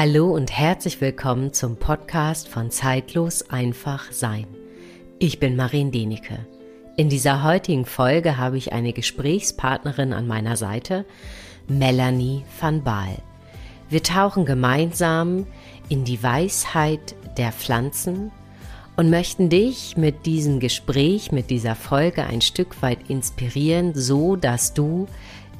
Hallo 0.00 0.32
und 0.32 0.56
herzlich 0.56 1.00
willkommen 1.00 1.52
zum 1.52 1.76
Podcast 1.76 2.46
von 2.46 2.70
Zeitlos 2.70 3.50
einfach 3.50 4.12
sein. 4.12 4.46
Ich 5.18 5.40
bin 5.40 5.56
Marien 5.56 5.90
Denike. 5.90 6.46
In 6.96 7.08
dieser 7.08 7.42
heutigen 7.42 7.84
Folge 7.84 8.36
habe 8.36 8.58
ich 8.58 8.72
eine 8.72 8.92
Gesprächspartnerin 8.92 10.12
an 10.12 10.28
meiner 10.28 10.56
Seite, 10.56 11.04
Melanie 11.66 12.44
van 12.60 12.84
Baal. 12.84 13.16
Wir 13.90 14.00
tauchen 14.04 14.44
gemeinsam 14.44 15.48
in 15.88 16.04
die 16.04 16.22
Weisheit 16.22 17.16
der 17.36 17.50
Pflanzen 17.50 18.30
und 18.96 19.10
möchten 19.10 19.48
dich 19.48 19.96
mit 19.96 20.26
diesem 20.26 20.60
Gespräch, 20.60 21.32
mit 21.32 21.50
dieser 21.50 21.74
Folge 21.74 22.22
ein 22.22 22.40
Stück 22.40 22.82
weit 22.82 23.10
inspirieren, 23.10 23.94
so 23.96 24.36
dass 24.36 24.74
du 24.74 25.08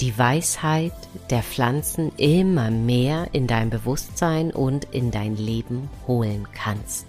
die 0.01 0.17
Weisheit 0.17 0.93
der 1.31 1.43
Pflanzen 1.43 2.13
immer 2.17 2.71
mehr 2.71 3.29
in 3.33 3.47
dein 3.47 3.69
Bewusstsein 3.69 4.53
und 4.53 4.87
in 4.93 5.11
dein 5.11 5.37
Leben 5.37 5.91
holen 6.07 6.47
kannst. 6.55 7.07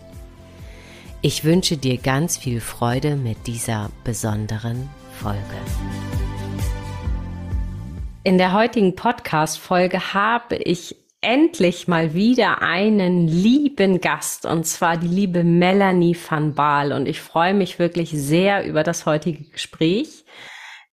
Ich 1.21 1.43
wünsche 1.43 1.77
dir 1.77 1.97
ganz 1.97 2.37
viel 2.37 2.61
Freude 2.61 3.15
mit 3.15 3.45
dieser 3.45 3.91
besonderen 4.03 4.89
Folge. 5.21 5.39
In 8.23 8.37
der 8.37 8.53
heutigen 8.53 8.95
Podcast-Folge 8.95 10.13
habe 10.13 10.55
ich 10.55 10.95
endlich 11.21 11.87
mal 11.87 12.13
wieder 12.13 12.61
einen 12.61 13.27
lieben 13.27 14.01
Gast 14.01 14.45
und 14.45 14.65
zwar 14.65 14.97
die 14.97 15.07
liebe 15.07 15.43
Melanie 15.43 16.17
van 16.17 16.53
Baal 16.53 16.93
und 16.93 17.07
ich 17.07 17.19
freue 17.21 17.53
mich 17.53 17.77
wirklich 17.77 18.11
sehr 18.11 18.65
über 18.65 18.83
das 18.83 19.05
heutige 19.05 19.43
Gespräch. 19.43 20.23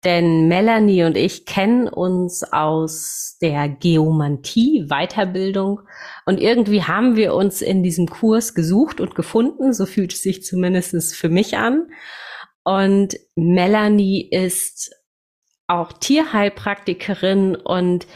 Denn 0.04 0.48
Melanie 0.48 1.04
und 1.04 1.16
ich 1.16 1.46
kennen 1.46 1.88
uns 1.88 2.44
aus 2.52 3.38
der 3.40 3.68
Geomantie 3.68 4.86
Weiterbildung 4.88 5.80
und 6.26 6.40
irgendwie 6.40 6.82
haben 6.82 7.16
wir 7.16 7.34
uns 7.34 7.62
in 7.62 7.82
diesem 7.82 8.08
Kurs 8.08 8.54
gesucht 8.54 9.00
und 9.00 9.14
gefunden. 9.14 9.72
So 9.72 9.86
fühlt 9.86 10.12
es 10.12 10.22
sich 10.22 10.44
zumindest 10.44 11.14
für 11.14 11.28
mich 11.28 11.56
an. 11.56 11.88
Und 12.64 13.16
Melanie 13.34 14.28
ist 14.30 14.94
auch 15.66 15.92
Tierheilpraktikerin 15.92 17.56
und 17.56 18.06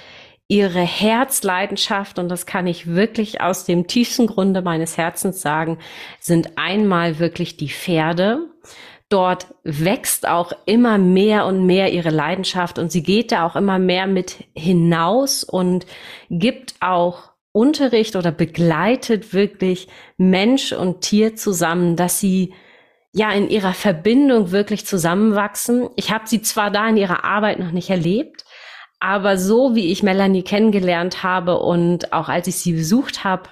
ihre 0.48 0.80
Herzleidenschaft, 0.80 2.18
und 2.18 2.30
das 2.30 2.46
kann 2.46 2.66
ich 2.66 2.86
wirklich 2.86 3.42
aus 3.42 3.66
dem 3.66 3.86
tiefsten 3.86 4.26
Grunde 4.26 4.62
meines 4.62 4.96
Herzens 4.96 5.42
sagen, 5.42 5.78
sind 6.20 6.56
einmal 6.56 7.18
wirklich 7.18 7.58
die 7.58 7.68
Pferde 7.68 8.46
dort 9.08 9.54
wächst 9.64 10.28
auch 10.28 10.52
immer 10.66 10.98
mehr 10.98 11.46
und 11.46 11.64
mehr 11.64 11.92
ihre 11.92 12.10
Leidenschaft 12.10 12.78
und 12.78 12.92
sie 12.92 13.02
geht 13.02 13.32
da 13.32 13.46
auch 13.46 13.56
immer 13.56 13.78
mehr 13.78 14.06
mit 14.06 14.44
hinaus 14.54 15.44
und 15.44 15.86
gibt 16.30 16.74
auch 16.80 17.30
Unterricht 17.52 18.16
oder 18.16 18.30
begleitet 18.30 19.32
wirklich 19.32 19.88
Mensch 20.16 20.72
und 20.72 21.00
Tier 21.00 21.34
zusammen, 21.36 21.96
dass 21.96 22.20
sie 22.20 22.52
ja 23.12 23.32
in 23.32 23.48
ihrer 23.48 23.72
Verbindung 23.72 24.50
wirklich 24.50 24.86
zusammenwachsen. 24.86 25.88
Ich 25.96 26.12
habe 26.12 26.28
sie 26.28 26.42
zwar 26.42 26.70
da 26.70 26.88
in 26.88 26.98
ihrer 26.98 27.24
Arbeit 27.24 27.58
noch 27.58 27.72
nicht 27.72 27.88
erlebt, 27.88 28.44
aber 29.00 29.38
so 29.38 29.74
wie 29.74 29.90
ich 29.90 30.02
Melanie 30.02 30.42
kennengelernt 30.42 31.22
habe 31.22 31.58
und 31.58 32.12
auch 32.12 32.28
als 32.28 32.46
ich 32.46 32.56
sie 32.56 32.72
besucht 32.74 33.24
habe, 33.24 33.48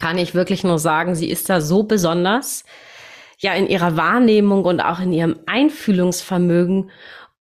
kann 0.00 0.18
ich 0.18 0.34
wirklich 0.34 0.64
nur 0.64 0.78
sagen, 0.78 1.14
sie 1.14 1.30
ist 1.30 1.48
da 1.48 1.60
so 1.60 1.84
besonders 1.84 2.64
ja 3.38 3.54
in 3.54 3.68
ihrer 3.68 3.96
Wahrnehmung 3.96 4.64
und 4.64 4.80
auch 4.80 5.00
in 5.00 5.12
ihrem 5.12 5.38
Einfühlungsvermögen. 5.46 6.90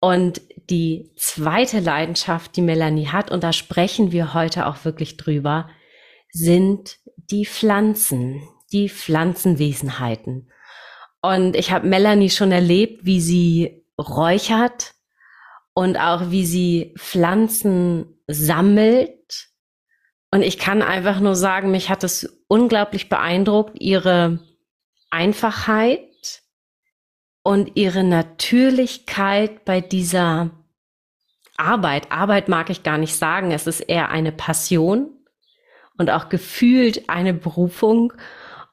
Und 0.01 0.43
die 0.69 1.11
zweite 1.17 1.81
Leidenschaft, 1.81 2.57
die 2.57 2.63
Melanie 2.63 3.09
hat, 3.09 3.31
und 3.31 3.43
da 3.43 3.53
sprechen 3.53 4.13
wir 4.13 4.35
heute 4.35 4.67
auch 4.67 4.85
wirklich 4.85 5.17
drüber, 5.17 5.69
sind 6.31 6.99
die 7.17 7.47
Pflanzen, 7.47 8.43
die 8.73 8.89
Pflanzenwesenheiten. 8.89 10.51
Und 11.23 11.57
ich 11.57 11.73
habe 11.73 11.89
Melanie 11.89 12.31
schon 12.31 12.53
erlebt, 12.53 13.05
wie 13.05 13.21
sie 13.21 13.85
räuchert 13.99 14.95
und 15.73 15.97
auch 15.97 16.31
wie 16.31 16.45
sie 16.45 16.95
Pflanzen 16.99 18.21
sammelt. 18.27 19.49
Und 20.31 20.43
ich 20.43 20.59
kann 20.59 20.83
einfach 20.83 21.21
nur 21.21 21.35
sagen, 21.35 21.71
mich 21.71 21.89
hat 21.89 22.05
es 22.05 22.45
unglaublich 22.49 23.09
beeindruckt, 23.09 23.81
ihre 23.81 24.41
Einfachheit 25.11 26.43
und 27.43 27.73
ihre 27.77 28.05
Natürlichkeit 28.05 29.65
bei 29.65 29.81
dieser 29.81 30.51
Arbeit. 31.57 32.11
Arbeit 32.11 32.49
mag 32.49 32.71
ich 32.71 32.83
gar 32.83 32.99
nicht 32.99 33.15
sagen. 33.15 33.53
Es 33.53 33.67
ist 33.67 33.81
eher 33.81 34.11
eine 34.11 34.33
Passion 34.33 35.11
und 35.97 36.11
auch 36.11 36.29
gefühlt 36.29 37.09
eine 37.09 37.33
Berufung. 37.33 38.13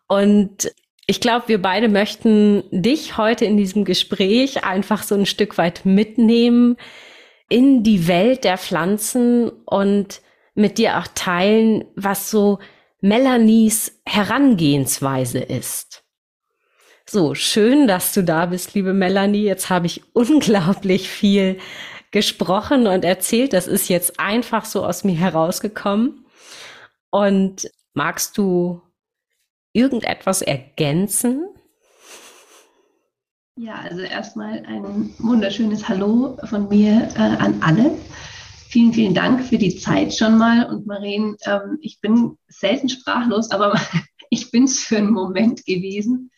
Und 0.08 0.72
ich 1.06 1.20
glaube, 1.22 1.48
wir 1.48 1.62
beide 1.62 1.90
möchten 1.90 2.64
dich 2.72 3.18
heute 3.18 3.46
in 3.46 3.58
diesem 3.58 3.86
Gespräch 3.86 4.64
einfach 4.64 5.04
so 5.04 5.16
ein 5.16 5.26
Stück 5.26 5.58
weit 5.58 5.86
mitnehmen 5.86 6.78
in 7.50 7.84
die 7.84 8.08
Welt 8.08 8.44
der 8.44 8.58
Pflanzen 8.58 9.50
und 9.66 10.22
mit 10.56 10.78
dir 10.78 10.98
auch 10.98 11.08
teilen, 11.14 11.86
was 11.96 12.30
so 12.30 12.60
Melanies 13.02 14.02
Herangehensweise 14.06 15.40
ist. 15.40 16.03
So, 17.14 17.36
schön, 17.36 17.86
dass 17.86 18.12
du 18.12 18.24
da 18.24 18.48
bist, 18.48 18.74
liebe 18.74 18.92
Melanie. 18.92 19.44
Jetzt 19.44 19.70
habe 19.70 19.86
ich 19.86 20.02
unglaublich 20.14 21.08
viel 21.08 21.60
gesprochen 22.10 22.88
und 22.88 23.06
erzählt. 23.06 23.54
Das 23.54 23.68
ist 23.68 23.88
jetzt 23.88 24.20
einfach 24.20 24.66
so 24.66 24.84
aus 24.84 25.04
mir 25.04 25.14
herausgekommen. 25.14 26.26
Und 27.12 27.70
magst 27.94 28.36
du 28.40 28.82
irgendetwas 29.74 30.42
ergänzen? 30.42 31.46
Ja, 33.60 33.76
also 33.76 34.02
erstmal 34.02 34.66
ein 34.66 35.14
wunderschönes 35.20 35.88
Hallo 35.88 36.40
von 36.46 36.68
mir 36.68 37.10
äh, 37.14 37.20
an 37.20 37.62
alle. 37.62 37.96
Vielen, 38.70 38.92
vielen 38.92 39.14
Dank 39.14 39.46
für 39.46 39.60
die 39.60 39.78
Zeit 39.78 40.16
schon 40.16 40.40
mal. 40.40 40.66
Und 40.66 40.88
Maren, 40.88 41.38
ähm, 41.46 41.78
ich 41.82 42.02
bin 42.02 42.40
selten 42.48 42.90
sprachlos, 42.90 43.52
aber 43.52 43.80
ich 44.32 44.50
bin 44.50 44.64
es 44.64 44.80
für 44.80 44.98
einen 44.98 45.12
Moment 45.12 45.64
gewesen. 45.68 46.32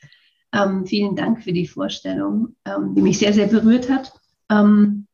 Ähm, 0.56 0.86
vielen 0.86 1.16
Dank 1.18 1.44
für 1.44 1.52
die 1.52 1.68
Vorstellung, 1.68 2.56
ähm, 2.66 2.96
die 2.96 3.02
mich 3.02 3.20
sehr, 3.20 3.34
sehr 3.34 3.48
berührt 3.48 3.90
hat. 3.90 4.14
Ähm, 4.50 5.06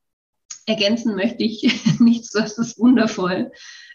ergänzen 0.67 1.15
möchte 1.15 1.43
ich 1.43 1.63
nichts, 1.99 2.31
du 2.31 2.41
hast 2.41 2.59
es 2.59 2.77
wundervoll 2.77 3.51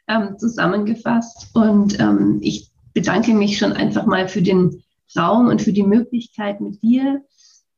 ähm, 0.08 0.36
zusammengefasst. 0.38 1.50
Und 1.54 2.00
ähm, 2.00 2.40
ich 2.42 2.72
bedanke 2.94 3.32
mich 3.32 3.58
schon 3.58 3.72
einfach 3.72 4.06
mal 4.06 4.28
für 4.28 4.42
den 4.42 4.82
Raum 5.16 5.46
und 5.46 5.62
für 5.62 5.72
die 5.72 5.84
Möglichkeit, 5.84 6.60
mit 6.60 6.82
dir 6.82 7.22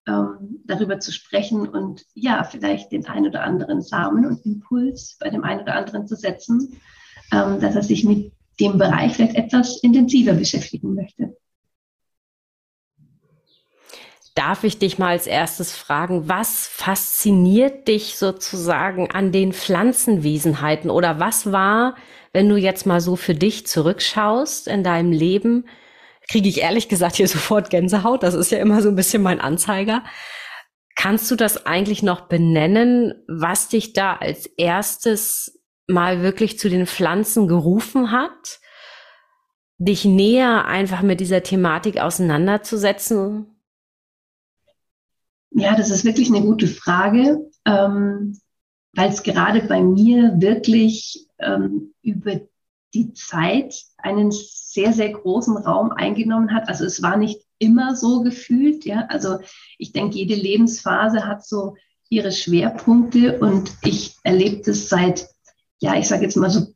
ähm, 0.07 0.63
darüber 0.65 0.99
zu 0.99 1.13
sprechen 1.13 1.69
und 1.69 2.07
ja, 2.15 2.45
vielleicht 2.45 2.91
den 2.91 3.07
ein 3.07 3.27
oder 3.27 3.43
anderen 3.43 3.83
Samen 3.83 4.25
und 4.25 4.47
Impuls 4.47 5.19
bei 5.21 5.29
dem 5.29 5.45
einen 5.45 5.61
oder 5.61 5.75
anderen 5.75 6.07
zu 6.07 6.17
setzen, 6.17 6.81
dass 7.31 7.75
er 7.75 7.83
sich 7.83 8.05
mit 8.05 8.33
dem 8.59 8.79
Bereich 8.79 9.13
vielleicht 9.13 9.37
etwas 9.37 9.83
intensiver 9.83 10.33
beschäftigen 10.33 10.95
möchte. 10.95 11.37
Darf 14.39 14.63
ich 14.63 14.79
dich 14.79 14.99
mal 14.99 15.09
als 15.09 15.27
erstes 15.27 15.75
fragen, 15.75 16.29
was 16.29 16.69
fasziniert 16.69 17.89
dich 17.89 18.17
sozusagen 18.17 19.11
an 19.11 19.33
den 19.33 19.53
Pflanzenwesenheiten 19.53 20.91
oder 20.91 21.19
was 21.19 21.51
war, 21.51 21.97
wenn 22.33 22.49
du 22.49 22.57
jetzt 22.57 22.87
mal 22.87 23.01
so 23.01 23.17
für 23.17 23.35
dich 23.35 23.67
zurückschaust 23.67 24.69
in 24.69 24.85
deinem 24.85 25.11
Leben, 25.11 25.67
kriege 26.31 26.49
ich 26.49 26.61
ehrlich 26.61 26.89
gesagt 26.89 27.17
hier 27.17 27.27
sofort 27.29 27.69
Gänsehaut, 27.69 28.23
das 28.23 28.35
ist 28.35 28.53
ja 28.53 28.59
immer 28.59 28.81
so 28.81 28.91
ein 28.91 28.95
bisschen 28.95 29.23
mein 29.23 29.41
Anzeiger. 29.41 30.05
Kannst 30.95 31.29
du 31.33 31.35
das 31.35 31.67
eigentlich 31.67 32.05
noch 32.05 32.23
benennen, 32.23 33.15
was 33.27 33.69
dich 33.69 33.93
da 33.93 34.15
als 34.15 34.47
erstes 34.47 35.61
mal 35.89 36.23
wirklich 36.23 36.61
zu 36.61 36.69
den 36.69 36.87
Pflanzen 36.87 37.49
gerufen 37.49 38.13
hat? 38.13 38.61
Dich 39.79 40.05
näher 40.05 40.67
einfach 40.67 41.03
mit 41.03 41.19
dieser 41.19 41.43
Thematik 41.43 41.99
auseinanderzusetzen? 41.99 43.58
Ja, 45.51 45.77
das 45.77 45.91
ist 45.91 46.05
wirklich 46.05 46.29
eine 46.29 46.43
gute 46.43 46.67
Frage, 46.67 47.51
ähm, 47.65 48.39
weil 48.95 49.11
es 49.11 49.23
gerade 49.23 49.63
bei 49.63 49.83
mir 49.83 50.41
wirklich 50.41 51.27
ähm, 51.39 51.95
über 52.03 52.41
die 52.95 53.13
Zeit 53.13 53.83
einen 53.99 54.31
sehr, 54.31 54.93
sehr 54.93 55.11
großen 55.11 55.57
Raum 55.57 55.93
eingenommen 55.93 56.55
hat. 56.55 56.69
Also 56.69 56.85
es 56.85 57.03
war 57.03 57.17
nicht 57.17 57.41
immer 57.59 57.97
so 57.97 58.23
gefühlt, 58.23 58.85
ja. 58.85 59.07
Also 59.09 59.39
ich 59.79 59.93
denke, 59.93 60.17
jede 60.17 60.35
Lebensphase 60.35 61.27
hat 61.27 61.45
so 61.45 61.77
ihre 62.09 62.33
Schwerpunkte 62.33 63.39
und 63.41 63.71
ich 63.85 64.17
erlebe 64.23 64.63
das 64.65 64.89
seit, 64.89 65.29
ja, 65.79 65.99
ich 65.99 66.09
sage 66.09 66.23
jetzt 66.23 66.37
mal 66.37 66.51
so 66.51 66.67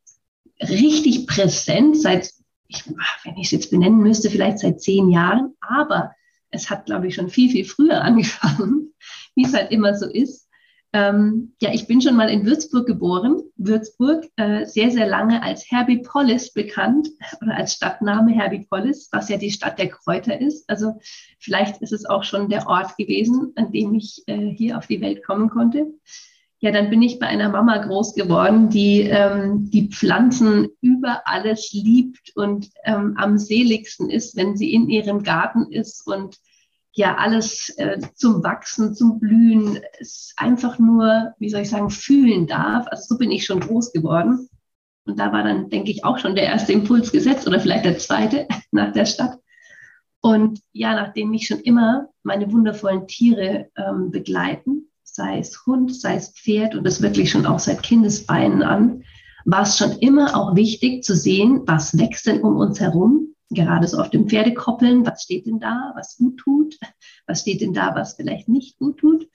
richtig 0.61 1.27
präsent, 1.27 2.01
seit, 2.01 2.31
ich, 2.69 2.85
wenn 3.25 3.37
ich 3.37 3.47
es 3.47 3.51
jetzt 3.53 3.71
benennen 3.71 3.99
müsste, 3.99 4.31
vielleicht 4.31 4.59
seit 4.59 4.81
zehn 4.81 5.11
Jahren, 5.11 5.55
aber 5.61 6.13
es 6.53 6.71
hat, 6.71 6.87
glaube 6.87 7.09
ich, 7.09 7.17
schon 7.17 7.29
viel, 7.29 7.51
viel 7.51 7.65
früher 7.65 8.01
angefangen, 8.03 8.95
wie 9.35 9.45
es 9.45 9.55
halt 9.55 9.71
immer 9.73 9.95
so 9.95 10.07
ist. 10.07 10.49
Ähm, 10.95 11.55
ja, 11.63 11.73
ich 11.73 11.87
bin 11.87 12.03
schon 12.03 12.17
mal 12.17 12.29
in 12.29 12.45
Würzburg 12.45 12.87
geboren. 12.87 13.43
Würzburg, 13.57 14.27
äh, 14.37 14.67
sehr, 14.67 14.91
sehr 14.91 15.07
lange 15.07 15.43
als 15.43 15.71
Herbie-Polis 15.71 16.53
bekannt 16.53 17.09
oder 17.41 17.57
als 17.57 17.73
Stadtname 17.73 18.33
Herbie-Polis, 18.33 19.09
was 19.11 19.31
ja 19.31 19.39
die 19.39 19.51
Stadt 19.51 19.79
der 19.79 19.89
Kräuter 19.89 20.39
ist. 20.39 20.69
Also 20.69 21.01
vielleicht 21.39 21.81
ist 21.81 21.93
es 21.93 22.05
auch 22.05 22.25
schon 22.25 22.51
der 22.51 22.67
Ort 22.69 22.97
gewesen, 22.99 23.53
an 23.57 23.73
dem 23.73 23.95
ich 23.95 24.23
äh, 24.27 24.51
hier 24.55 24.77
auf 24.77 24.87
die 24.87 25.01
Welt 25.01 25.25
kommen 25.25 25.49
konnte. 25.49 25.87
Ja, 26.64 26.70
dann 26.70 26.91
bin 26.91 27.03
ich 27.03 27.19
bei 27.19 27.26
einer 27.26 27.49
Mama 27.49 27.76
groß 27.79 28.14
geworden, 28.14 28.69
die 28.69 29.00
ähm, 29.00 29.69
die 29.69 29.88
Pflanzen 29.88 30.69
über 30.81 31.23
alles 31.25 31.73
liebt 31.73 32.37
und 32.37 32.70
ähm, 32.85 33.17
am 33.17 33.37
seligsten 33.37 34.09
ist, 34.11 34.37
wenn 34.37 34.56
sie 34.56 34.73
in 34.73 34.88
ihrem 34.88 35.25
Garten 35.25 35.73
ist 35.73 36.06
und 36.06 36.37
ja 36.93 37.17
alles 37.17 37.70
äh, 37.79 37.99
zum 38.14 38.44
Wachsen, 38.44 38.94
zum 38.94 39.19
Blühen, 39.19 39.81
es 39.99 40.35
einfach 40.37 40.79
nur, 40.79 41.35
wie 41.41 41.50
soll 41.50 41.62
ich 41.62 41.70
sagen, 41.70 41.91
fühlen 41.91 42.47
darf. 42.47 42.87
Also 42.87 43.15
so 43.15 43.19
bin 43.19 43.32
ich 43.32 43.44
schon 43.44 43.58
groß 43.58 43.93
geworden. 43.93 44.49
Und 45.05 45.19
da 45.19 45.32
war 45.32 45.43
dann, 45.43 45.69
denke 45.69 45.91
ich, 45.91 46.05
auch 46.05 46.19
schon 46.19 46.37
der 46.37 46.44
erste 46.44 46.73
Impuls 46.73 47.11
gesetzt 47.11 47.49
oder 47.49 47.58
vielleicht 47.58 47.87
der 47.87 47.99
zweite 47.99 48.47
nach 48.70 48.93
der 48.93 49.06
Stadt. 49.06 49.37
Und 50.20 50.61
ja, 50.70 50.94
nachdem 50.94 51.31
mich 51.31 51.49
schon 51.49 51.58
immer 51.58 52.08
meine 52.23 52.53
wundervollen 52.53 53.08
Tiere 53.08 53.69
ähm, 53.76 54.12
begleiten, 54.12 54.92
sei 55.12 55.38
es 55.38 55.67
Hund, 55.67 55.94
sei 55.94 56.17
es 56.17 56.31
Pferd 56.31 56.75
und 56.75 56.85
das 56.85 57.03
wirklich 57.03 57.31
schon 57.31 57.47
auch 57.47 57.59
seit 57.59 57.82
Kindesbeinen 57.82 58.62
an, 58.62 59.05
war 59.44 59.62
es 59.62 59.76
schon 59.79 59.93
immer 59.99 60.37
auch 60.37 60.56
wichtig 60.56 61.05
zu 61.05 61.14
sehen, 61.14 61.62
was 61.67 61.99
wächst 61.99 62.26
denn 62.26 62.41
um 62.41 62.56
uns 62.56 62.81
herum 62.81 63.32
gerade 63.55 63.87
so 63.87 63.99
auf 63.99 64.11
dem 64.11 64.29
Pferdekoppeln, 64.29 65.06
was 65.06 65.23
steht 65.23 65.47
denn 65.47 65.61
da, 65.61 65.93
was 65.94 66.17
gut 66.17 66.38
tut, 66.38 66.79
was 67.26 67.43
steht 67.43 67.61
denn 67.61 67.73
da, 67.73 67.94
was 67.94 68.14
vielleicht 68.14 68.49
nicht 68.49 68.79
gut 68.79 68.99
tut, 68.99 69.29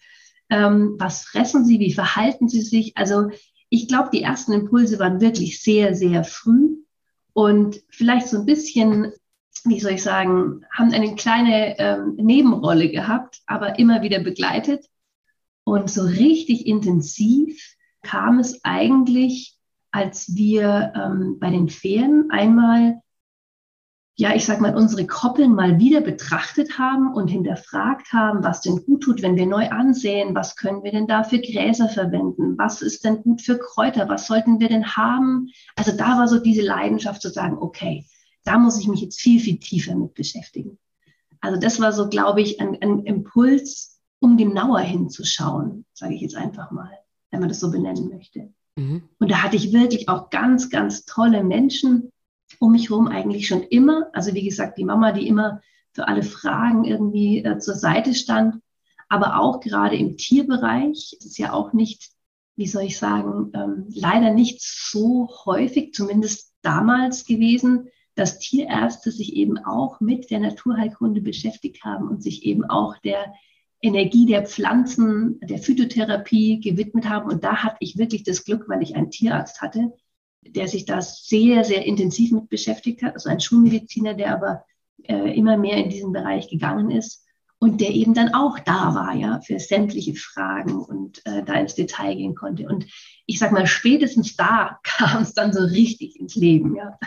ähm, 0.50 0.96
was 0.98 1.24
fressen 1.24 1.66
sie, 1.66 1.80
wie 1.80 1.94
verhalten 1.94 2.50
sie 2.50 2.62
sich. 2.62 2.98
Also 2.98 3.30
ich 3.70 3.88
glaube, 3.88 4.10
die 4.12 4.22
ersten 4.22 4.54
Impulse 4.54 5.00
waren 5.00 5.22
wirklich 5.22 5.62
sehr, 5.62 5.94
sehr 5.96 6.24
früh 6.24 6.78
und 7.34 7.82
vielleicht 7.90 8.28
so 8.28 8.40
ein 8.40 8.46
bisschen, 8.46 9.12
wie 9.66 9.80
soll 9.80 9.94
ich 9.94 10.04
sagen, 10.04 10.66
haben 10.72 10.94
eine 10.94 11.16
kleine 11.16 11.78
ähm, 11.80 12.16
Nebenrolle 12.16 12.90
gehabt, 12.90 13.42
aber 13.46 13.78
immer 13.78 14.02
wieder 14.02 14.20
begleitet. 14.20 14.86
Und 15.68 15.90
so 15.90 16.04
richtig 16.04 16.66
intensiv 16.66 17.76
kam 18.02 18.40
es 18.40 18.64
eigentlich, 18.64 19.58
als 19.92 20.34
wir 20.34 20.94
ähm, 20.96 21.40
bei 21.42 21.50
den 21.50 21.68
Pferden 21.68 22.32
einmal 22.32 23.02
ja, 24.16 24.34
ich 24.34 24.46
sag 24.46 24.62
mal, 24.62 24.76
unsere 24.76 25.06
Koppeln 25.06 25.54
mal 25.54 25.78
wieder 25.78 26.00
betrachtet 26.02 26.80
haben 26.80 27.14
und 27.14 27.28
hinterfragt 27.28 28.14
haben, 28.14 28.44
was 28.44 28.62
denn 28.62 28.84
gut 28.86 29.04
tut, 29.04 29.22
wenn 29.22 29.36
wir 29.36 29.46
neu 29.46 29.70
ansehen, 29.70 30.34
was 30.34 30.56
können 30.56 30.84
wir 30.84 30.92
denn 30.92 31.06
da 31.06 31.24
für 31.24 31.40
Gräser 31.40 31.90
verwenden, 31.90 32.58
was 32.58 32.82
ist 32.82 33.04
denn 33.04 33.22
gut 33.22 33.42
für 33.42 33.60
Kräuter, 33.60 34.08
was 34.08 34.26
sollten 34.26 34.62
wir 34.62 34.70
denn 34.70 34.96
haben. 34.96 35.50
Also 35.76 35.92
da 35.92 36.18
war 36.18 36.30
so 36.30 36.40
diese 36.40 36.64
Leidenschaft 36.64 37.22
zu 37.22 37.30
sagen, 37.30 37.58
okay, 37.60 38.06
da 38.46 38.58
muss 38.58 38.80
ich 38.80 38.88
mich 38.88 39.02
jetzt 39.02 39.20
viel, 39.20 39.42
viel 39.42 39.60
tiefer 39.60 39.96
mit 39.96 40.14
beschäftigen. 40.16 40.80
Also 41.42 41.60
das 41.60 41.80
war 41.82 41.92
so, 41.92 42.08
glaube 42.08 42.42
ich, 42.42 42.60
ein, 42.62 42.76
ein 42.82 43.04
Impuls, 43.04 43.97
um 44.20 44.38
genauer 44.38 44.80
hinzuschauen, 44.80 45.86
sage 45.94 46.16
ich 46.16 46.22
jetzt 46.22 46.36
einfach 46.36 46.72
mal, 46.72 46.92
wenn 47.32 47.40
man 47.40 47.50
das 47.50 47.60
so 47.60 47.72
benennen 47.72 48.10
möchte. 48.10 48.54
Mhm. 48.76 49.04
Und 49.20 49.32
da 49.32 49.44
hatte 49.44 49.56
ich 49.56 49.74
wirklich 49.74 50.10
auch 50.10 50.30
ganz, 50.30 50.70
ganz 50.70 51.06
tolle 51.06 51.44
Menschen, 51.44 52.12
um 52.60 52.72
mich 52.72 52.90
herum 52.90 53.08
eigentlich 53.08 53.48
schon 53.48 53.64
immer. 53.64 54.08
Also 54.14 54.34
wie 54.34 54.44
gesagt, 54.44 54.78
die 54.78 54.86
Mama, 54.86 55.12
die 55.12 55.28
immer 55.28 55.62
für 55.94 56.08
alle 56.08 56.24
Fragen 56.24 56.86
irgendwie 56.86 57.44
äh, 57.44 57.58
zur 57.60 57.76
Seite 57.76 58.14
stand, 58.14 58.62
aber 59.10 59.40
auch 59.40 59.60
gerade 59.60 59.96
im 59.96 60.18
Tierbereich. 60.18 61.18
Es 61.20 61.26
ist 61.26 61.38
ja 61.38 61.54
auch 61.54 61.74
nicht, 61.74 62.12
wie 62.56 62.68
soll 62.68 62.84
ich 62.84 62.98
sagen, 62.98 63.52
ähm, 63.54 63.86
leider 63.90 64.34
nicht 64.34 64.62
so 64.62 65.30
häufig, 65.46 65.94
zumindest 65.94 66.54
damals 66.62 67.26
gewesen, 67.26 67.90
dass 68.16 68.40
Tierärzte 68.40 69.12
sich 69.12 69.36
eben 69.36 69.58
auch 69.60 70.00
mit 70.00 70.32
der 70.32 70.40
Naturheilkunde 70.40 71.22
beschäftigt 71.22 71.84
haben 71.84 72.08
und 72.08 72.24
sich 72.24 72.44
eben 72.44 72.66
auch 72.66 72.98
der 72.98 73.34
Energie 73.82 74.26
der 74.26 74.46
Pflanzen, 74.46 75.40
der 75.42 75.60
Phytotherapie 75.60 76.60
gewidmet 76.60 77.08
haben. 77.08 77.30
Und 77.30 77.44
da 77.44 77.58
hatte 77.64 77.78
ich 77.80 77.98
wirklich 77.98 78.24
das 78.24 78.44
Glück, 78.44 78.68
weil 78.68 78.82
ich 78.82 78.96
einen 78.96 79.12
Tierarzt 79.12 79.62
hatte, 79.62 79.94
der 80.42 80.68
sich 80.68 80.86
da 80.86 81.02
sehr, 81.02 81.64
sehr 81.64 81.86
intensiv 81.86 82.32
mit 82.32 82.50
beschäftigt 82.50 83.04
hat, 83.04 83.14
also 83.14 83.30
ein 83.30 83.40
Schulmediziner, 83.40 84.14
der 84.14 84.34
aber 84.34 84.66
äh, 85.04 85.36
immer 85.36 85.58
mehr 85.58 85.78
in 85.78 85.90
diesen 85.90 86.12
Bereich 86.12 86.50
gegangen 86.50 86.92
ist 86.92 87.26
und 87.60 87.82
der 87.82 87.90
eben 87.90 88.14
dann 88.14 88.34
auch 88.34 88.60
da 88.60 88.94
war, 88.94 89.16
ja, 89.16 89.42
für 89.42 89.60
sämtliche 89.60 90.16
Fragen 90.16 90.80
und 90.80 91.26
äh, 91.26 91.44
da 91.44 91.54
ins 91.54 91.76
Detail 91.76 92.16
gehen 92.16 92.36
konnte. 92.36 92.68
Und 92.68 92.86
ich 93.26 93.40
sag 93.40 93.52
mal, 93.52 93.68
spätestens 93.68 94.36
da 94.36 94.80
kam 94.84 95.24
es 95.24 95.34
dann 95.34 95.54
so 95.54 95.62
richtig 95.64 96.20
ins 96.20 96.36
Leben, 96.36 96.76
ja. 96.76 96.98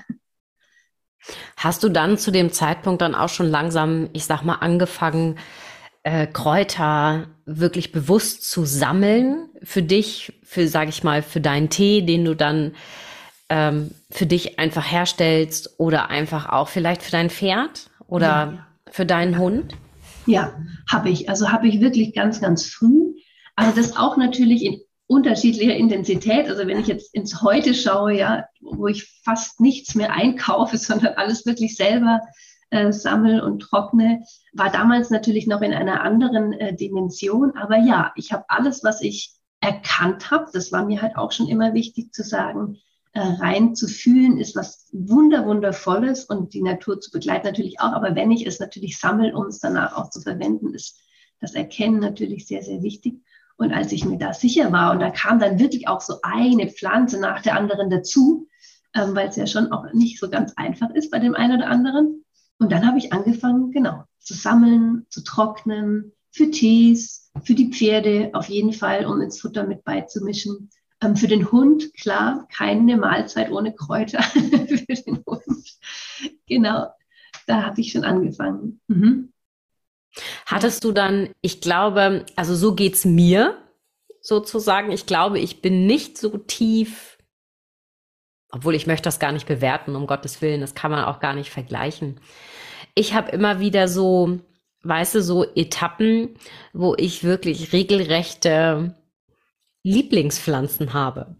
Hast 1.56 1.82
du 1.84 1.90
dann 1.90 2.16
zu 2.16 2.31
dem 2.31 2.50
Zeitpunkt 2.50 3.02
dann 3.02 3.14
auch 3.14 3.28
schon 3.28 3.46
langsam, 3.46 4.08
ich 4.14 4.25
sag 4.25 4.43
mal, 4.43 4.55
angefangen, 4.55 5.38
äh, 6.02 6.26
Kräuter 6.26 7.26
wirklich 7.44 7.93
bewusst 7.93 8.49
zu 8.49 8.64
sammeln 8.64 9.49
für 9.62 9.82
dich, 9.82 10.32
für, 10.43 10.67
sag 10.69 10.88
ich 10.88 11.05
mal, 11.05 11.23
für 11.23 11.41
deinen 11.41 11.69
Tee, 11.69 12.02
den 12.02 12.25
du 12.25 12.35
dann 12.35 12.73
ähm, 13.49 13.91
für 14.11 14.26
dich 14.26 14.58
einfach 14.58 14.91
herstellst 14.91 15.79
oder 15.79 16.08
einfach 16.08 16.49
auch 16.49 16.69
vielleicht 16.69 17.02
für 17.02 17.11
dein 17.11 17.31
Pferd 17.31 17.91
oder 18.06 18.26
ja, 18.26 18.52
ja. 18.52 18.67
für 18.91 19.05
deinen 19.05 19.38
Hund? 19.38 19.75
Ja, 20.26 20.55
habe 20.91 21.11
ich. 21.11 21.29
Also 21.29 21.50
habe 21.50 21.69
ich 21.69 21.81
wirklich 21.81 22.14
ganz, 22.14 22.41
ganz 22.41 22.67
früh. 22.67 23.14
Aber 23.56 23.73
das 23.73 23.97
auch 23.97 24.17
natürlich 24.17 24.64
in 24.64 24.81
unterschiedlicher 25.06 25.75
Intensität. 25.75 26.49
Also 26.49 26.67
wenn 26.67 26.79
ich 26.79 26.87
jetzt 26.87 27.12
ins 27.14 27.43
Heute 27.43 27.75
schaue, 27.75 28.17
ja, 28.17 28.44
wo 28.61 28.87
ich 28.87 29.20
fast 29.25 29.61
nichts 29.61 29.94
mehr 29.97 30.12
einkaufe, 30.12 30.79
sondern 30.79 31.14
alles 31.14 31.44
wirklich 31.44 31.76
selber 31.76 32.20
äh, 32.70 32.93
sammel 32.93 33.40
und 33.40 33.61
trockne, 33.61 34.25
war 34.52 34.70
damals 34.70 35.11
natürlich 35.11 35.46
noch 35.46 35.61
in 35.61 35.75
einer 35.75 36.02
anderen 36.02 36.52
äh, 36.52 36.75
Dimension. 36.75 37.56
Aber 37.56 37.78
ja, 37.78 38.12
ich 38.17 38.32
habe 38.32 38.44
alles, 38.49 38.82
was 38.84 39.00
ich 39.02 39.34
erkannt 39.61 40.31
habe, 40.31 40.46
das 40.52 40.72
war 40.72 40.87
mir 40.87 41.02
halt 41.02 41.17
auch 41.17 41.32
schon 41.32 41.49
immer 41.49 41.75
wichtig 41.75 42.12
zu 42.12 42.22
sagen, 42.22 42.78
äh, 43.12 43.20
rein 43.20 43.75
zu 43.75 43.88
fühlen, 43.88 44.38
ist 44.38 44.55
was 44.55 44.88
wunder, 44.93 45.44
wundervolles 45.46 46.25
und 46.25 46.55
die 46.55 46.62
Natur 46.62 47.00
zu 47.00 47.11
begleiten 47.11 47.46
natürlich 47.46 47.81
auch. 47.81 47.93
Aber 47.93 48.14
wenn 48.14 48.31
ich 48.31 48.46
es 48.46 48.61
natürlich 48.61 48.99
sammle, 48.99 49.34
um 49.34 49.46
es 49.46 49.58
danach 49.58 49.96
auch 49.96 50.11
zu 50.11 50.20
verwenden, 50.20 50.75
ist 50.75 50.99
das 51.40 51.55
Erkennen 51.55 51.99
natürlich 51.99 52.46
sehr, 52.46 52.62
sehr 52.62 52.82
wichtig. 52.82 53.20
Und 53.56 53.73
als 53.73 53.93
ich 53.93 54.05
mir 54.05 54.16
da 54.16 54.32
sicher 54.32 54.73
war, 54.73 54.93
und 54.93 55.00
da 55.00 55.11
kam 55.11 55.38
dann 55.38 55.58
wirklich 55.58 55.88
auch 55.88 56.00
so 56.00 56.14
eine 56.23 56.69
Pflanze 56.69 57.20
nach 57.20 57.43
der 57.43 57.56
anderen 57.56 57.90
dazu, 57.90 58.49
ähm, 58.94 59.14
weil 59.14 59.28
es 59.28 59.37
ja 59.37 59.46
schon 59.46 59.71
auch 59.73 59.92
nicht 59.92 60.18
so 60.18 60.30
ganz 60.30 60.52
einfach 60.56 60.90
ist 60.90 61.11
bei 61.11 61.18
dem 61.18 61.35
einen 61.35 61.59
oder 61.59 61.68
anderen. 61.68 62.20
Und 62.61 62.71
dann 62.71 62.87
habe 62.87 62.99
ich 62.99 63.12
angefangen, 63.12 63.73
genau, 63.73 64.05
zu 64.19 64.35
sammeln, 64.35 65.07
zu 65.09 65.25
trocknen, 65.25 66.12
für 66.31 66.50
Tees, 66.50 67.31
für 67.43 67.55
die 67.55 67.71
Pferde 67.73 68.31
auf 68.35 68.49
jeden 68.49 68.73
Fall, 68.73 69.07
um 69.07 69.21
ins 69.21 69.40
Futter 69.40 69.67
mit 69.67 69.83
beizumischen. 69.83 70.71
Ähm, 71.02 71.17
für 71.17 71.26
den 71.26 71.50
Hund, 71.50 71.93
klar, 71.95 72.47
keine 72.55 72.99
Mahlzeit 72.99 73.50
ohne 73.50 73.75
Kräuter 73.75 74.23
für 74.33 74.95
den 74.95 75.25
Hund. 75.26 75.79
Genau, 76.47 76.88
da 77.47 77.62
habe 77.62 77.81
ich 77.81 77.93
schon 77.93 78.05
angefangen. 78.05 78.81
Mhm. 78.88 79.33
Hattest 80.45 80.85
du 80.85 80.93
dann, 80.93 81.31
ich 81.40 81.61
glaube, 81.61 82.26
also 82.37 82.55
so 82.55 82.75
geht 82.75 82.95
es 82.95 83.05
mir 83.05 83.57
sozusagen. 84.21 84.93
Ich 84.93 85.07
glaube, 85.07 85.38
ich 85.38 85.62
bin 85.62 85.87
nicht 85.87 86.19
so 86.19 86.37
tief, 86.37 87.10
obwohl 88.52 88.75
ich 88.75 88.87
möchte 88.87 89.04
das 89.04 89.19
gar 89.19 89.33
nicht 89.33 89.47
bewerten, 89.47 89.97
um 89.97 90.07
Gottes 90.07 90.42
Willen, 90.42 90.61
das 90.61 90.75
kann 90.75 90.90
man 90.90 91.04
auch 91.04 91.21
gar 91.21 91.35
nicht 91.35 91.50
vergleichen. 91.50 92.21
Ich 92.95 93.14
habe 93.14 93.30
immer 93.30 93.61
wieder 93.61 93.88
so, 93.88 94.40
weißt 94.83 95.16
du, 95.16 95.23
so 95.23 95.45
Etappen, 95.54 96.35
wo 96.73 96.95
ich 96.97 97.25
wirklich 97.25 97.73
regelrechte 97.73 98.97
Lieblingspflanzen 99.83 100.92
habe. 100.92 101.37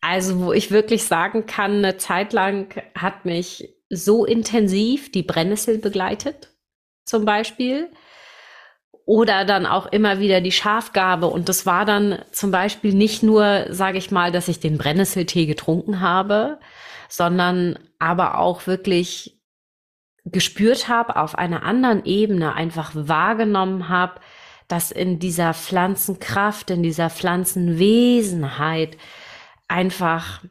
Also, 0.00 0.40
wo 0.40 0.52
ich 0.52 0.70
wirklich 0.70 1.04
sagen 1.04 1.46
kann, 1.46 1.78
eine 1.78 1.96
Zeit 1.96 2.32
lang 2.32 2.80
hat 2.94 3.24
mich 3.24 3.74
so 3.88 4.24
intensiv 4.24 5.10
die 5.10 5.22
Brennnessel 5.22 5.78
begleitet, 5.78 6.52
zum 7.04 7.24
Beispiel. 7.24 7.90
Oder 9.06 9.44
dann 9.44 9.66
auch 9.66 9.86
immer 9.86 10.18
wieder 10.18 10.40
die 10.40 10.52
Schafgabe. 10.52 11.28
Und 11.28 11.48
das 11.48 11.64
war 11.64 11.84
dann 11.84 12.18
zum 12.32 12.50
Beispiel 12.50 12.92
nicht 12.92 13.22
nur, 13.22 13.66
sage 13.70 13.98
ich 13.98 14.10
mal, 14.10 14.32
dass 14.32 14.48
ich 14.48 14.60
den 14.60 14.78
Brennnesseltee 14.78 15.46
getrunken 15.46 16.00
habe, 16.00 16.58
sondern 17.08 17.78
aber 18.00 18.38
auch 18.38 18.66
wirklich 18.66 19.38
gespürt 20.24 20.88
habe, 20.88 21.16
auf 21.16 21.38
einer 21.38 21.62
anderen 21.62 22.04
Ebene 22.04 22.54
einfach 22.54 22.90
wahrgenommen 22.94 23.88
habe, 23.88 24.20
dass 24.66 24.90
in 24.90 25.20
dieser 25.20 25.54
Pflanzenkraft, 25.54 26.70
in 26.70 26.82
dieser 26.82 27.08
Pflanzenwesenheit 27.08 28.98
einfach 29.68 30.42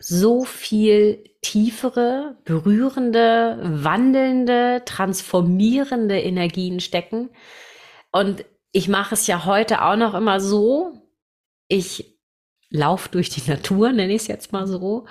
so 0.00 0.44
viel 0.44 1.22
tiefere, 1.44 2.36
berührende, 2.44 3.58
wandelnde, 3.62 4.82
transformierende 4.86 6.18
Energien 6.18 6.80
stecken. 6.80 7.30
Und 8.10 8.44
ich 8.72 8.88
mache 8.88 9.14
es 9.14 9.26
ja 9.26 9.44
heute 9.44 9.82
auch 9.82 9.96
noch 9.96 10.14
immer 10.14 10.40
so, 10.40 11.02
ich 11.68 12.18
laufe 12.70 13.10
durch 13.10 13.28
die 13.28 13.48
Natur, 13.48 13.92
nenne 13.92 14.14
ich 14.14 14.22
es 14.22 14.26
jetzt 14.26 14.52
mal 14.52 14.66
so. 14.66 15.06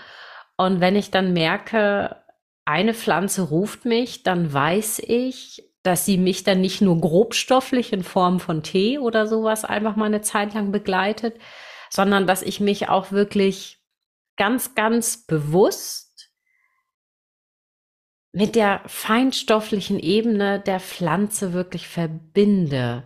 Und 0.58 0.82
wenn 0.82 0.96
ich 0.96 1.12
dann 1.12 1.34
merke, 1.34 2.18
eine 2.66 2.94
Pflanze 2.94 3.44
ruft 3.44 3.86
mich, 3.86 4.24
dann 4.24 4.52
weiß 4.52 5.00
ich, 5.06 5.70
dass 5.84 6.06
sie 6.06 6.18
mich 6.18 6.44
dann 6.44 6.62
nicht 6.62 6.82
nur 6.82 7.00
grobstofflich 7.00 7.94
in 7.94 8.04
Form 8.04 8.40
von 8.40 8.64
Tee 8.64 8.98
oder 8.98 9.28
sowas 9.28 9.66
einfach 9.66 9.96
mal 9.96 10.06
eine 10.06 10.22
Zeit 10.22 10.54
lang 10.54 10.72
begleitet, 10.72 11.36
sondern 11.90 12.26
dass 12.26 12.42
ich 12.42 12.60
mich 12.60 12.90
auch 12.90 13.12
wirklich 13.12 13.84
ganz, 14.36 14.76
ganz 14.76 15.26
bewusst 15.26 16.03
mit 18.34 18.56
der 18.56 18.82
feinstofflichen 18.88 20.00
Ebene 20.00 20.60
der 20.60 20.80
Pflanze 20.80 21.54
wirklich 21.54 21.88
verbinde. 21.88 23.04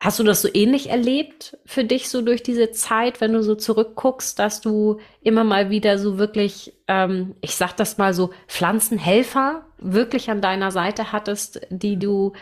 Hast 0.00 0.18
du 0.18 0.24
das 0.24 0.42
so 0.42 0.48
ähnlich 0.52 0.90
erlebt 0.90 1.56
für 1.64 1.84
dich 1.84 2.10
so 2.10 2.20
durch 2.20 2.42
diese 2.42 2.72
Zeit, 2.72 3.20
wenn 3.20 3.32
du 3.32 3.42
so 3.42 3.54
zurückguckst, 3.54 4.38
dass 4.38 4.60
du 4.60 4.98
immer 5.22 5.44
mal 5.44 5.70
wieder 5.70 5.96
so 5.98 6.18
wirklich, 6.18 6.74
ähm, 6.88 7.36
ich 7.40 7.54
sag 7.54 7.74
das 7.76 7.96
mal 7.96 8.12
so, 8.12 8.32
Pflanzenhelfer 8.48 9.64
wirklich 9.78 10.28
an 10.28 10.42
deiner 10.42 10.72
Seite 10.72 11.12
hattest, 11.12 11.60
die 11.70 11.98
du 11.98 12.32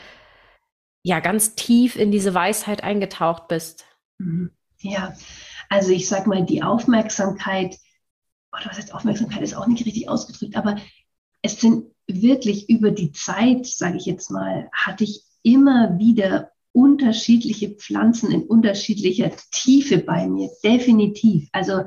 ja 1.03 1.21
ganz 1.21 1.55
tief 1.55 1.97
in 1.97 2.11
diese 2.11 2.33
Weisheit 2.35 2.83
eingetaucht 2.83 3.47
bist? 3.47 3.85
Mhm. 4.19 4.51
Ja, 4.81 5.15
also 5.69 5.93
ich 5.93 6.09
sag 6.09 6.27
mal, 6.27 6.45
die 6.45 6.63
Aufmerksamkeit, 6.63 7.77
oder 8.53 8.67
was 8.67 8.79
heißt 8.79 8.95
Aufmerksamkeit, 8.95 9.43
ist 9.43 9.55
auch 9.55 9.67
nicht 9.67 9.87
richtig 9.87 10.09
ausgedrückt, 10.09 10.57
aber 10.57 10.77
es 11.43 11.61
sind 11.61 11.92
wirklich 12.07 12.69
über 12.69 12.91
die 12.91 13.13
Zeit, 13.13 13.67
sage 13.67 13.97
ich 13.97 14.07
jetzt 14.07 14.31
mal, 14.31 14.69
hatte 14.73 15.05
ich 15.05 15.23
immer 15.43 15.99
wieder 15.99 16.51
unterschiedliche 16.73 17.71
Pflanzen 17.71 18.31
in 18.31 18.45
unterschiedlicher 18.45 19.31
Tiefe 19.51 19.99
bei 19.99 20.27
mir, 20.27 20.51
definitiv. 20.65 21.49
Also 21.53 21.85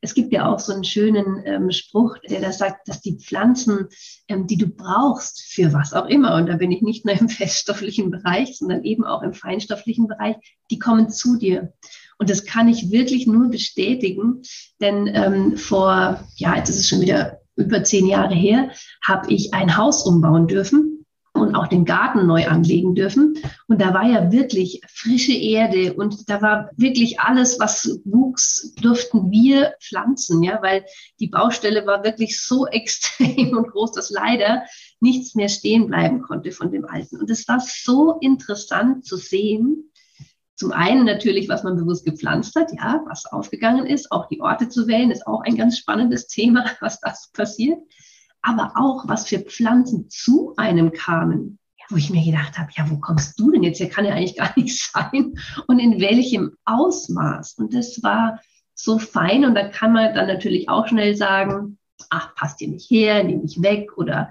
es 0.00 0.12
gibt 0.12 0.32
ja 0.32 0.52
auch 0.52 0.58
so 0.58 0.72
einen 0.72 0.84
schönen 0.84 1.42
ähm, 1.46 1.70
Spruch, 1.70 2.18
der 2.28 2.40
da 2.40 2.52
sagt, 2.52 2.88
dass 2.88 3.00
die 3.00 3.16
Pflanzen, 3.16 3.88
ähm, 4.28 4.46
die 4.46 4.58
du 4.58 4.66
brauchst 4.66 5.42
für 5.42 5.72
was 5.72 5.94
auch 5.94 6.06
immer, 6.06 6.34
und 6.34 6.46
da 6.46 6.56
bin 6.56 6.72
ich 6.72 6.82
nicht 6.82 7.04
nur 7.04 7.18
im 7.18 7.28
feststofflichen 7.30 8.10
Bereich, 8.10 8.58
sondern 8.58 8.84
eben 8.84 9.04
auch 9.04 9.22
im 9.22 9.32
feinstofflichen 9.32 10.08
Bereich, 10.08 10.36
die 10.70 10.78
kommen 10.78 11.10
zu 11.10 11.38
dir. 11.38 11.72
Und 12.18 12.28
das 12.28 12.44
kann 12.44 12.68
ich 12.68 12.90
wirklich 12.90 13.26
nur 13.26 13.48
bestätigen, 13.50 14.42
denn 14.80 15.08
ähm, 15.12 15.56
vor, 15.56 16.22
ja, 16.36 16.56
jetzt 16.56 16.68
ist 16.70 16.80
es 16.80 16.88
schon 16.88 17.00
wieder 17.00 17.40
über 17.56 17.84
zehn 17.84 18.06
Jahre 18.06 18.34
her, 18.34 18.70
habe 19.02 19.32
ich 19.32 19.54
ein 19.54 19.76
Haus 19.76 20.06
umbauen 20.06 20.46
dürfen 20.46 20.94
und 21.34 21.56
auch 21.56 21.66
den 21.66 21.84
Garten 21.84 22.26
neu 22.26 22.46
anlegen 22.46 22.94
dürfen. 22.94 23.36
Und 23.66 23.80
da 23.80 23.92
war 23.92 24.08
ja 24.08 24.30
wirklich 24.30 24.80
frische 24.88 25.32
Erde 25.32 25.94
und 25.94 26.30
da 26.30 26.40
war 26.40 26.70
wirklich 26.76 27.20
alles, 27.20 27.58
was 27.58 28.00
wuchs, 28.04 28.74
durften 28.80 29.30
wir 29.30 29.74
pflanzen, 29.80 30.42
ja, 30.42 30.60
weil 30.62 30.84
die 31.18 31.26
Baustelle 31.26 31.86
war 31.86 32.04
wirklich 32.04 32.40
so 32.40 32.66
extrem 32.70 33.56
und 33.56 33.68
groß, 33.68 33.92
dass 33.92 34.10
leider 34.10 34.62
nichts 35.00 35.34
mehr 35.34 35.48
stehen 35.48 35.88
bleiben 35.88 36.22
konnte 36.22 36.52
von 36.52 36.70
dem 36.70 36.84
Alten. 36.84 37.20
Und 37.20 37.28
es 37.30 37.46
war 37.48 37.60
so 37.60 38.18
interessant 38.20 39.04
zu 39.04 39.16
sehen, 39.16 39.90
zum 40.56 40.72
einen 40.72 41.04
natürlich, 41.04 41.48
was 41.48 41.64
man 41.64 41.76
bewusst 41.76 42.04
gepflanzt 42.04 42.54
hat, 42.56 42.70
ja, 42.72 43.02
was 43.06 43.26
aufgegangen 43.26 43.86
ist, 43.86 44.12
auch 44.12 44.28
die 44.28 44.40
Orte 44.40 44.68
zu 44.68 44.86
wählen, 44.86 45.10
ist 45.10 45.26
auch 45.26 45.42
ein 45.42 45.56
ganz 45.56 45.78
spannendes 45.78 46.26
Thema, 46.28 46.64
was 46.80 47.00
das 47.00 47.30
passiert 47.32 47.78
aber 48.44 48.72
auch, 48.76 49.08
was 49.08 49.26
für 49.26 49.38
Pflanzen 49.38 50.08
zu 50.10 50.52
einem 50.56 50.92
kamen, 50.92 51.58
wo 51.88 51.96
ich 51.96 52.10
mir 52.10 52.24
gedacht 52.24 52.58
habe, 52.58 52.70
ja, 52.76 52.88
wo 52.88 52.98
kommst 52.98 53.40
du 53.40 53.50
denn 53.50 53.62
jetzt? 53.62 53.78
Hier 53.78 53.88
kann 53.88 54.04
ja 54.04 54.12
eigentlich 54.12 54.36
gar 54.36 54.52
nicht 54.56 54.78
sein. 54.78 55.34
Und 55.66 55.78
in 55.78 56.00
welchem 56.00 56.56
Ausmaß? 56.64 57.54
Und 57.54 57.74
das 57.74 58.02
war 58.02 58.40
so 58.74 58.98
fein. 58.98 59.44
Und 59.44 59.54
da 59.54 59.68
kann 59.68 59.92
man 59.92 60.14
dann 60.14 60.26
natürlich 60.26 60.68
auch 60.68 60.86
schnell 60.86 61.16
sagen, 61.16 61.78
ach, 62.10 62.34
passt 62.34 62.60
dir 62.60 62.68
nicht 62.68 62.90
her, 62.90 63.24
nehme 63.24 63.44
ich 63.44 63.62
weg 63.62 63.96
oder 63.96 64.30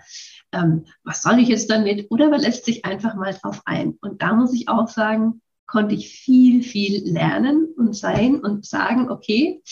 ähm, 0.52 0.86
was 1.04 1.24
soll 1.24 1.40
ich 1.40 1.48
jetzt 1.48 1.72
damit? 1.72 2.08
Oder 2.12 2.30
man 2.30 2.42
lässt 2.42 2.66
sich 2.66 2.86
einfach 2.86 3.16
mal 3.16 3.34
drauf 3.34 3.62
ein. 3.66 3.98
Und 4.02 4.22
da 4.22 4.34
muss 4.34 4.54
ich 4.54 4.70
auch 4.70 4.88
sagen, 4.88 5.42
konnte 5.74 5.96
ich 5.96 6.10
viel, 6.10 6.62
viel 6.62 7.04
lernen 7.04 7.74
und 7.76 7.96
sein 7.96 8.40
und 8.40 8.64
sagen, 8.64 9.10
okay, 9.10 9.64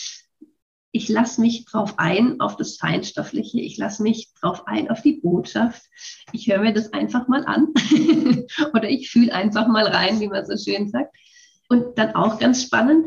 ich 0.90 1.08
lasse 1.08 1.40
mich 1.40 1.64
drauf 1.64 1.94
ein, 1.96 2.40
auf 2.40 2.56
das 2.56 2.76
Feinstoffliche, 2.76 3.60
ich 3.60 3.78
lasse 3.78 4.02
mich 4.02 4.34
drauf 4.34 4.66
ein, 4.66 4.90
auf 4.90 5.00
die 5.02 5.20
Botschaft. 5.22 5.80
Ich 6.32 6.48
höre 6.48 6.58
mir 6.58 6.74
das 6.74 6.92
einfach 6.92 7.28
mal 7.28 7.46
an 7.46 7.68
oder 8.74 8.90
ich 8.90 9.12
fühle 9.12 9.32
einfach 9.32 9.68
mal 9.68 9.86
rein, 9.86 10.18
wie 10.18 10.26
man 10.26 10.44
so 10.44 10.56
schön 10.56 10.88
sagt. 10.88 11.14
Und 11.68 11.96
dann 11.96 12.16
auch 12.16 12.40
ganz 12.40 12.64
spannend, 12.64 13.06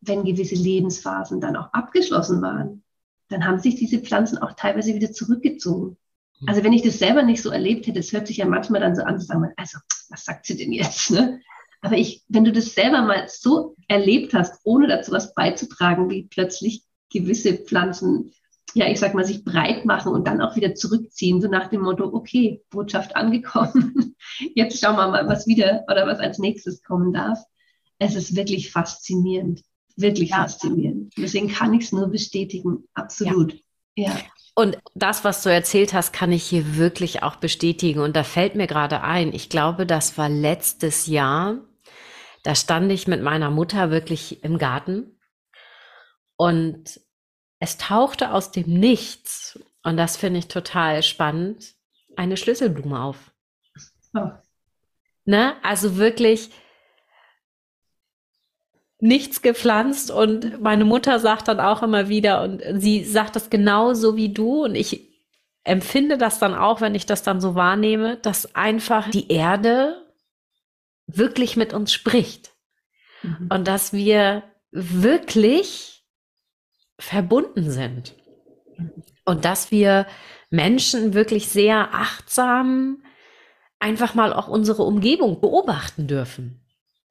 wenn 0.00 0.24
gewisse 0.24 0.54
Lebensphasen 0.54 1.42
dann 1.42 1.56
auch 1.56 1.70
abgeschlossen 1.74 2.40
waren, 2.40 2.82
dann 3.28 3.46
haben 3.46 3.58
sich 3.58 3.74
diese 3.74 3.98
Pflanzen 3.98 4.38
auch 4.38 4.54
teilweise 4.54 4.94
wieder 4.94 5.12
zurückgezogen. 5.12 5.98
Hm. 6.38 6.48
Also 6.48 6.64
wenn 6.64 6.72
ich 6.72 6.80
das 6.80 6.98
selber 6.98 7.22
nicht 7.22 7.42
so 7.42 7.50
erlebt 7.50 7.86
hätte, 7.86 7.98
es 7.98 8.14
hört 8.14 8.28
sich 8.28 8.38
ja 8.38 8.46
manchmal 8.46 8.80
dann 8.80 8.96
so 8.96 9.02
an, 9.02 9.20
zu 9.20 9.26
sagen, 9.26 9.52
also 9.58 9.78
was 10.08 10.24
sagt 10.24 10.46
sie 10.46 10.56
denn 10.56 10.72
jetzt? 10.72 11.10
Ne? 11.10 11.42
Aber 11.80 11.96
ich, 11.96 12.24
wenn 12.28 12.44
du 12.44 12.52
das 12.52 12.74
selber 12.74 13.02
mal 13.02 13.26
so 13.28 13.74
erlebt 13.88 14.34
hast, 14.34 14.60
ohne 14.64 14.86
dazu 14.86 15.12
was 15.12 15.34
beizutragen, 15.34 16.10
wie 16.10 16.24
plötzlich 16.24 16.82
gewisse 17.12 17.54
Pflanzen, 17.54 18.32
ja, 18.74 18.88
ich 18.88 19.00
sag 19.00 19.14
mal, 19.14 19.24
sich 19.24 19.44
breit 19.44 19.84
machen 19.84 20.12
und 20.12 20.26
dann 20.26 20.40
auch 20.40 20.56
wieder 20.56 20.74
zurückziehen, 20.74 21.40
so 21.40 21.48
nach 21.48 21.68
dem 21.68 21.82
Motto, 21.82 22.04
okay, 22.12 22.62
Botschaft 22.70 23.16
angekommen, 23.16 24.14
jetzt 24.54 24.80
schauen 24.80 24.96
wir 24.96 25.08
mal, 25.08 25.26
was 25.26 25.46
wieder 25.46 25.84
oder 25.90 26.06
was 26.06 26.20
als 26.20 26.38
nächstes 26.38 26.82
kommen 26.82 27.12
darf. 27.12 27.38
Es 27.98 28.14
ist 28.14 28.36
wirklich 28.36 28.70
faszinierend, 28.70 29.62
wirklich 29.96 30.30
ja. 30.30 30.42
faszinierend. 30.42 31.12
Deswegen 31.16 31.48
kann 31.48 31.74
ich 31.74 31.86
es 31.86 31.92
nur 31.92 32.08
bestätigen, 32.08 32.84
absolut. 32.94 33.54
ja. 33.96 34.10
ja. 34.10 34.20
Und 34.54 34.78
das, 34.94 35.24
was 35.24 35.42
du 35.42 35.50
erzählt 35.50 35.94
hast, 35.94 36.12
kann 36.12 36.32
ich 36.32 36.42
hier 36.42 36.76
wirklich 36.76 37.22
auch 37.22 37.36
bestätigen. 37.36 38.00
Und 38.00 38.14
da 38.14 38.24
fällt 38.24 38.56
mir 38.56 38.66
gerade 38.66 39.00
ein, 39.00 39.32
ich 39.32 39.48
glaube, 39.48 39.86
das 39.86 40.18
war 40.18 40.28
letztes 40.28 41.06
Jahr. 41.06 41.60
Da 42.42 42.54
stand 42.54 42.90
ich 42.90 43.06
mit 43.06 43.22
meiner 43.22 43.50
Mutter 43.50 43.90
wirklich 43.90 44.42
im 44.42 44.58
Garten 44.58 45.18
und 46.36 47.00
es 47.58 47.76
tauchte 47.76 48.32
aus 48.32 48.50
dem 48.50 48.72
Nichts, 48.72 49.58
und 49.82 49.96
das 49.96 50.16
finde 50.16 50.38
ich 50.38 50.48
total 50.48 51.02
spannend, 51.02 51.74
eine 52.16 52.36
Schlüsselblume 52.36 53.00
auf. 53.00 53.32
Oh. 54.14 54.30
Ne? 55.24 55.54
Also 55.62 55.96
wirklich 55.96 56.50
nichts 58.98 59.42
gepflanzt 59.42 60.10
und 60.10 60.60
meine 60.60 60.84
Mutter 60.84 61.18
sagt 61.20 61.48
dann 61.48 61.60
auch 61.60 61.82
immer 61.82 62.08
wieder 62.08 62.42
und 62.42 62.62
sie 62.74 63.04
sagt 63.04 63.36
das 63.36 63.48
genauso 63.48 64.16
wie 64.16 64.32
du 64.32 64.64
und 64.64 64.74
ich 64.74 65.08
empfinde 65.64 66.18
das 66.18 66.38
dann 66.38 66.54
auch, 66.54 66.80
wenn 66.80 66.94
ich 66.94 67.06
das 67.06 67.22
dann 67.22 67.40
so 67.40 67.54
wahrnehme, 67.54 68.16
dass 68.18 68.54
einfach 68.54 69.10
die 69.10 69.30
Erde 69.30 69.99
wirklich 71.16 71.56
mit 71.56 71.72
uns 71.72 71.92
spricht 71.92 72.52
mhm. 73.22 73.48
und 73.50 73.68
dass 73.68 73.92
wir 73.92 74.42
wirklich 74.70 76.04
verbunden 76.98 77.70
sind. 77.70 78.14
Und 79.24 79.44
dass 79.44 79.70
wir 79.70 80.06
Menschen 80.50 81.14
wirklich 81.14 81.48
sehr 81.48 81.94
achtsam 81.94 83.02
einfach 83.78 84.14
mal 84.14 84.32
auch 84.32 84.48
unsere 84.48 84.82
Umgebung 84.82 85.40
beobachten 85.40 86.06
dürfen. 86.06 86.60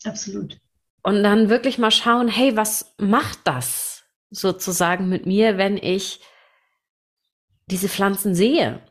Absolut. 0.03 0.57
Und 1.01 1.23
dann 1.23 1.49
wirklich 1.49 1.77
mal 1.77 1.91
schauen, 1.91 2.27
hey, 2.27 2.55
was 2.55 2.93
macht 2.97 3.39
das 3.45 4.03
sozusagen 4.29 5.09
mit 5.09 5.25
mir, 5.25 5.57
wenn 5.57 5.77
ich 5.77 6.19
diese 7.67 7.89
Pflanzen 7.89 8.35
sehe? 8.35 8.81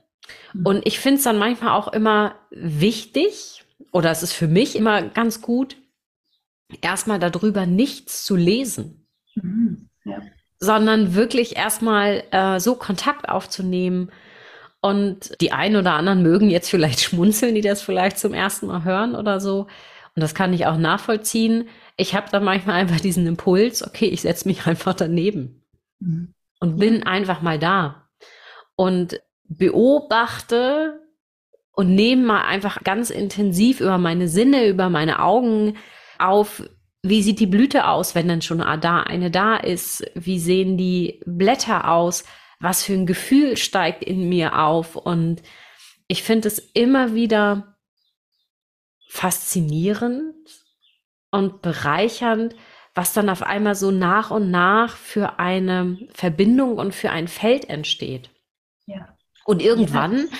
Mhm. 0.52 0.66
Und 0.66 0.86
ich 0.86 0.98
finde 0.98 1.18
es 1.18 1.24
dann 1.24 1.38
manchmal 1.38 1.70
auch 1.70 1.88
immer 1.88 2.36
wichtig, 2.50 3.64
oder 3.92 4.10
es 4.10 4.22
ist 4.22 4.32
für 4.32 4.48
mich 4.48 4.76
immer 4.76 5.02
ganz 5.02 5.40
gut, 5.40 5.76
erstmal 6.80 7.18
darüber 7.18 7.66
nichts 7.66 8.24
zu 8.24 8.36
lesen. 8.36 9.06
Mhm. 9.34 9.88
Ja 10.04 10.20
sondern 10.60 11.14
wirklich 11.14 11.56
erstmal 11.56 12.24
äh, 12.30 12.58
so 12.60 12.74
Kontakt 12.74 13.28
aufzunehmen. 13.28 14.10
Und 14.80 15.40
die 15.40 15.52
einen 15.52 15.76
oder 15.76 15.94
anderen 15.94 16.22
mögen 16.22 16.50
jetzt 16.50 16.70
vielleicht 16.70 17.00
schmunzeln, 17.02 17.54
die 17.54 17.60
das 17.60 17.82
vielleicht 17.82 18.18
zum 18.18 18.34
ersten 18.34 18.66
Mal 18.66 18.84
hören 18.84 19.14
oder 19.14 19.40
so. 19.40 19.66
Und 20.14 20.22
das 20.22 20.34
kann 20.34 20.52
ich 20.52 20.66
auch 20.66 20.76
nachvollziehen. 20.76 21.68
Ich 21.96 22.14
habe 22.14 22.30
dann 22.30 22.44
manchmal 22.44 22.76
einfach 22.76 23.00
diesen 23.00 23.26
Impuls, 23.26 23.86
okay, 23.86 24.06
ich 24.06 24.22
setze 24.22 24.48
mich 24.48 24.66
einfach 24.66 24.94
daneben 24.94 25.64
mhm. 26.00 26.34
und 26.60 26.76
bin 26.76 27.04
einfach 27.04 27.40
mal 27.42 27.58
da 27.58 28.08
und 28.76 29.20
beobachte 29.44 31.00
und 31.78 31.94
nehme 31.94 32.26
mal 32.26 32.42
einfach 32.42 32.82
ganz 32.82 33.08
intensiv 33.08 33.80
über 33.80 33.98
meine 33.98 34.26
Sinne, 34.26 34.66
über 34.66 34.90
meine 34.90 35.22
Augen 35.22 35.76
auf, 36.18 36.64
wie 37.04 37.22
sieht 37.22 37.38
die 37.38 37.46
Blüte 37.46 37.86
aus, 37.86 38.16
wenn 38.16 38.26
dann 38.26 38.42
schon 38.42 38.58
da 38.58 39.02
eine 39.04 39.30
da 39.30 39.54
ist? 39.54 40.04
Wie 40.16 40.40
sehen 40.40 40.76
die 40.76 41.20
Blätter 41.24 41.88
aus? 41.88 42.24
Was 42.58 42.82
für 42.82 42.94
ein 42.94 43.06
Gefühl 43.06 43.56
steigt 43.56 44.02
in 44.02 44.28
mir 44.28 44.58
auf? 44.58 44.96
Und 44.96 45.40
ich 46.08 46.24
finde 46.24 46.48
es 46.48 46.58
immer 46.58 47.14
wieder 47.14 47.76
faszinierend 49.08 50.34
und 51.30 51.62
bereichernd, 51.62 52.56
was 52.96 53.12
dann 53.12 53.28
auf 53.28 53.44
einmal 53.44 53.76
so 53.76 53.92
nach 53.92 54.32
und 54.32 54.50
nach 54.50 54.96
für 54.96 55.38
eine 55.38 55.96
Verbindung 56.12 56.76
und 56.76 56.92
für 56.92 57.10
ein 57.10 57.28
Feld 57.28 57.70
entsteht. 57.70 58.30
Ja. 58.86 59.16
Und 59.44 59.62
irgendwann 59.62 60.16
ja. 60.16 60.38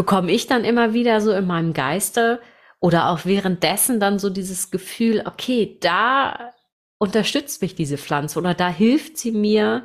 Bekomme 0.00 0.32
ich 0.32 0.46
dann 0.46 0.64
immer 0.64 0.94
wieder 0.94 1.20
so 1.20 1.30
in 1.30 1.46
meinem 1.46 1.74
Geiste 1.74 2.40
oder 2.80 3.10
auch 3.10 3.26
währenddessen 3.26 4.00
dann 4.00 4.18
so 4.18 4.30
dieses 4.30 4.70
Gefühl, 4.70 5.24
okay, 5.26 5.76
da 5.82 6.54
unterstützt 6.96 7.60
mich 7.60 7.74
diese 7.74 7.98
Pflanze 7.98 8.38
oder 8.38 8.54
da 8.54 8.70
hilft 8.70 9.18
sie 9.18 9.30
mir, 9.30 9.84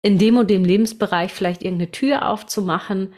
in 0.00 0.16
dem 0.16 0.36
und 0.36 0.48
dem 0.48 0.64
Lebensbereich 0.64 1.32
vielleicht 1.32 1.64
irgendeine 1.64 1.90
Tür 1.90 2.28
aufzumachen, 2.28 3.14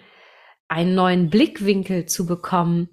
einen 0.67 0.95
neuen 0.95 1.29
Blickwinkel 1.29 2.07
zu 2.07 2.25
bekommen. 2.25 2.89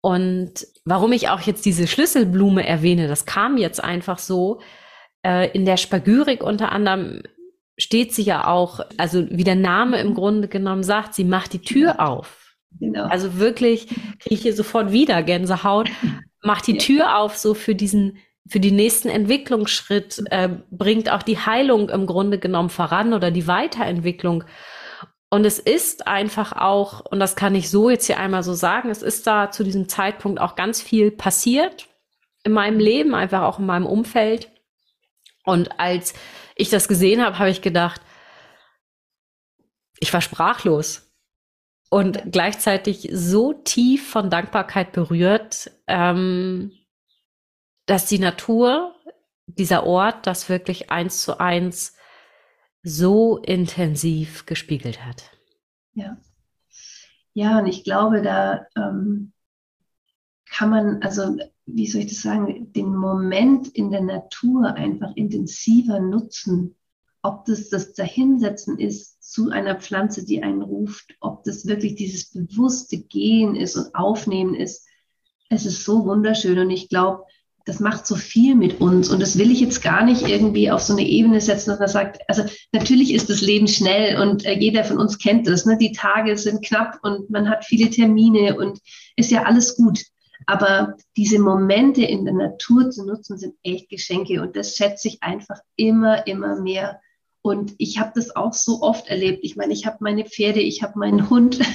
Und 0.00 0.66
warum 0.86 1.12
ich 1.12 1.28
auch 1.28 1.42
jetzt 1.42 1.66
diese 1.66 1.86
Schlüsselblume 1.86 2.66
erwähne, 2.66 3.08
das 3.08 3.26
kam 3.26 3.58
jetzt 3.58 3.84
einfach 3.84 4.18
so. 4.18 4.62
Äh, 5.22 5.50
in 5.50 5.66
der 5.66 5.76
Spagyrik 5.76 6.42
unter 6.42 6.72
anderem 6.72 7.24
steht 7.76 8.14
sie 8.14 8.22
ja 8.22 8.46
auch, 8.46 8.80
also 8.96 9.26
wie 9.28 9.44
der 9.44 9.54
Name 9.54 10.00
im 10.00 10.14
Grunde 10.14 10.48
genommen 10.48 10.82
sagt, 10.82 11.12
sie 11.12 11.24
macht 11.24 11.52
die 11.52 11.60
Tür 11.60 12.00
auf. 12.00 12.37
Genau. 12.78 13.06
Also 13.06 13.38
wirklich 13.38 13.88
kriege 13.88 14.34
ich 14.34 14.42
hier 14.42 14.54
sofort 14.54 14.92
wieder 14.92 15.22
Gänsehaut, 15.22 15.90
macht 16.42 16.66
die 16.66 16.78
Tür 16.78 17.18
auf 17.18 17.36
so 17.36 17.54
für 17.54 17.74
diesen 17.74 18.18
für 18.48 18.60
die 18.60 18.72
nächsten 18.72 19.08
Entwicklungsschritt, 19.08 20.22
äh, 20.30 20.48
bringt 20.70 21.10
auch 21.10 21.22
die 21.22 21.38
Heilung 21.38 21.90
im 21.90 22.06
Grunde 22.06 22.38
genommen 22.38 22.70
voran 22.70 23.12
oder 23.12 23.30
die 23.30 23.46
Weiterentwicklung. 23.46 24.44
Und 25.30 25.44
es 25.44 25.58
ist 25.58 26.06
einfach 26.06 26.52
auch, 26.52 27.04
und 27.04 27.20
das 27.20 27.36
kann 27.36 27.54
ich 27.54 27.68
so 27.68 27.90
jetzt 27.90 28.06
hier 28.06 28.18
einmal 28.18 28.42
so 28.42 28.54
sagen, 28.54 28.88
es 28.88 29.02
ist 29.02 29.26
da 29.26 29.50
zu 29.50 29.62
diesem 29.62 29.88
Zeitpunkt 29.88 30.40
auch 30.40 30.56
ganz 30.56 30.80
viel 30.80 31.10
passiert 31.10 31.88
in 32.44 32.52
meinem 32.52 32.78
Leben, 32.78 33.14
einfach 33.14 33.42
auch 33.42 33.58
in 33.58 33.66
meinem 33.66 33.84
Umfeld. 33.84 34.50
Und 35.44 35.78
als 35.78 36.14
ich 36.54 36.70
das 36.70 36.88
gesehen 36.88 37.22
habe, 37.22 37.38
habe 37.38 37.50
ich 37.50 37.60
gedacht, 37.60 38.00
ich 40.00 40.12
war 40.14 40.22
sprachlos 40.22 41.07
und 41.90 42.32
gleichzeitig 42.32 43.08
so 43.12 43.52
tief 43.52 44.10
von 44.10 44.30
Dankbarkeit 44.30 44.92
berührt, 44.92 45.70
ähm, 45.86 46.72
dass 47.86 48.06
die 48.06 48.18
Natur, 48.18 48.94
dieser 49.46 49.86
Ort, 49.86 50.26
das 50.26 50.48
wirklich 50.48 50.90
eins 50.90 51.22
zu 51.22 51.40
eins 51.40 51.96
so 52.82 53.38
intensiv 53.38 54.46
gespiegelt 54.46 55.04
hat. 55.04 55.30
Ja. 55.94 56.18
Ja, 57.32 57.58
und 57.60 57.66
ich 57.66 57.84
glaube, 57.84 58.20
da 58.22 58.66
ähm, 58.76 59.32
kann 60.50 60.70
man, 60.70 61.02
also 61.02 61.36
wie 61.66 61.86
soll 61.86 62.02
ich 62.02 62.08
das 62.08 62.22
sagen, 62.22 62.72
den 62.72 62.94
Moment 62.94 63.68
in 63.68 63.90
der 63.90 64.00
Natur 64.02 64.74
einfach 64.74 65.14
intensiver 65.14 66.00
nutzen. 66.00 66.74
Ob 67.22 67.44
das 67.44 67.68
das 67.68 67.94
Dahinsetzen 67.94 68.78
ist 68.78 69.17
zu 69.28 69.50
einer 69.50 69.76
Pflanze, 69.76 70.24
die 70.24 70.42
einen 70.42 70.62
ruft, 70.62 71.16
ob 71.20 71.44
das 71.44 71.66
wirklich 71.66 71.94
dieses 71.96 72.30
bewusste 72.30 72.98
Gehen 72.98 73.56
ist 73.56 73.76
und 73.76 73.94
Aufnehmen 73.94 74.54
ist. 74.54 74.86
Es 75.50 75.66
ist 75.66 75.84
so 75.84 76.04
wunderschön 76.04 76.58
und 76.58 76.70
ich 76.70 76.88
glaube, 76.88 77.24
das 77.68 77.80
macht 77.80 78.06
so 78.06 78.16
viel 78.16 78.54
mit 78.54 78.80
uns. 78.80 79.10
Und 79.10 79.20
das 79.20 79.36
will 79.36 79.50
ich 79.50 79.60
jetzt 79.60 79.82
gar 79.82 80.02
nicht 80.02 80.26
irgendwie 80.26 80.70
auf 80.70 80.80
so 80.80 80.94
eine 80.94 81.06
Ebene 81.06 81.40
setzen, 81.42 81.68
dass 81.70 81.78
man 81.78 81.88
sagt, 81.88 82.22
also 82.26 82.44
natürlich 82.72 83.12
ist 83.12 83.28
das 83.28 83.42
Leben 83.42 83.68
schnell 83.68 84.18
und 84.20 84.46
äh, 84.46 84.58
jeder 84.58 84.84
von 84.84 84.96
uns 84.96 85.18
kennt 85.18 85.46
das. 85.46 85.66
Ne? 85.66 85.76
Die 85.76 85.92
Tage 85.92 86.38
sind 86.38 86.64
knapp 86.64 86.98
und 87.02 87.28
man 87.28 87.50
hat 87.50 87.66
viele 87.66 87.90
Termine 87.90 88.56
und 88.56 88.80
ist 89.16 89.30
ja 89.30 89.42
alles 89.42 89.76
gut. 89.76 90.02
Aber 90.46 90.94
diese 91.18 91.38
Momente 91.38 92.02
in 92.02 92.24
der 92.24 92.32
Natur 92.32 92.90
zu 92.90 93.04
nutzen, 93.04 93.36
sind 93.36 93.54
echt 93.62 93.90
Geschenke. 93.90 94.40
Und 94.40 94.56
das 94.56 94.76
schätze 94.76 95.08
ich 95.08 95.22
einfach 95.22 95.58
immer, 95.76 96.26
immer 96.26 96.58
mehr. 96.60 97.00
Und 97.48 97.74
ich 97.78 97.98
habe 97.98 98.12
das 98.14 98.36
auch 98.36 98.52
so 98.52 98.82
oft 98.82 99.08
erlebt. 99.08 99.38
Ich 99.42 99.56
meine, 99.56 99.72
ich 99.72 99.86
habe 99.86 99.96
meine 100.00 100.26
Pferde, 100.26 100.60
ich 100.60 100.82
habe 100.82 100.98
meinen 100.98 101.30
Hund. 101.30 101.58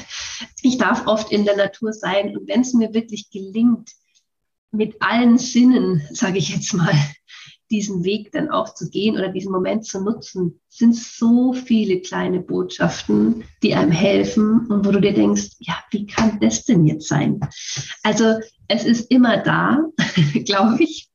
Ich 0.61 0.77
darf 0.77 1.07
oft 1.07 1.31
in 1.31 1.45
der 1.45 1.55
Natur 1.55 1.93
sein. 1.93 2.35
Und 2.35 2.47
wenn 2.47 2.61
es 2.61 2.73
mir 2.73 2.93
wirklich 2.93 3.29
gelingt, 3.31 3.91
mit 4.71 5.01
allen 5.01 5.37
Sinnen, 5.37 6.01
sage 6.11 6.37
ich 6.37 6.49
jetzt 6.49 6.73
mal, 6.73 6.93
diesen 7.71 8.03
Weg 8.03 8.31
dann 8.31 8.49
auch 8.49 8.73
zu 8.73 8.89
gehen 8.89 9.15
oder 9.15 9.29
diesen 9.29 9.51
Moment 9.51 9.85
zu 9.85 10.01
nutzen, 10.01 10.59
sind 10.69 10.95
so 10.95 11.53
viele 11.53 12.01
kleine 12.01 12.39
Botschaften, 12.39 13.43
die 13.61 13.73
einem 13.73 13.91
helfen 13.91 14.67
und 14.67 14.85
wo 14.85 14.91
du 14.91 15.01
dir 15.01 15.13
denkst, 15.13 15.51
ja, 15.59 15.75
wie 15.91 16.05
kann 16.05 16.39
das 16.39 16.65
denn 16.65 16.85
jetzt 16.85 17.07
sein? 17.07 17.39
Also 18.03 18.39
es 18.67 18.85
ist 18.85 19.11
immer 19.11 19.37
da, 19.37 19.85
glaube 20.45 20.83
ich. 20.83 21.09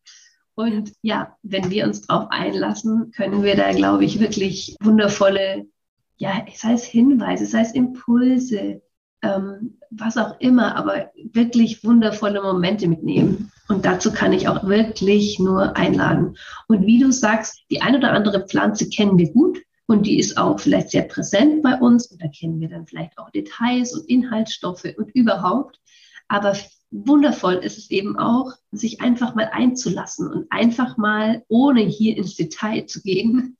Und 0.58 0.92
ja, 1.02 1.36
wenn 1.44 1.70
wir 1.70 1.84
uns 1.84 2.04
darauf 2.04 2.32
einlassen, 2.32 3.12
können 3.12 3.44
wir 3.44 3.54
da, 3.54 3.70
glaube 3.70 4.04
ich, 4.04 4.18
wirklich 4.18 4.74
wundervolle, 4.80 5.68
ja, 6.16 6.44
sei 6.52 6.72
es 6.72 6.82
Hinweise, 6.82 7.46
sei 7.46 7.60
es 7.60 7.70
Impulse, 7.74 8.82
ähm, 9.22 9.78
was 9.92 10.16
auch 10.16 10.34
immer, 10.40 10.74
aber 10.74 11.12
wirklich 11.32 11.84
wundervolle 11.84 12.42
Momente 12.42 12.88
mitnehmen. 12.88 13.52
Und 13.68 13.84
dazu 13.84 14.12
kann 14.12 14.32
ich 14.32 14.48
auch 14.48 14.66
wirklich 14.66 15.38
nur 15.38 15.76
einladen. 15.76 16.36
Und 16.66 16.84
wie 16.84 16.98
du 16.98 17.12
sagst, 17.12 17.60
die 17.70 17.80
ein 17.80 17.94
oder 17.94 18.10
andere 18.10 18.44
Pflanze 18.44 18.88
kennen 18.88 19.16
wir 19.16 19.30
gut 19.30 19.60
und 19.86 20.06
die 20.06 20.18
ist 20.18 20.38
auch 20.38 20.58
vielleicht 20.58 20.90
sehr 20.90 21.02
präsent 21.02 21.62
bei 21.62 21.76
uns 21.78 22.08
und 22.08 22.20
da 22.20 22.26
kennen 22.36 22.58
wir 22.58 22.68
dann 22.68 22.84
vielleicht 22.84 23.16
auch 23.16 23.30
Details 23.30 23.92
und 23.92 24.08
Inhaltsstoffe 24.08 24.88
und 24.96 25.14
überhaupt. 25.14 25.78
Aber 26.26 26.56
wundervoll 26.90 27.54
ist 27.54 27.78
es 27.78 27.90
eben 27.90 28.18
auch, 28.18 28.52
sich 28.72 29.00
einfach 29.00 29.34
mal 29.34 29.50
einzulassen 29.52 30.28
und 30.28 30.50
einfach 30.50 30.96
mal, 30.96 31.44
ohne 31.48 31.82
hier 31.82 32.16
ins 32.16 32.36
Detail 32.36 32.86
zu 32.86 33.02
gehen, 33.02 33.56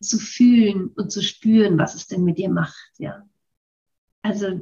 zu 0.00 0.18
fühlen 0.18 0.88
und 0.88 1.10
zu 1.10 1.22
spüren, 1.22 1.78
was 1.78 1.94
es 1.94 2.06
denn 2.06 2.24
mit 2.24 2.38
dir 2.38 2.50
macht, 2.50 2.92
ja. 2.98 3.22
Also 4.22 4.60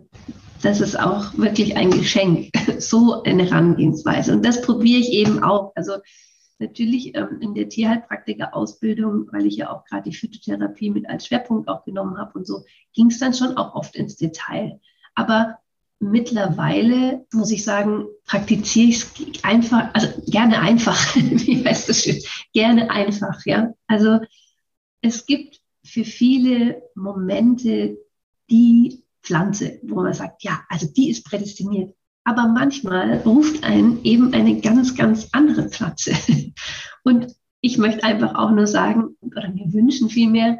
das 0.62 0.80
ist 0.80 0.98
auch 0.98 1.36
wirklich 1.36 1.76
ein 1.76 1.90
Geschenk, 1.90 2.50
so 2.78 3.22
eine 3.22 3.44
Herangehensweise. 3.44 4.32
Und 4.32 4.44
das 4.44 4.62
probiere 4.62 5.00
ich 5.00 5.10
eben 5.10 5.42
auch. 5.42 5.72
Also 5.74 5.96
natürlich 6.58 7.14
ähm, 7.14 7.38
in 7.40 7.54
der 7.54 7.68
Tierheilpraktiker-Ausbildung, 7.68 9.28
weil 9.32 9.46
ich 9.46 9.56
ja 9.56 9.70
auch 9.70 9.84
gerade 9.84 10.08
die 10.08 10.16
Phytotherapie 10.16 10.90
mit 10.90 11.08
als 11.08 11.26
Schwerpunkt 11.26 11.68
auch 11.68 11.84
genommen 11.84 12.18
habe 12.18 12.38
und 12.38 12.46
so, 12.46 12.64
ging 12.94 13.08
es 13.08 13.18
dann 13.18 13.34
schon 13.34 13.56
auch 13.56 13.74
oft 13.74 13.96
ins 13.96 14.16
Detail. 14.16 14.80
Aber 15.14 15.58
mittlerweile, 15.98 17.24
muss 17.32 17.50
ich 17.50 17.64
sagen, 17.64 18.06
praktiziere 18.26 18.88
ich 18.88 18.96
es 18.96 19.44
einfach, 19.44 19.94
also 19.94 20.08
gerne 20.26 20.60
einfach, 20.60 20.96
wie 21.16 21.64
heißt 21.64 21.88
das 21.88 22.02
schön, 22.02 22.20
gerne 22.52 22.90
einfach, 22.90 23.44
ja. 23.46 23.72
Also 23.86 24.20
es 25.00 25.26
gibt 25.26 25.60
für 25.84 26.04
viele 26.04 26.82
Momente, 26.94 27.96
die 28.50 29.02
Pflanze, 29.22 29.78
wo 29.82 30.02
man 30.02 30.14
sagt, 30.14 30.44
ja, 30.44 30.62
also 30.68 30.86
die 30.86 31.10
ist 31.10 31.24
prädestiniert. 31.24 31.94
Aber 32.24 32.48
manchmal 32.48 33.18
ruft 33.18 33.62
einen 33.64 34.02
eben 34.04 34.34
eine 34.34 34.60
ganz, 34.60 34.94
ganz 34.96 35.28
andere 35.32 35.68
Pflanze. 35.68 36.12
Und 37.04 37.34
ich 37.60 37.78
möchte 37.78 38.04
einfach 38.04 38.34
auch 38.34 38.50
nur 38.50 38.66
sagen, 38.66 39.16
oder 39.20 39.48
mir 39.48 39.72
wünschen 39.72 40.08
vielmehr, 40.10 40.58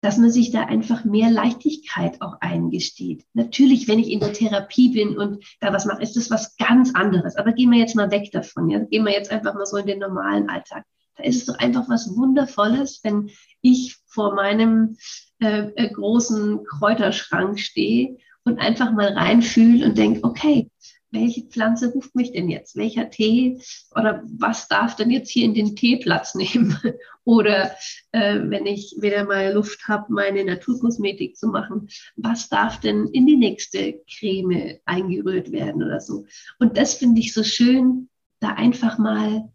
dass 0.00 0.18
man 0.18 0.30
sich 0.30 0.50
da 0.50 0.62
einfach 0.64 1.04
mehr 1.04 1.30
Leichtigkeit 1.30 2.20
auch 2.20 2.40
eingesteht. 2.40 3.24
Natürlich, 3.32 3.88
wenn 3.88 3.98
ich 3.98 4.10
in 4.10 4.20
der 4.20 4.32
Therapie 4.32 4.90
bin 4.90 5.16
und 5.16 5.44
da 5.60 5.72
was 5.72 5.86
mache, 5.86 6.02
ist 6.02 6.16
das 6.16 6.30
was 6.30 6.56
ganz 6.56 6.94
anderes. 6.94 7.36
Aber 7.36 7.52
gehen 7.52 7.70
wir 7.70 7.78
jetzt 7.78 7.96
mal 7.96 8.10
weg 8.10 8.30
davon. 8.30 8.68
Ja? 8.68 8.80
Gehen 8.80 9.04
wir 9.04 9.12
jetzt 9.12 9.30
einfach 9.30 9.54
mal 9.54 9.66
so 9.66 9.78
in 9.78 9.86
den 9.86 9.98
normalen 9.98 10.48
Alltag. 10.48 10.84
Da 11.16 11.24
ist 11.24 11.36
es 11.36 11.46
doch 11.46 11.58
einfach 11.58 11.88
was 11.88 12.14
Wundervolles, 12.14 13.00
wenn 13.02 13.30
ich 13.62 13.96
vor 14.06 14.34
meinem 14.34 14.96
äh, 15.40 15.70
äh, 15.74 15.90
großen 15.90 16.64
Kräuterschrank 16.64 17.58
stehe 17.58 18.18
und 18.44 18.60
einfach 18.60 18.92
mal 18.92 19.12
reinfühle 19.12 19.86
und 19.86 19.98
denke, 19.98 20.24
okay, 20.24 20.70
welche 21.16 21.42
Pflanze 21.42 21.92
ruft 21.92 22.14
mich 22.14 22.32
denn 22.32 22.48
jetzt? 22.48 22.76
Welcher 22.76 23.10
Tee 23.10 23.60
oder 23.94 24.22
was 24.38 24.68
darf 24.68 24.96
denn 24.96 25.10
jetzt 25.10 25.30
hier 25.30 25.44
in 25.44 25.54
den 25.54 25.74
Tee 25.74 25.96
Platz 25.96 26.34
nehmen? 26.34 26.78
oder 27.24 27.72
äh, 28.12 28.38
wenn 28.44 28.66
ich 28.66 28.96
wieder 29.00 29.24
mal 29.24 29.52
Luft 29.52 29.88
habe, 29.88 30.12
meine 30.12 30.44
Naturkosmetik 30.44 31.36
zu 31.36 31.48
machen, 31.48 31.88
was 32.16 32.48
darf 32.48 32.80
denn 32.80 33.06
in 33.08 33.26
die 33.26 33.36
nächste 33.36 34.00
Creme 34.08 34.78
eingerührt 34.84 35.50
werden 35.50 35.82
oder 35.82 36.00
so? 36.00 36.26
Und 36.58 36.76
das 36.76 36.94
finde 36.94 37.20
ich 37.20 37.34
so 37.34 37.42
schön, 37.42 38.08
da 38.40 38.50
einfach 38.50 38.98
mal 38.98 39.50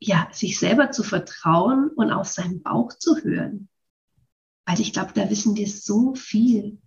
ja, 0.00 0.28
sich 0.32 0.58
selber 0.58 0.90
zu 0.90 1.04
vertrauen 1.04 1.90
und 1.94 2.10
auf 2.10 2.26
seinen 2.26 2.62
Bauch 2.62 2.92
zu 2.92 3.18
hören. 3.18 3.68
Weil 4.66 4.80
ich 4.80 4.92
glaube, 4.92 5.12
da 5.14 5.30
wissen 5.30 5.56
wir 5.56 5.68
so 5.68 6.14
viel. 6.14 6.78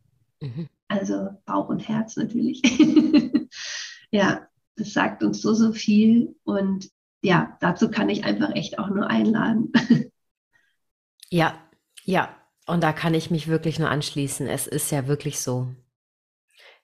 Mhm. 0.42 0.68
Also 0.90 1.30
Bauch 1.46 1.70
und 1.70 1.88
Herz 1.88 2.18
natürlich. 2.18 2.62
ja, 4.16 4.48
das 4.78 4.94
sagt 4.94 5.24
uns 5.24 5.42
so, 5.42 5.54
so 5.54 5.74
viel. 5.74 6.36
Und 6.44 6.90
ja, 7.22 7.58
dazu 7.60 7.92
kann 7.92 8.10
ich 8.10 8.24
einfach 8.24 8.56
echt 8.56 8.80
auch 8.80 8.90
nur 8.90 9.08
einladen. 9.08 9.72
ja, 11.30 11.60
ja. 12.04 12.36
Und 12.66 12.82
da 12.82 12.94
kann 12.94 13.14
ich 13.14 13.30
mich 13.30 13.48
wirklich 13.48 13.78
nur 13.78 13.90
anschließen. 13.90 14.48
Es 14.48 14.68
ist 14.68 14.90
ja 14.92 15.08
wirklich 15.08 15.40
so. 15.40 15.68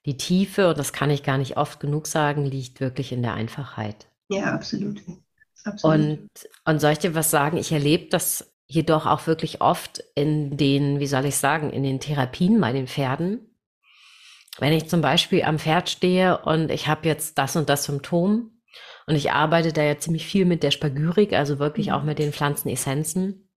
Die 0.06 0.18
Tiefe, 0.18 0.70
und 0.70 0.78
das 0.78 0.94
kann 0.94 1.10
ich 1.10 1.24
gar 1.24 1.38
nicht 1.38 1.58
oft 1.58 1.80
genug 1.80 2.06
sagen, 2.06 2.46
liegt 2.46 2.82
wirklich 2.82 3.12
in 3.12 3.22
der 3.22 3.34
Einfachheit. 3.34 4.08
Ja, 4.30 4.54
absolut. 4.54 5.02
Absolut. 5.64 5.96
Und, 5.96 6.30
und 6.66 6.82
soll 6.82 6.92
ich 6.92 7.00
dir 7.00 7.16
was 7.16 7.32
sagen? 7.32 7.58
Ich 7.58 7.72
erlebe 7.72 8.10
das 8.10 8.54
jedoch 8.68 9.06
auch 9.06 9.28
wirklich 9.28 9.62
oft 9.62 10.04
in 10.16 10.58
den, 10.58 11.00
wie 11.00 11.08
soll 11.08 11.26
ich 11.26 11.36
sagen, 11.36 11.72
in 11.72 11.84
den 11.84 12.00
Therapien 12.00 12.60
bei 12.60 12.74
den 12.74 12.88
Pferden. 12.88 13.51
Wenn 14.60 14.74
ich 14.74 14.90
zum 14.90 15.02
Beispiel 15.02 15.44
am 15.44 15.60
Pferd 15.60 15.90
stehe 15.90 16.38
und 16.40 16.72
ich 16.72 16.88
habe 16.88 17.08
jetzt 17.08 17.38
das 17.38 17.56
und 17.56 17.70
das 17.70 17.86
Symptom 17.86 18.62
und 19.08 19.16
ich 19.16 19.32
arbeite 19.32 19.74
da 19.74 19.82
ja 19.82 19.98
ziemlich 19.98 20.26
viel 20.26 20.46
mit 20.46 20.64
der 20.64 20.72
Spagyrik, 20.72 21.34
also 21.34 21.60
wirklich 21.60 21.88
mhm. 21.88 21.94
auch 21.94 22.04
mit 22.04 22.20
den 22.20 22.34
Pflanzenessenzen. 22.34 23.50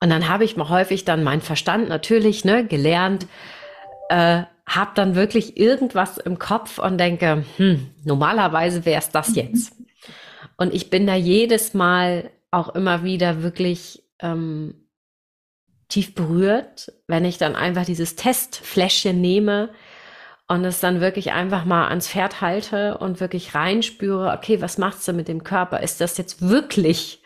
Und 0.00 0.10
dann 0.10 0.28
habe 0.28 0.44
ich 0.44 0.56
mal 0.56 0.68
häufig 0.68 1.04
dann 1.04 1.24
meinen 1.24 1.40
Verstand 1.40 1.88
natürlich 1.88 2.44
ne, 2.44 2.64
gelernt, 2.64 3.26
äh, 4.10 4.44
habe 4.66 4.90
dann 4.94 5.14
wirklich 5.14 5.56
irgendwas 5.56 6.18
im 6.18 6.38
Kopf 6.38 6.78
und 6.78 6.98
denke, 6.98 7.44
hm, 7.56 7.90
normalerweise 8.04 8.84
wäre 8.84 9.00
es 9.00 9.10
das 9.10 9.34
jetzt. 9.34 9.74
Und 10.56 10.74
ich 10.74 10.90
bin 10.90 11.06
da 11.06 11.14
jedes 11.14 11.74
Mal 11.74 12.30
auch 12.50 12.74
immer 12.74 13.02
wieder 13.02 13.42
wirklich 13.42 14.02
ähm, 14.20 14.87
tief 15.88 16.14
berührt, 16.14 16.92
wenn 17.06 17.24
ich 17.24 17.38
dann 17.38 17.56
einfach 17.56 17.84
dieses 17.84 18.14
Testfläschchen 18.16 19.20
nehme 19.20 19.70
und 20.46 20.64
es 20.64 20.80
dann 20.80 21.00
wirklich 21.00 21.32
einfach 21.32 21.64
mal 21.64 21.88
ans 21.88 22.08
Pferd 22.08 22.40
halte 22.40 22.98
und 22.98 23.20
wirklich 23.20 23.54
reinspüre, 23.54 24.32
okay, 24.32 24.60
was 24.60 24.78
macht's 24.78 25.04
denn 25.04 25.16
mit 25.16 25.28
dem 25.28 25.44
Körper? 25.44 25.80
Ist 25.80 26.00
das 26.00 26.16
jetzt 26.18 26.42
wirklich 26.42 27.22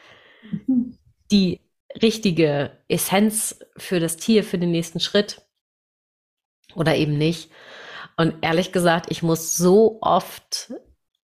die 1.30 1.60
richtige 2.00 2.78
Essenz 2.88 3.58
für 3.76 4.00
das 4.00 4.16
Tier, 4.16 4.44
für 4.44 4.58
den 4.58 4.70
nächsten 4.70 5.00
Schritt 5.00 5.42
oder 6.74 6.96
eben 6.96 7.18
nicht? 7.18 7.50
Und 8.16 8.34
ehrlich 8.42 8.72
gesagt, 8.72 9.06
ich 9.10 9.22
muss 9.22 9.56
so 9.56 9.98
oft 10.00 10.72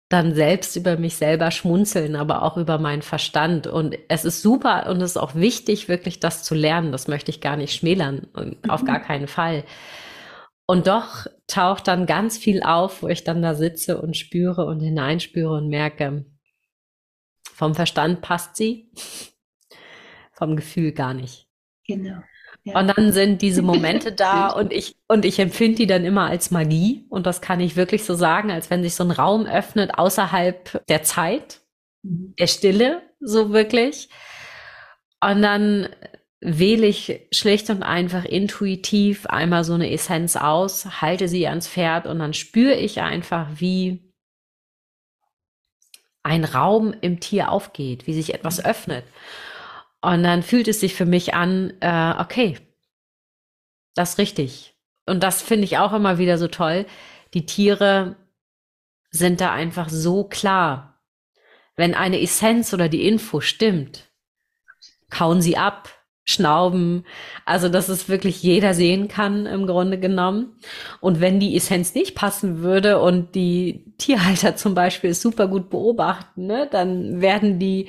dann 0.09 0.35
selbst 0.35 0.77
über 0.77 0.97
mich 0.97 1.16
selber 1.16 1.51
schmunzeln, 1.51 2.14
aber 2.14 2.42
auch 2.42 2.57
über 2.57 2.79
meinen 2.79 3.03
Verstand. 3.03 3.66
Und 3.66 3.99
es 4.09 4.25
ist 4.25 4.40
super 4.40 4.88
und 4.88 5.01
es 5.01 5.12
ist 5.12 5.16
auch 5.16 5.35
wichtig, 5.35 5.88
wirklich 5.88 6.21
das 6.21 6.45
zu 6.45 6.55
lernen. 6.55 6.92
Das 6.92 7.09
möchte 7.09 7.31
ich 7.31 7.40
gar 7.40 7.57
nicht 7.57 7.75
schmälern, 7.75 8.29
mhm. 8.37 8.57
auf 8.69 8.85
gar 8.85 9.01
keinen 9.01 9.27
Fall. 9.27 9.64
Und 10.66 10.87
doch 10.87 11.27
taucht 11.47 11.88
dann 11.88 12.07
ganz 12.07 12.38
viel 12.38 12.62
auf, 12.62 13.03
wo 13.03 13.09
ich 13.09 13.25
dann 13.25 13.42
da 13.42 13.55
sitze 13.55 14.01
und 14.01 14.16
spüre 14.16 14.66
und 14.66 14.81
hineinspüre 14.81 15.55
und 15.55 15.69
merke, 15.69 16.25
vom 17.53 17.75
Verstand 17.75 18.21
passt 18.21 18.57
sie, 18.57 18.90
vom 20.33 20.57
Gefühl 20.57 20.92
gar 20.92 21.14
nicht. 21.14 21.49
Genau. 21.87 22.21
Und 22.74 22.96
dann 22.96 23.12
sind 23.12 23.42
diese 23.42 23.62
Momente 23.62 24.12
da 24.16 24.48
und 24.48 24.72
ich, 24.72 24.96
und 25.09 25.24
ich 25.24 25.38
empfinde 25.38 25.76
die 25.79 25.87
dann 25.87 26.05
immer 26.05 26.26
als 26.26 26.50
Magie. 26.50 27.07
Und 27.09 27.26
das 27.26 27.40
kann 27.40 27.61
ich 27.61 27.76
wirklich 27.76 28.05
so 28.05 28.14
sagen, 28.14 28.50
als 28.50 28.70
wenn 28.70 28.83
sich 28.83 28.94
so 28.94 29.05
ein 29.05 29.11
Raum 29.11 29.46
öffnet 29.46 29.98
außerhalb 29.98 30.87
der 30.87 31.02
Zeit, 31.02 31.61
mhm. 32.02 32.35
der 32.38 32.46
Stille, 32.46 33.02
so 33.20 33.52
wirklich. 33.52 34.09
Und 35.22 35.42
dann 35.42 35.88
wähle 36.40 36.87
ich 36.87 37.26
schlicht 37.33 37.70
und 37.70 37.83
einfach 37.83 38.24
intuitiv 38.24 39.26
einmal 39.26 39.64
so 39.64 39.74
eine 39.74 39.90
Essenz 39.90 40.37
aus, 40.37 41.00
halte 41.00 41.29
sie 41.29 41.46
ans 41.48 41.66
Pferd 41.66 42.07
und 42.07 42.18
dann 42.18 42.35
spüre 42.35 42.74
ich 42.74 43.00
einfach, 43.00 43.48
wie 43.57 44.12
ein 46.22 46.44
Raum 46.44 46.94
im 47.00 47.20
Tier 47.20 47.50
aufgeht, 47.50 48.07
wie 48.07 48.14
sich 48.14 48.35
etwas 48.35 48.59
mhm. 48.59 48.64
öffnet. 48.64 49.05
Und 50.07 50.23
dann 50.23 50.45
fühlt 50.45 50.69
es 50.69 50.79
sich 50.79 50.95
für 50.95 51.05
mich 51.05 51.35
an, 51.35 51.75
äh, 51.81 52.14
okay, 52.19 52.57
das 53.97 54.11
ist 54.11 54.19
richtig. 54.19 54.77
Und 55.05 55.25
das 55.25 55.42
finde 55.42 55.64
ich 55.64 55.79
auch 55.79 55.92
immer 55.92 56.16
wieder 56.19 56.38
so 56.38 56.47
toll. 56.47 56.87
Die 57.35 57.45
Tiere 57.45 58.14
sind 59.11 59.40
da 59.40 59.53
einfach 59.53 59.88
so 59.88 60.23
klar. 60.23 61.03
Wenn 61.75 61.97
eine 61.97 62.23
Essenz 62.23 62.73
oder 62.73 62.88
die 62.88 63.05
Info 63.05 63.40
stimmt, 63.40 64.09
kauen 65.11 65.42
sie 65.42 65.57
ab, 65.57 65.88
Schnauben. 66.29 67.05
Also, 67.45 67.69
dass 67.69 67.89
es 67.89 68.09
wirklich 68.09 68.43
jeder 68.43 68.75
sehen 68.75 69.07
kann 69.07 69.47
im 69.47 69.65
Grunde 69.69 69.97
genommen. 69.97 70.57
Und 71.01 71.21
wenn 71.21 71.39
die 71.39 71.57
Essenz 71.57 71.95
nicht 71.95 72.17
passen 72.17 72.62
würde 72.62 72.99
und 73.01 73.37
die 73.37 73.85
Tierhalter 73.99 74.57
zum 74.57 74.75
Beispiel 74.75 75.11
es 75.11 75.23
super 75.23 75.47
gut 75.47 75.71
beobachten, 75.71 76.47
ne, 76.47 76.69
dann 76.69 77.21
werden 77.21 77.61
die 77.61 77.87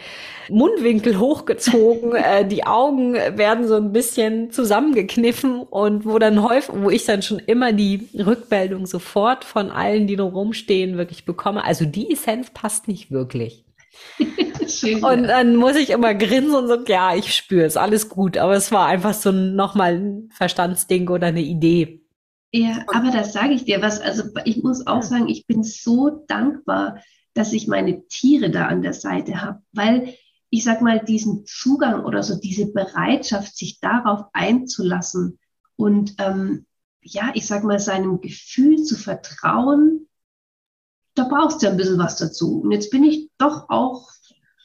Mundwinkel 0.49 1.17
hochgezogen, 1.17 2.13
äh, 2.15 2.47
die 2.47 2.63
Augen 2.63 3.15
werden 3.15 3.67
so 3.67 3.75
ein 3.75 3.91
bisschen 3.91 4.51
zusammengekniffen 4.51 5.61
und 5.61 6.05
wo 6.05 6.19
dann 6.19 6.47
häufig, 6.47 6.75
wo 6.75 6.91
ich 6.91 7.05
dann 7.05 7.23
schon 7.23 7.39
immer 7.39 7.73
die 7.73 8.07
Rückmeldung 8.13 8.85
sofort 8.85 9.45
von 9.45 9.71
allen, 9.71 10.05
die 10.05 10.15
noch 10.15 10.31
rumstehen, 10.31 10.95
wirklich 10.97 11.25
bekomme. 11.25 11.63
Also 11.63 11.85
die 11.85 12.11
Essenz 12.11 12.51
passt 12.51 12.87
nicht 12.87 13.09
wirklich. 13.09 13.65
Und 15.03 15.23
dann 15.23 15.55
muss 15.55 15.75
ich 15.75 15.89
immer 15.89 16.13
grinsen 16.15 16.55
und 16.55 16.67
so, 16.67 16.83
ja, 16.85 17.15
ich 17.15 17.35
spüre 17.35 17.65
es, 17.65 17.77
alles 17.77 18.09
gut. 18.09 18.37
Aber 18.37 18.55
es 18.55 18.71
war 18.71 18.87
einfach 18.87 19.13
so 19.13 19.31
nochmal 19.31 19.95
ein 19.95 20.29
Verstandsding 20.31 21.09
oder 21.09 21.27
eine 21.27 21.41
Idee. 21.41 22.03
Ja, 22.53 22.85
aber 22.87 23.11
das 23.11 23.33
sage 23.33 23.53
ich 23.53 23.65
dir 23.65 23.81
was. 23.81 23.99
Also 23.99 24.23
ich 24.45 24.63
muss 24.63 24.87
auch 24.87 25.03
sagen, 25.03 25.27
ich 25.27 25.47
bin 25.47 25.63
so 25.63 26.23
dankbar, 26.27 27.01
dass 27.33 27.53
ich 27.53 27.67
meine 27.67 28.07
Tiere 28.07 28.49
da 28.49 28.67
an 28.67 28.81
der 28.81 28.93
Seite 28.93 29.41
habe, 29.41 29.61
weil 29.73 30.15
ich 30.49 30.63
sag 30.63 30.81
mal, 30.81 30.99
diesen 30.99 31.45
Zugang 31.45 32.05
oder 32.05 32.23
so 32.23 32.39
diese 32.39 32.71
Bereitschaft, 32.71 33.57
sich 33.57 33.79
darauf 33.79 34.27
einzulassen 34.33 35.39
und 35.75 36.15
ähm, 36.19 36.65
ja, 37.01 37.31
ich 37.33 37.45
sag 37.45 37.63
mal, 37.63 37.79
seinem 37.79 38.21
Gefühl 38.21 38.83
zu 38.83 38.95
vertrauen, 38.95 40.07
da 41.15 41.23
brauchst 41.23 41.61
du 41.61 41.65
ja 41.65 41.71
ein 41.71 41.77
bisschen 41.77 41.97
was 41.97 42.17
dazu. 42.17 42.61
Und 42.61 42.71
jetzt 42.71 42.91
bin 42.91 43.03
ich 43.03 43.29
doch 43.37 43.69
auch 43.69 44.09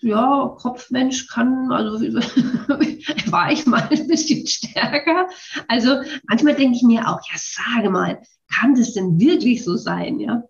ja, 0.03 0.57
Kopfmensch 0.59 1.29
kann, 1.29 1.71
also 1.73 2.01
war 3.31 3.53
ich 3.53 3.67
mal 3.67 3.89
ein 3.91 4.07
bisschen 4.09 4.47
stärker. 4.47 5.29
Also 5.69 6.03
manchmal 6.29 6.55
denke 6.55 6.77
ich 6.77 6.83
mir 6.83 7.09
auch, 7.09 7.21
ja, 7.31 7.37
sage 7.37 7.91
mal, 7.91 8.21
kann 8.53 8.75
das 8.75 8.95
denn 8.95 9.19
wirklich 9.19 9.65
so 9.65 9.77
sein, 9.77 10.21
ja? 10.21 10.43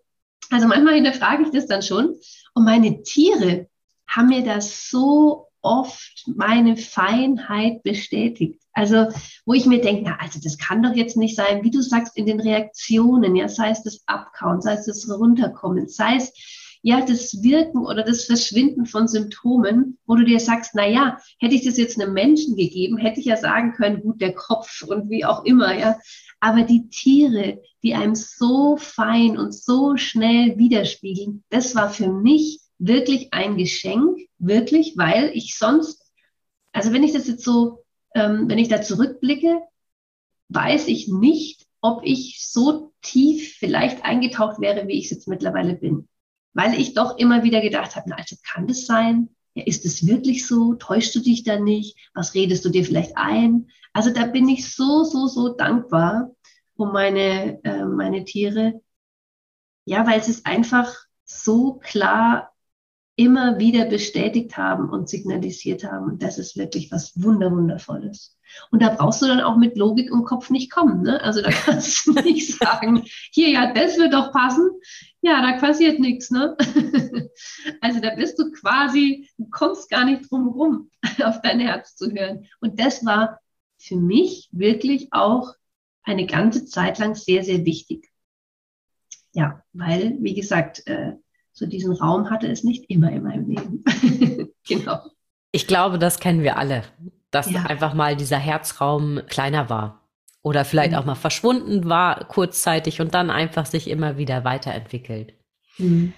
Also 0.51 0.67
manchmal 0.67 0.95
hinterfrage 0.95 1.45
ich 1.45 1.51
das 1.51 1.67
dann 1.67 1.83
schon. 1.83 2.17
Und 2.55 2.65
meine 2.65 3.03
Tiere 3.03 3.69
haben 4.07 4.29
mir 4.29 4.43
das 4.43 4.91
so 4.91 5.49
oft 5.63 6.25
meine 6.27 6.77
Feinheit 6.77 7.83
bestätigt. 7.83 8.61
Also, 8.73 9.09
wo 9.45 9.53
ich 9.53 9.67
mir 9.67 9.81
denke, 9.81 10.03
na, 10.05 10.17
also 10.19 10.41
das 10.43 10.59
kann 10.59 10.83
doch 10.83 10.95
jetzt 10.95 11.17
nicht 11.17 11.37
sein, 11.37 11.63
wie 11.63 11.71
du 11.71 11.83
sagst, 11.83 12.17
in 12.17 12.27
den 12.27 12.41
Reaktionen, 12.41 13.37
ja, 13.37 13.49
sei 13.49 13.71
es 13.71 13.83
das 13.83 14.03
Abkauen, 14.07 14.61
sei 14.61 14.75
es 14.75 14.87
das 14.87 15.09
Runterkommen, 15.09 15.89
sei 15.89 16.17
es 16.17 16.33
ja, 16.83 17.01
das 17.01 17.43
Wirken 17.43 17.87
oder 17.87 18.03
das 18.03 18.25
Verschwinden 18.25 18.87
von 18.87 19.07
Symptomen, 19.07 19.99
wo 20.05 20.17
du 20.17 20.25
dir 20.25 20.41
sagst, 20.41 20.73
na 20.75 20.87
ja, 20.87 21.19
hätte 21.39 21.55
ich 21.55 21.65
das 21.65 21.77
jetzt 21.77 22.01
einem 22.01 22.13
Menschen 22.13 22.57
gegeben, 22.57 22.99
hätte 22.99 23.21
ich 23.21 23.27
ja 23.27 23.37
sagen 23.37 23.73
können, 23.73 24.03
gut, 24.03 24.21
der 24.21 24.35
Kopf 24.35 24.83
und 24.83 25.09
wie 25.09 25.25
auch 25.25 25.45
immer, 25.45 25.79
ja. 25.79 25.99
Aber 26.41 26.63
die 26.63 26.89
Tiere, 26.89 27.63
die 27.85 27.95
einem 27.95 28.17
so 28.17 28.77
fein 28.77 29.39
und 29.39 29.55
so 29.55 29.97
schnell 29.97 30.59
widerspiegeln, 30.59 31.45
das 31.51 31.77
war 31.77 31.89
für 31.89 32.13
mich 32.13 32.61
wirklich 32.79 33.33
ein 33.33 33.57
Geschenk, 33.57 34.19
wirklich, 34.39 34.95
weil 34.97 35.31
ich 35.35 35.57
sonst, 35.57 36.05
also 36.73 36.93
wenn 36.93 37.05
ich 37.05 37.13
das 37.13 37.29
jetzt 37.29 37.45
so, 37.45 37.85
ähm, 38.17 38.49
wenn 38.49 38.59
ich 38.59 38.69
da 38.69 38.83
zurückblicke, 38.83 39.61
weiß 40.49 40.89
ich 40.89 41.07
nicht, 41.07 41.65
ob 41.81 42.01
ich 42.05 42.45
so 42.45 42.93
tief 43.03 43.55
vielleicht 43.59 44.05
eingetaucht 44.05 44.61
wäre, 44.61 44.89
wie 44.89 44.99
ich 44.99 45.05
es 45.05 45.11
jetzt 45.13 45.29
mittlerweile 45.29 45.75
bin 45.75 46.09
weil 46.55 46.79
ich 46.79 46.95
doch 46.95 47.19
immer 47.19 47.43
wieder 47.43 47.61
gedacht 47.61 47.97
habe, 47.97 48.11
na, 48.11 48.17
also 48.17 48.37
kann 48.45 48.67
das 48.67 48.87
sein? 48.87 49.29
Ja, 49.55 49.65
ist 49.65 49.85
es 49.85 50.07
wirklich 50.07 50.47
so? 50.47 50.75
Täuschst 50.75 51.15
du 51.15 51.21
dich 51.21 51.45
da 51.45 51.59
nicht? 51.59 51.97
Was 52.15 52.35
redest 52.35 52.65
du 52.65 52.71
dir 52.71 52.85
vielleicht 52.85 53.17
ein? 53.17 53.69
Also 53.93 54.11
da 54.11 54.27
bin 54.27 54.49
ich 54.49 54.75
so, 54.75 55.05
so, 55.05 55.27
so 55.27 55.51
dankbar 55.51 56.31
um 56.77 56.93
meine, 56.93 57.63
äh, 57.65 57.85
meine 57.85 58.25
Tiere. 58.25 58.81
Ja, 59.85 60.07
weil 60.07 60.23
sie 60.23 60.31
es 60.31 60.45
einfach 60.45 60.95
so 61.25 61.75
klar 61.75 62.53
immer 63.17 63.59
wieder 63.59 63.85
bestätigt 63.87 64.57
haben 64.57 64.89
und 64.89 65.09
signalisiert 65.09 65.85
haben. 65.85 66.13
Und 66.13 66.23
das 66.23 66.39
ist 66.39 66.57
wirklich 66.57 66.91
was 66.91 67.13
Wunderwundervolles. 67.23 68.39
Und 68.71 68.83
da 68.83 68.91
brauchst 68.91 69.21
du 69.23 69.27
dann 69.27 69.41
auch 69.41 69.57
mit 69.57 69.77
Logik 69.77 70.11
und 70.11 70.25
Kopf 70.25 70.51
nicht 70.51 70.71
kommen. 70.71 71.03
Ne? 71.03 71.21
Also 71.23 71.43
da 71.43 71.51
kannst 71.51 72.07
du 72.07 72.13
nicht 72.23 72.59
sagen, 72.59 73.05
hier, 73.31 73.51
ja, 73.51 73.73
das 73.73 73.99
wird 73.99 74.15
doch 74.15 74.33
passen. 74.33 74.71
Ja, 75.23 75.41
da 75.41 75.59
passiert 75.59 75.99
nichts. 75.99 76.31
Ne? 76.31 76.57
Also 77.81 78.01
da 78.01 78.15
bist 78.15 78.39
du 78.39 78.51
quasi, 78.53 79.29
du 79.39 79.49
kommst 79.51 79.89
gar 79.89 80.05
nicht 80.05 80.31
drum 80.31 80.49
rum, 80.49 80.91
auf 81.25 81.41
dein 81.43 81.61
Herz 81.61 81.97
zu 81.97 82.11
hören. 82.13 82.47
Und 82.61 82.79
das 82.79 83.05
war 83.05 83.41
für 83.79 83.97
mich 83.97 84.49
wirklich 84.53 85.09
auch 85.13 85.55
eine 86.03 86.27
ganze 86.27 86.67
Zeit 86.67 86.99
lang 86.99 87.15
sehr, 87.15 87.43
sehr 87.43 87.65
wichtig. 87.65 88.11
Ja, 89.33 89.63
weil, 89.73 90.17
wie 90.21 90.35
gesagt, 90.35 90.87
äh, 90.87 91.13
so 91.53 91.67
diesen 91.67 91.93
Raum 91.93 92.31
hatte 92.31 92.49
es 92.49 92.65
nicht 92.65 92.91
immer 92.91 93.11
in 93.11 93.23
meinem 93.23 93.49
Leben. 93.49 93.85
genau. 94.69 95.01
Ich 95.53 95.67
glaube, 95.67 95.99
das 95.99 96.21
kennen 96.21 96.43
wir 96.43 96.59
alle, 96.59 96.83
dass 97.31 97.51
ja. 97.51 97.63
einfach 97.65 97.95
mal 97.95 98.17
dieser 98.17 98.39
Herzraum 98.39 99.21
kleiner 99.29 99.71
war 99.71 100.02
oder 100.43 100.65
vielleicht 100.65 100.93
mhm. 100.93 100.99
auch 100.99 101.05
mal 101.05 101.15
verschwunden 101.15 101.89
war 101.89 102.25
kurzzeitig 102.27 103.01
und 103.01 103.15
dann 103.15 103.31
einfach 103.31 103.67
sich 103.67 103.89
immer 103.89 104.19
wieder 104.19 104.45
weiterentwickelt. 104.45 105.35
Mhm. 105.79 106.13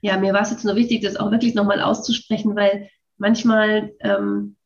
Ja, 0.00 0.18
mir 0.18 0.32
war 0.32 0.42
es 0.42 0.50
jetzt 0.50 0.64
nur 0.64 0.76
wichtig, 0.76 1.02
das 1.02 1.16
auch 1.16 1.30
wirklich 1.30 1.54
nochmal 1.54 1.80
auszusprechen, 1.80 2.56
weil 2.56 2.90
manchmal 3.18 3.92
ähm, 4.00 4.56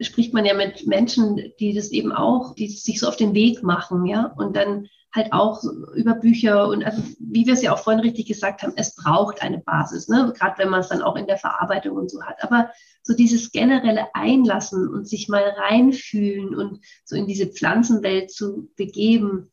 spricht 0.00 0.32
man 0.32 0.44
ja 0.44 0.54
mit 0.54 0.86
Menschen, 0.86 1.52
die 1.58 1.74
das 1.74 1.90
eben 1.90 2.12
auch, 2.12 2.54
die 2.54 2.68
sich 2.68 3.00
so 3.00 3.08
auf 3.08 3.16
den 3.16 3.34
Weg 3.34 3.62
machen, 3.62 4.06
ja, 4.06 4.32
und 4.36 4.56
dann 4.56 4.86
halt 5.14 5.32
auch 5.32 5.62
über 5.94 6.14
Bücher 6.14 6.68
und 6.68 6.84
also 6.84 7.02
wie 7.18 7.46
wir 7.46 7.54
es 7.54 7.62
ja 7.62 7.72
auch 7.72 7.80
vorhin 7.80 8.00
richtig 8.00 8.26
gesagt 8.26 8.62
haben, 8.62 8.74
es 8.76 8.94
braucht 8.94 9.42
eine 9.42 9.58
Basis, 9.58 10.08
ne? 10.08 10.32
gerade 10.36 10.58
wenn 10.58 10.68
man 10.68 10.80
es 10.80 10.88
dann 10.88 11.02
auch 11.02 11.16
in 11.16 11.26
der 11.26 11.36
Verarbeitung 11.36 11.96
und 11.96 12.10
so 12.10 12.22
hat. 12.22 12.42
Aber 12.42 12.70
so 13.02 13.14
dieses 13.14 13.50
generelle 13.50 14.14
Einlassen 14.14 14.88
und 14.88 15.08
sich 15.08 15.28
mal 15.28 15.42
reinfühlen 15.42 16.54
und 16.54 16.80
so 17.04 17.16
in 17.16 17.26
diese 17.26 17.46
Pflanzenwelt 17.46 18.30
zu 18.30 18.68
begeben, 18.76 19.50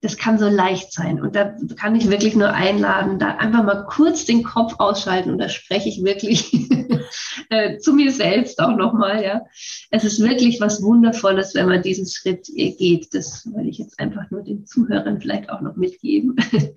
das 0.00 0.16
kann 0.16 0.38
so 0.38 0.48
leicht 0.48 0.92
sein. 0.92 1.20
Und 1.20 1.36
da 1.36 1.56
kann 1.76 1.94
ich 1.94 2.10
wirklich 2.10 2.36
nur 2.36 2.50
einladen, 2.50 3.18
da 3.18 3.36
einfach 3.36 3.64
mal 3.64 3.86
kurz 3.86 4.24
den 4.24 4.42
Kopf 4.42 4.74
ausschalten 4.78 5.30
und 5.30 5.38
da 5.38 5.48
spreche 5.48 5.88
ich 5.88 6.04
wirklich 6.04 6.52
äh, 7.50 7.78
zu 7.78 7.92
mir 7.92 8.12
selbst 8.12 8.60
auch 8.60 8.76
nochmal, 8.76 9.22
ja. 9.22 9.42
Es 9.90 10.04
ist 10.04 10.22
wirklich 10.22 10.60
was 10.60 10.82
Wundervolles, 10.82 11.54
wenn 11.54 11.66
man 11.66 11.82
diesen 11.82 12.06
Schritt 12.06 12.46
geht. 12.54 13.14
Das 13.14 13.46
will 13.46 13.68
ich 13.68 13.78
jetzt 13.78 13.98
einfach 13.98 14.30
nur 14.30 14.42
den 14.42 14.66
Zuhörern 14.66 15.20
vielleicht 15.20 15.50
auch 15.50 15.60
noch 15.60 15.76
mitgeben. 15.76 16.36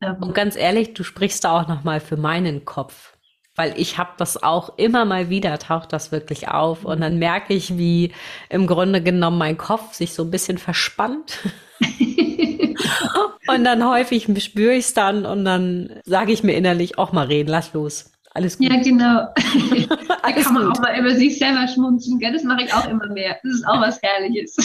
Ähm, 0.00 0.18
und 0.20 0.32
ganz 0.32 0.54
ehrlich, 0.54 0.94
du 0.94 1.02
sprichst 1.02 1.42
da 1.42 1.60
auch 1.60 1.66
nochmal 1.66 1.98
für 1.98 2.16
meinen 2.16 2.64
Kopf 2.64 3.18
weil 3.58 3.74
ich 3.76 3.98
habe 3.98 4.12
das 4.16 4.40
auch 4.40 4.78
immer 4.78 5.04
mal 5.04 5.30
wieder, 5.30 5.58
taucht 5.58 5.92
das 5.92 6.12
wirklich 6.12 6.46
auf. 6.46 6.84
Und 6.84 7.00
dann 7.00 7.18
merke 7.18 7.52
ich, 7.52 7.76
wie 7.76 8.12
im 8.48 8.68
Grunde 8.68 9.02
genommen 9.02 9.36
mein 9.36 9.58
Kopf 9.58 9.94
sich 9.94 10.14
so 10.14 10.22
ein 10.22 10.30
bisschen 10.30 10.58
verspannt. 10.58 11.40
und 13.48 13.64
dann 13.64 13.84
häufig 13.84 14.28
spüre 14.44 14.74
ich 14.74 14.86
es 14.86 14.94
dann 14.94 15.26
und 15.26 15.44
dann 15.44 15.90
sage 16.04 16.30
ich 16.32 16.44
mir 16.44 16.52
innerlich, 16.52 16.98
auch 16.98 17.10
mal 17.10 17.26
reden, 17.26 17.48
lass 17.48 17.72
los. 17.72 18.12
Alles 18.32 18.58
gut. 18.58 18.70
Ja, 18.70 18.80
genau. 18.80 19.28
da 20.22 20.32
kann 20.32 20.54
man 20.54 20.66
gut. 20.66 20.78
auch 20.78 20.82
mal 20.82 20.98
über 20.98 21.14
sich 21.14 21.38
selber 21.38 21.66
schmunzeln. 21.68 22.18
Gell? 22.18 22.32
Das 22.32 22.44
mache 22.44 22.64
ich 22.64 22.72
auch 22.72 22.88
immer 22.88 23.08
mehr. 23.08 23.38
Das 23.42 23.54
ist 23.54 23.66
auch 23.66 23.80
was 23.80 24.00
Herrliches. 24.02 24.56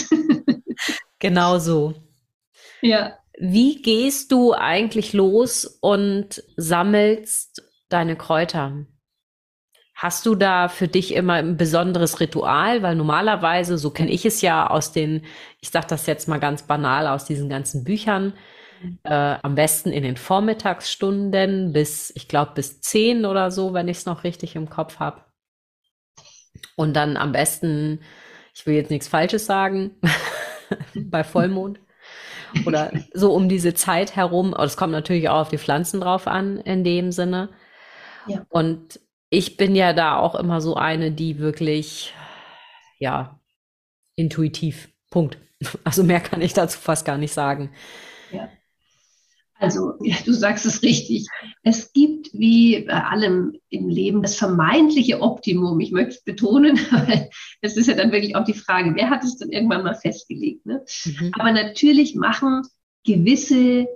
genau 1.18 1.58
so. 1.58 1.94
Ja. 2.82 3.18
Wie 3.38 3.82
gehst 3.82 4.30
du 4.30 4.52
eigentlich 4.52 5.12
los 5.12 5.64
und 5.80 6.42
sammelst 6.56 7.62
deine 7.88 8.16
Kräuter? 8.16 8.86
Hast 9.96 10.26
du 10.26 10.34
da 10.34 10.68
für 10.68 10.88
dich 10.88 11.14
immer 11.14 11.34
ein 11.34 11.56
besonderes 11.56 12.20
Ritual? 12.20 12.82
Weil 12.82 12.96
normalerweise, 12.96 13.78
so 13.78 13.90
kenne 13.90 14.10
ich 14.10 14.26
es 14.26 14.40
ja 14.40 14.68
aus 14.68 14.92
den, 14.92 15.24
ich 15.60 15.70
sage 15.70 15.86
das 15.88 16.06
jetzt 16.06 16.28
mal 16.28 16.40
ganz 16.40 16.64
banal, 16.64 17.06
aus 17.06 17.24
diesen 17.24 17.48
ganzen 17.48 17.84
Büchern, 17.84 18.34
äh, 19.04 19.36
am 19.42 19.54
besten 19.54 19.90
in 19.90 20.02
den 20.02 20.16
Vormittagsstunden 20.16 21.72
bis, 21.72 22.12
ich 22.14 22.28
glaube, 22.28 22.52
bis 22.54 22.80
zehn 22.80 23.24
oder 23.26 23.50
so, 23.50 23.74
wenn 23.74 23.88
ich 23.88 23.98
es 23.98 24.06
noch 24.06 24.24
richtig 24.24 24.56
im 24.56 24.68
Kopf 24.68 24.98
habe. 24.98 25.22
Und 26.76 26.94
dann 26.94 27.16
am 27.16 27.32
besten, 27.32 28.00
ich 28.54 28.66
will 28.66 28.74
jetzt 28.74 28.90
nichts 28.90 29.08
Falsches 29.08 29.46
sagen, 29.46 29.92
bei 30.94 31.24
Vollmond. 31.24 31.80
Oder 32.66 32.92
so 33.12 33.32
um 33.34 33.48
diese 33.48 33.74
Zeit 33.74 34.14
herum. 34.16 34.54
Es 34.54 34.76
kommt 34.76 34.92
natürlich 34.92 35.28
auch 35.28 35.40
auf 35.40 35.48
die 35.48 35.58
Pflanzen 35.58 36.00
drauf 36.00 36.26
an, 36.26 36.58
in 36.58 36.84
dem 36.84 37.10
Sinne. 37.10 37.50
Ja. 38.26 38.46
Und 38.48 39.00
ich 39.30 39.56
bin 39.56 39.74
ja 39.74 39.92
da 39.92 40.16
auch 40.16 40.34
immer 40.36 40.60
so 40.60 40.76
eine, 40.76 41.10
die 41.10 41.38
wirklich, 41.38 42.14
ja, 42.98 43.40
intuitiv. 44.16 44.88
Punkt. 45.10 45.38
Also 45.82 46.04
mehr 46.04 46.20
kann 46.20 46.42
ich 46.42 46.52
dazu 46.52 46.78
fast 46.78 47.06
gar 47.06 47.16
nicht 47.16 47.32
sagen. 47.32 47.70
Also, 49.64 49.94
du 50.24 50.32
sagst 50.32 50.66
es 50.66 50.82
richtig. 50.82 51.26
Es 51.62 51.92
gibt 51.92 52.30
wie 52.32 52.82
bei 52.82 53.04
allem 53.04 53.54
im 53.70 53.88
Leben 53.88 54.22
das 54.22 54.36
vermeintliche 54.36 55.20
Optimum. 55.20 55.80
Ich 55.80 55.92
möchte 55.92 56.14
es 56.14 56.22
betonen, 56.22 56.76
weil 56.90 57.30
es 57.60 57.76
ist 57.76 57.88
ja 57.88 57.94
dann 57.94 58.12
wirklich 58.12 58.36
auch 58.36 58.44
die 58.44 58.54
Frage, 58.54 58.94
wer 58.94 59.10
hat 59.10 59.24
es 59.24 59.38
dann 59.38 59.50
irgendwann 59.50 59.84
mal 59.84 59.94
festgelegt? 59.94 60.66
Ne? 60.66 60.84
Mhm. 61.04 61.32
Aber 61.38 61.52
natürlich 61.52 62.14
machen 62.14 62.62
gewisse 63.04 63.86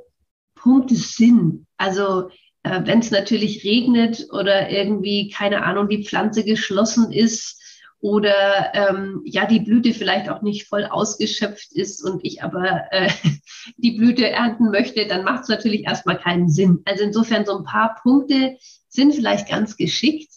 Punkte 0.55 0.95
Sinn. 0.95 1.67
Also, 1.77 2.31
äh, 2.63 2.81
wenn 2.85 3.01
es 3.01 3.11
natürlich 3.11 3.65
regnet 3.65 4.27
oder 4.33 4.71
irgendwie, 4.71 5.29
keine 5.29 5.65
Ahnung, 5.65 5.89
die 5.89 6.05
Pflanze 6.05 6.45
geschlossen 6.45 7.13
ist 7.13 7.58
oder 8.01 8.73
ähm, 8.75 9.23
ja 9.25 9.47
die 9.47 9.61
Blüte 9.61 9.93
vielleicht 9.93 10.29
auch 10.29 10.43
nicht 10.43 10.69
voll 10.69 10.85
ausgeschöpft 10.85 11.73
ist 11.73 12.03
und 12.03 12.25
ich 12.25 12.43
aber 12.43 12.93
äh, 12.93 13.11
die 13.77 13.93
Blüte 13.93 14.29
ernten 14.29 14.71
möchte, 14.71 15.07
dann 15.07 15.25
macht 15.25 15.43
es 15.43 15.49
natürlich 15.49 15.85
erstmal 15.85 16.19
keinen 16.19 16.49
Sinn. 16.49 16.83
Also 16.85 17.05
insofern 17.05 17.45
so 17.45 17.59
ein 17.59 17.65
paar 17.65 17.99
Punkte 18.03 18.57
sind 18.89 19.15
vielleicht 19.15 19.49
ganz 19.49 19.77
geschickt, 19.77 20.33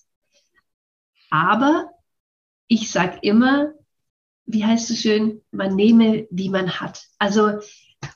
aber 1.30 1.91
ich 2.67 2.91
sage 2.91 3.19
immer, 3.21 3.74
wie 4.45 4.65
heißt 4.65 4.89
es 4.89 5.02
schön, 5.02 5.41
man 5.52 5.76
nehme, 5.76 6.28
wie 6.32 6.50
man 6.50 6.80
hat. 6.80 7.06
Also 7.19 7.60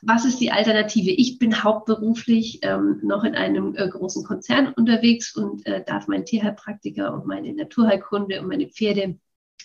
was 0.02 0.24
ist 0.24 0.40
die 0.40 0.50
Alternative? 0.50 1.10
Ich 1.10 1.38
bin 1.38 1.62
hauptberuflich 1.62 2.60
ähm, 2.62 3.00
noch 3.02 3.22
in 3.22 3.34
einem 3.34 3.74
äh, 3.76 3.88
großen 3.88 4.24
Konzern 4.24 4.72
unterwegs 4.72 5.34
und 5.36 5.64
äh, 5.66 5.84
darf 5.84 6.08
meinen 6.08 6.24
Tierheilpraktiker 6.24 7.14
und 7.14 7.26
meine 7.26 7.52
Naturheilkunde 7.54 8.40
und 8.40 8.48
meine 8.48 8.68
Pferde 8.68 9.18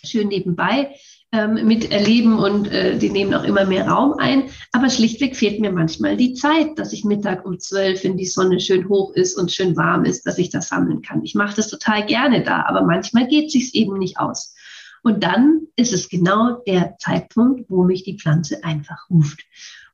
schön 0.04 0.28
nebenbei 0.28 0.94
ähm, 1.32 1.66
miterleben 1.66 2.38
und 2.38 2.70
äh, 2.70 2.98
die 2.98 3.10
nehmen 3.10 3.34
auch 3.34 3.44
immer 3.44 3.64
mehr 3.64 3.88
Raum 3.88 4.14
ein. 4.18 4.50
Aber 4.72 4.90
schlichtweg 4.90 5.36
fehlt 5.36 5.60
mir 5.60 5.72
manchmal 5.72 6.16
die 6.16 6.34
Zeit, 6.34 6.78
dass 6.78 6.92
ich 6.92 7.04
Mittag 7.04 7.46
um 7.46 7.58
zwölf, 7.58 8.04
wenn 8.04 8.16
die 8.16 8.26
Sonne 8.26 8.60
schön 8.60 8.88
hoch 8.88 9.12
ist 9.14 9.38
und 9.38 9.52
schön 9.52 9.76
warm 9.76 10.04
ist, 10.04 10.26
dass 10.26 10.38
ich 10.38 10.50
das 10.50 10.68
sammeln 10.68 11.02
kann. 11.02 11.24
Ich 11.24 11.34
mache 11.34 11.56
das 11.56 11.68
total 11.68 12.04
gerne 12.04 12.42
da, 12.42 12.64
aber 12.66 12.82
manchmal 12.82 13.28
geht 13.28 13.46
es 13.46 13.52
sich 13.52 13.74
eben 13.74 13.98
nicht 13.98 14.18
aus. 14.18 14.54
Und 15.02 15.24
dann 15.24 15.62
ist 15.76 15.92
es 15.92 16.08
genau 16.08 16.62
der 16.66 16.96
Zeitpunkt, 16.98 17.68
wo 17.68 17.84
mich 17.84 18.04
die 18.04 18.18
Pflanze 18.18 18.62
einfach 18.62 19.08
ruft. 19.10 19.44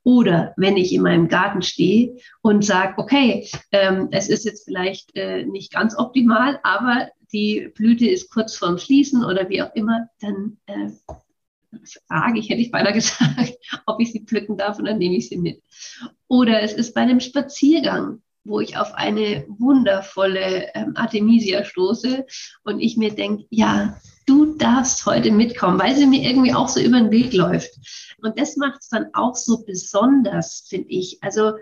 Oder 0.05 0.55
wenn 0.57 0.77
ich 0.77 0.92
in 0.92 1.03
meinem 1.03 1.29
Garten 1.29 1.62
stehe 1.62 2.16
und 2.40 2.64
sage, 2.64 2.94
okay, 2.97 3.47
ähm, 3.73 4.09
es 4.11 4.29
ist 4.29 4.44
jetzt 4.44 4.64
vielleicht 4.64 5.14
äh, 5.14 5.44
nicht 5.44 5.73
ganz 5.73 5.97
optimal, 5.97 6.61
aber 6.62 7.09
die 7.33 7.71
Blüte 7.75 8.09
ist 8.09 8.31
kurz 8.31 8.57
vorm 8.57 8.79
Schließen 8.79 9.25
oder 9.25 9.49
wie 9.49 9.62
auch 9.62 9.75
immer, 9.75 10.09
dann 10.21 10.59
äh, 10.67 10.91
frage 12.07 12.38
ich, 12.38 12.49
hätte 12.49 12.61
ich 12.61 12.71
beinahe 12.71 12.93
gesagt, 12.95 13.55
ob 13.87 14.01
ich 14.01 14.12
sie 14.12 14.25
pflücken 14.25 14.57
darf 14.57 14.79
und 14.79 14.87
dann 14.87 14.99
nehme 14.99 15.17
ich 15.17 15.29
sie 15.29 15.38
mit. 15.38 15.62
Oder 16.27 16.62
es 16.62 16.73
ist 16.73 16.95
bei 16.95 17.03
einem 17.03 17.21
Spaziergang, 17.21 18.23
wo 18.45 18.61
ich 18.61 18.77
auf 18.79 18.95
eine 18.95 19.45
wundervolle 19.49 20.69
ähm, 20.75 20.93
Artemisia 20.97 21.64
stoße 21.64 22.25
und 22.64 22.81
ich 22.81 22.97
mir 22.97 23.14
denke, 23.14 23.45
ja, 23.51 24.01
du 24.27 24.57
darfst 24.57 25.05
heute 25.07 25.31
mitkommen, 25.31 25.79
weil 25.79 25.97
sie 25.97 26.07
mir 26.07 26.23
irgendwie 26.23 26.55
auch 26.55 26.69
so 26.69 26.81
über 26.81 26.99
den 26.99 27.11
Weg 27.11 27.33
läuft. 27.33 27.71
Und 28.23 28.38
das 28.38 28.57
macht 28.57 28.81
es 28.81 28.88
dann 28.88 29.07
auch 29.12 29.35
so 29.35 29.64
besonders, 29.64 30.67
finde 30.69 30.88
ich. 30.91 31.19
Also 31.23 31.53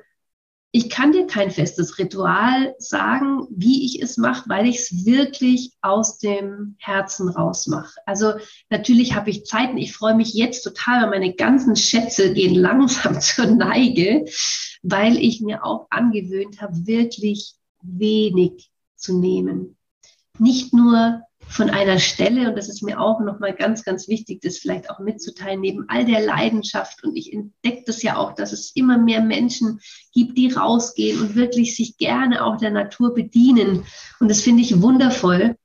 ich 0.76 0.90
kann 0.90 1.12
dir 1.12 1.26
kein 1.26 1.50
festes 1.50 1.98
Ritual 1.98 2.74
sagen, 2.78 3.46
wie 3.48 3.86
ich 3.86 4.02
es 4.02 4.18
mache, 4.18 4.46
weil 4.46 4.66
ich 4.66 4.76
es 4.76 5.06
wirklich 5.06 5.72
aus 5.80 6.18
dem 6.18 6.76
Herzen 6.78 7.30
raus 7.30 7.66
mache. 7.66 7.94
Also 8.04 8.34
natürlich 8.68 9.14
habe 9.14 9.30
ich 9.30 9.46
Zeiten, 9.46 9.78
ich 9.78 9.94
freue 9.94 10.14
mich 10.14 10.34
jetzt 10.34 10.60
total, 10.64 11.00
weil 11.00 11.18
meine 11.18 11.34
ganzen 11.34 11.76
Schätze 11.76 12.34
gehen 12.34 12.54
langsam 12.60 13.18
zur 13.22 13.46
Neige, 13.46 14.26
weil 14.82 15.16
ich 15.16 15.40
mir 15.40 15.64
auch 15.64 15.86
angewöhnt 15.88 16.60
habe, 16.60 16.86
wirklich 16.86 17.54
wenig 17.80 18.70
zu 18.96 19.18
nehmen. 19.18 19.78
Nicht 20.38 20.74
nur 20.74 21.22
von 21.48 21.70
einer 21.70 21.98
Stelle, 21.98 22.48
und 22.48 22.56
das 22.56 22.68
ist 22.68 22.82
mir 22.82 23.00
auch 23.00 23.20
nochmal 23.20 23.54
ganz, 23.54 23.84
ganz 23.84 24.08
wichtig, 24.08 24.40
das 24.42 24.58
vielleicht 24.58 24.90
auch 24.90 24.98
mitzuteilen, 24.98 25.60
neben 25.60 25.88
all 25.88 26.04
der 26.04 26.20
Leidenschaft. 26.20 27.04
Und 27.04 27.16
ich 27.16 27.32
entdecke 27.32 27.84
das 27.86 28.02
ja 28.02 28.16
auch, 28.16 28.34
dass 28.34 28.52
es 28.52 28.72
immer 28.74 28.98
mehr 28.98 29.20
Menschen 29.20 29.80
gibt, 30.12 30.36
die 30.36 30.50
rausgehen 30.50 31.20
und 31.20 31.34
wirklich 31.34 31.76
sich 31.76 31.96
gerne 31.98 32.44
auch 32.44 32.56
der 32.56 32.70
Natur 32.70 33.14
bedienen. 33.14 33.84
Und 34.20 34.28
das 34.28 34.42
finde 34.42 34.62
ich 34.62 34.82
wundervoll. 34.82 35.56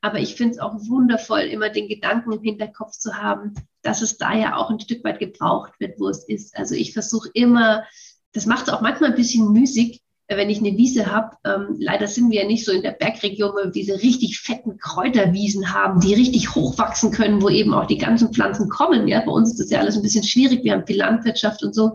Aber 0.00 0.18
ich 0.18 0.34
finde 0.34 0.54
es 0.54 0.58
auch 0.60 0.74
wundervoll, 0.86 1.40
immer 1.40 1.70
den 1.70 1.88
Gedanken 1.88 2.32
im 2.32 2.42
Hinterkopf 2.42 2.92
zu 2.92 3.14
haben, 3.14 3.54
dass 3.82 4.02
es 4.02 4.18
da 4.18 4.34
ja 4.34 4.56
auch 4.56 4.70
ein 4.70 4.80
Stück 4.80 5.02
weit 5.02 5.18
gebraucht 5.18 5.72
wird, 5.78 5.98
wo 5.98 6.08
es 6.08 6.28
ist. 6.28 6.56
Also 6.56 6.74
ich 6.74 6.92
versuche 6.92 7.30
immer, 7.32 7.84
das 8.32 8.44
macht 8.44 8.68
es 8.68 8.74
auch 8.74 8.82
manchmal 8.82 9.10
ein 9.10 9.16
bisschen 9.16 9.50
müßig, 9.52 10.03
wenn 10.36 10.50
ich 10.50 10.58
eine 10.58 10.76
Wiese 10.76 11.06
habe, 11.06 11.36
ähm, 11.44 11.76
leider 11.78 12.06
sind 12.06 12.30
wir 12.30 12.42
ja 12.42 12.46
nicht 12.46 12.64
so 12.64 12.72
in 12.72 12.82
der 12.82 12.92
Bergregion, 12.92 13.52
wo 13.52 13.64
wir 13.64 13.70
diese 13.70 14.02
richtig 14.02 14.40
fetten 14.40 14.78
Kräuterwiesen 14.78 15.72
haben, 15.72 16.00
die 16.00 16.14
richtig 16.14 16.54
hochwachsen 16.54 17.10
können, 17.10 17.42
wo 17.42 17.48
eben 17.48 17.74
auch 17.74 17.86
die 17.86 17.98
ganzen 17.98 18.32
Pflanzen 18.32 18.68
kommen. 18.68 19.08
Ja, 19.08 19.20
bei 19.20 19.32
uns 19.32 19.50
ist 19.52 19.60
das 19.60 19.70
ja 19.70 19.80
alles 19.80 19.96
ein 19.96 20.02
bisschen 20.02 20.24
schwierig. 20.24 20.64
Wir 20.64 20.72
haben 20.72 20.86
viel 20.86 20.98
Landwirtschaft 20.98 21.62
und 21.62 21.74
so. 21.74 21.92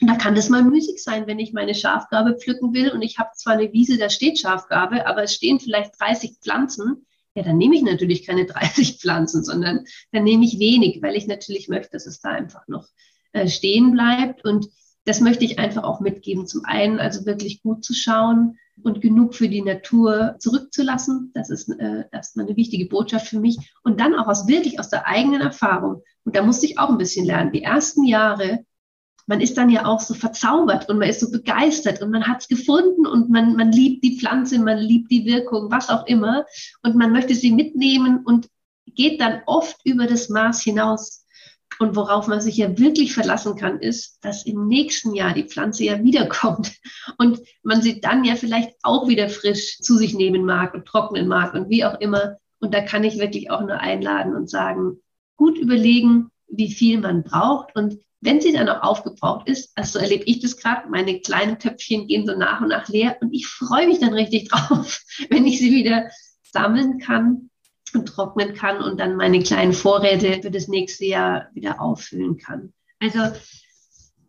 Und 0.00 0.08
da 0.08 0.16
kann 0.16 0.34
das 0.34 0.48
mal 0.48 0.64
müßig 0.64 1.02
sein, 1.02 1.26
wenn 1.26 1.38
ich 1.38 1.52
meine 1.52 1.74
Schafgabe 1.74 2.36
pflücken 2.38 2.72
will 2.72 2.90
und 2.90 3.02
ich 3.02 3.18
habe 3.18 3.30
zwar 3.34 3.54
eine 3.54 3.72
Wiese, 3.72 3.98
da 3.98 4.08
steht 4.08 4.38
Schafgabe, 4.38 5.06
aber 5.06 5.24
es 5.24 5.34
stehen 5.34 5.60
vielleicht 5.60 6.00
30 6.00 6.38
Pflanzen. 6.40 7.06
Ja, 7.34 7.42
dann 7.42 7.58
nehme 7.58 7.76
ich 7.76 7.82
natürlich 7.82 8.26
keine 8.26 8.46
30 8.46 8.98
Pflanzen, 8.98 9.44
sondern 9.44 9.84
dann 10.12 10.24
nehme 10.24 10.44
ich 10.44 10.58
wenig, 10.58 11.00
weil 11.02 11.16
ich 11.16 11.26
natürlich 11.26 11.68
möchte, 11.68 11.92
dass 11.92 12.06
es 12.06 12.20
da 12.20 12.30
einfach 12.30 12.66
noch 12.66 12.88
äh, 13.32 13.48
stehen 13.48 13.92
bleibt 13.92 14.44
und 14.44 14.68
das 15.04 15.20
möchte 15.20 15.44
ich 15.44 15.58
einfach 15.58 15.84
auch 15.84 16.00
mitgeben. 16.00 16.46
Zum 16.46 16.64
einen 16.64 17.00
also 17.00 17.26
wirklich 17.26 17.62
gut 17.62 17.84
zu 17.84 17.94
schauen, 17.94 18.58
und 18.82 19.00
genug 19.00 19.34
für 19.34 19.48
die 19.48 19.62
Natur 19.62 20.36
zurückzulassen. 20.38 21.30
Das 21.34 21.50
ist 21.50 21.68
äh, 21.68 22.04
erstmal 22.12 22.46
eine 22.46 22.56
wichtige 22.56 22.86
Botschaft 22.86 23.28
für 23.28 23.40
mich. 23.40 23.58
Und 23.82 24.00
dann 24.00 24.14
auch 24.14 24.26
aus 24.26 24.46
wirklich 24.46 24.78
aus 24.78 24.88
der 24.88 25.06
eigenen 25.06 25.40
Erfahrung. 25.40 26.02
Und 26.24 26.36
da 26.36 26.42
musste 26.42 26.66
ich 26.66 26.78
auch 26.78 26.88
ein 26.88 26.98
bisschen 26.98 27.26
lernen. 27.26 27.52
Die 27.52 27.62
ersten 27.62 28.04
Jahre, 28.04 28.64
man 29.26 29.40
ist 29.40 29.56
dann 29.56 29.70
ja 29.70 29.86
auch 29.86 30.00
so 30.00 30.14
verzaubert 30.14 30.88
und 30.88 30.98
man 30.98 31.08
ist 31.08 31.20
so 31.20 31.30
begeistert 31.30 32.02
und 32.02 32.10
man 32.10 32.26
hat 32.26 32.42
es 32.42 32.48
gefunden 32.48 33.06
und 33.06 33.30
man, 33.30 33.54
man 33.54 33.72
liebt 33.72 34.04
die 34.04 34.18
Pflanze, 34.18 34.58
man 34.58 34.78
liebt 34.78 35.10
die 35.10 35.24
Wirkung, 35.24 35.70
was 35.70 35.88
auch 35.88 36.06
immer. 36.06 36.44
Und 36.82 36.96
man 36.96 37.12
möchte 37.12 37.34
sie 37.34 37.52
mitnehmen 37.52 38.24
und 38.24 38.48
geht 38.86 39.20
dann 39.20 39.42
oft 39.46 39.76
über 39.84 40.06
das 40.06 40.28
Maß 40.28 40.62
hinaus 40.62 41.24
und 41.80 41.96
worauf 41.96 42.28
man 42.28 42.42
sich 42.42 42.58
ja 42.58 42.78
wirklich 42.78 43.14
verlassen 43.14 43.56
kann, 43.56 43.80
ist, 43.80 44.18
dass 44.22 44.44
im 44.44 44.68
nächsten 44.68 45.14
Jahr 45.14 45.32
die 45.32 45.48
Pflanze 45.48 45.84
ja 45.84 46.04
wiederkommt. 46.04 46.72
Und 47.16 47.40
man 47.62 47.80
sie 47.80 48.02
dann 48.02 48.22
ja 48.22 48.36
vielleicht 48.36 48.74
auch 48.82 49.08
wieder 49.08 49.30
frisch 49.30 49.78
zu 49.78 49.96
sich 49.96 50.14
nehmen 50.14 50.44
mag 50.44 50.74
und 50.74 50.84
trocknen 50.84 51.26
mag 51.26 51.54
und 51.54 51.70
wie 51.70 51.86
auch 51.86 51.98
immer. 51.98 52.36
Und 52.58 52.74
da 52.74 52.82
kann 52.82 53.02
ich 53.02 53.18
wirklich 53.18 53.50
auch 53.50 53.62
nur 53.62 53.80
einladen 53.80 54.36
und 54.36 54.50
sagen, 54.50 55.00
gut 55.36 55.56
überlegen, 55.56 56.30
wie 56.48 56.70
viel 56.70 57.00
man 57.00 57.22
braucht. 57.22 57.74
Und 57.74 57.98
wenn 58.20 58.42
sie 58.42 58.52
dann 58.52 58.68
auch 58.68 58.82
aufgebraucht 58.82 59.48
ist, 59.48 59.72
also 59.74 59.98
so 59.98 60.04
erlebe 60.04 60.24
ich 60.24 60.40
das 60.40 60.58
gerade, 60.58 60.86
meine 60.90 61.20
kleinen 61.20 61.58
Töpfchen 61.58 62.06
gehen 62.06 62.26
so 62.26 62.36
nach 62.36 62.60
und 62.60 62.68
nach 62.68 62.88
leer. 62.88 63.16
Und 63.22 63.32
ich 63.32 63.46
freue 63.46 63.86
mich 63.86 64.00
dann 64.00 64.12
richtig 64.12 64.48
drauf, 64.50 65.00
wenn 65.30 65.46
ich 65.46 65.58
sie 65.58 65.74
wieder 65.74 66.10
sammeln 66.42 66.98
kann 66.98 67.49
und 67.94 68.06
trocknen 68.06 68.54
kann 68.54 68.82
und 68.82 68.98
dann 69.00 69.16
meine 69.16 69.40
kleinen 69.42 69.72
Vorräte 69.72 70.40
für 70.42 70.50
das 70.50 70.68
nächste 70.68 71.06
Jahr 71.06 71.48
wieder 71.54 71.80
auffüllen 71.80 72.36
kann. 72.36 72.72
Also 72.98 73.18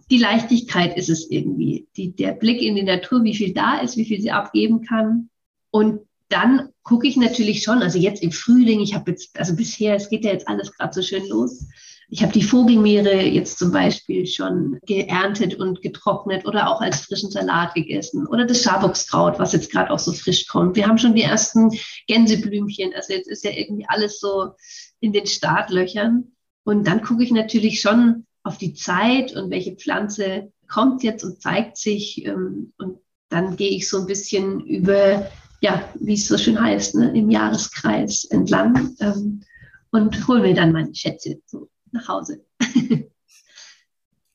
die 0.09 0.17
Leichtigkeit 0.17 0.97
ist 0.97 1.09
es 1.09 1.29
irgendwie, 1.29 1.87
die, 1.95 2.15
der 2.15 2.33
Blick 2.33 2.61
in 2.61 2.75
die 2.75 2.83
Natur, 2.83 3.23
wie 3.23 3.35
viel 3.35 3.53
da 3.53 3.79
ist, 3.79 3.97
wie 3.97 4.05
viel 4.05 4.21
sie 4.21 4.31
abgeben 4.31 4.81
kann. 4.81 5.29
Und 5.69 6.01
dann 6.27 6.69
gucke 6.83 7.07
ich 7.07 7.17
natürlich 7.17 7.63
schon, 7.63 7.81
also 7.81 7.97
jetzt 7.97 8.21
im 8.21 8.31
Frühling, 8.31 8.81
ich 8.81 8.93
habe 8.93 9.11
jetzt, 9.11 9.37
also 9.37 9.55
bisher, 9.55 9.95
es 9.95 10.09
geht 10.09 10.25
ja 10.25 10.31
jetzt 10.31 10.47
alles 10.47 10.73
gerade 10.73 10.93
so 10.93 11.01
schön 11.01 11.27
los, 11.27 11.65
ich 12.13 12.21
habe 12.21 12.33
die 12.33 12.43
Vogelmeere 12.43 13.23
jetzt 13.25 13.57
zum 13.57 13.71
Beispiel 13.71 14.27
schon 14.27 14.79
geerntet 14.85 15.55
und 15.55 15.81
getrocknet 15.81 16.45
oder 16.45 16.69
auch 16.69 16.81
als 16.81 17.05
frischen 17.05 17.31
Salat 17.31 17.73
gegessen 17.73 18.27
oder 18.27 18.45
das 18.45 18.63
Schabuckskraut, 18.63 19.39
was 19.39 19.53
jetzt 19.53 19.71
gerade 19.71 19.89
auch 19.89 19.97
so 19.97 20.11
frisch 20.11 20.45
kommt. 20.47 20.75
Wir 20.75 20.87
haben 20.87 20.97
schon 20.97 21.15
die 21.15 21.21
ersten 21.21 21.71
Gänseblümchen. 22.07 22.93
Also 22.93 23.13
jetzt 23.13 23.29
ist 23.29 23.45
ja 23.45 23.51
irgendwie 23.51 23.85
alles 23.87 24.19
so 24.19 24.51
in 24.99 25.13
den 25.13 25.25
Startlöchern. 25.25 26.33
Und 26.65 26.85
dann 26.85 27.01
gucke 27.01 27.23
ich 27.23 27.31
natürlich 27.31 27.79
schon 27.79 28.25
auf 28.43 28.57
die 28.57 28.73
Zeit 28.73 29.33
und 29.33 29.49
welche 29.49 29.77
Pflanze 29.77 30.51
kommt 30.67 31.03
jetzt 31.03 31.23
und 31.23 31.41
zeigt 31.41 31.77
sich. 31.77 32.25
Ähm, 32.25 32.73
und 32.77 32.97
dann 33.29 33.55
gehe 33.55 33.71
ich 33.71 33.87
so 33.87 33.99
ein 33.99 34.05
bisschen 34.05 34.59
über, 34.65 35.31
ja, 35.61 35.89
wie 35.95 36.15
es 36.15 36.27
so 36.27 36.37
schön 36.37 36.61
heißt, 36.61 36.95
ne, 36.95 37.17
im 37.17 37.31
Jahreskreis 37.31 38.25
entlang 38.25 38.97
ähm, 38.99 39.43
und 39.91 40.27
hole 40.27 40.41
mir 40.41 40.53
dann 40.53 40.73
meine 40.73 40.93
Schätze. 40.93 41.39
So 41.45 41.69
nach 41.91 42.07
Hause. 42.07 42.45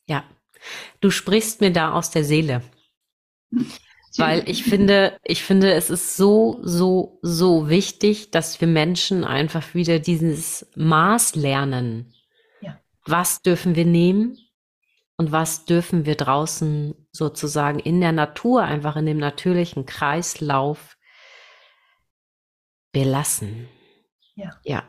ja, 0.06 0.24
du 1.00 1.10
sprichst 1.10 1.60
mir 1.60 1.72
da 1.72 1.92
aus 1.92 2.10
der 2.10 2.24
Seele. 2.24 2.62
Weil 4.18 4.48
ich 4.48 4.64
finde, 4.64 5.18
ich 5.24 5.42
finde, 5.42 5.72
es 5.74 5.90
ist 5.90 6.16
so, 6.16 6.58
so, 6.62 7.18
so 7.22 7.68
wichtig, 7.68 8.30
dass 8.30 8.60
wir 8.60 8.68
Menschen 8.68 9.24
einfach 9.24 9.74
wieder 9.74 9.98
dieses 9.98 10.66
Maß 10.74 11.34
lernen. 11.34 12.14
Ja. 12.62 12.80
Was 13.04 13.42
dürfen 13.42 13.74
wir 13.74 13.84
nehmen 13.84 14.38
und 15.18 15.32
was 15.32 15.64
dürfen 15.66 16.06
wir 16.06 16.14
draußen 16.14 16.94
sozusagen 17.12 17.78
in 17.78 18.00
der 18.00 18.12
Natur, 18.12 18.62
einfach 18.62 18.96
in 18.96 19.06
dem 19.06 19.18
natürlichen 19.18 19.84
Kreislauf 19.84 20.96
belassen. 22.92 23.68
Ja. 24.34 24.58
Ja. 24.64 24.84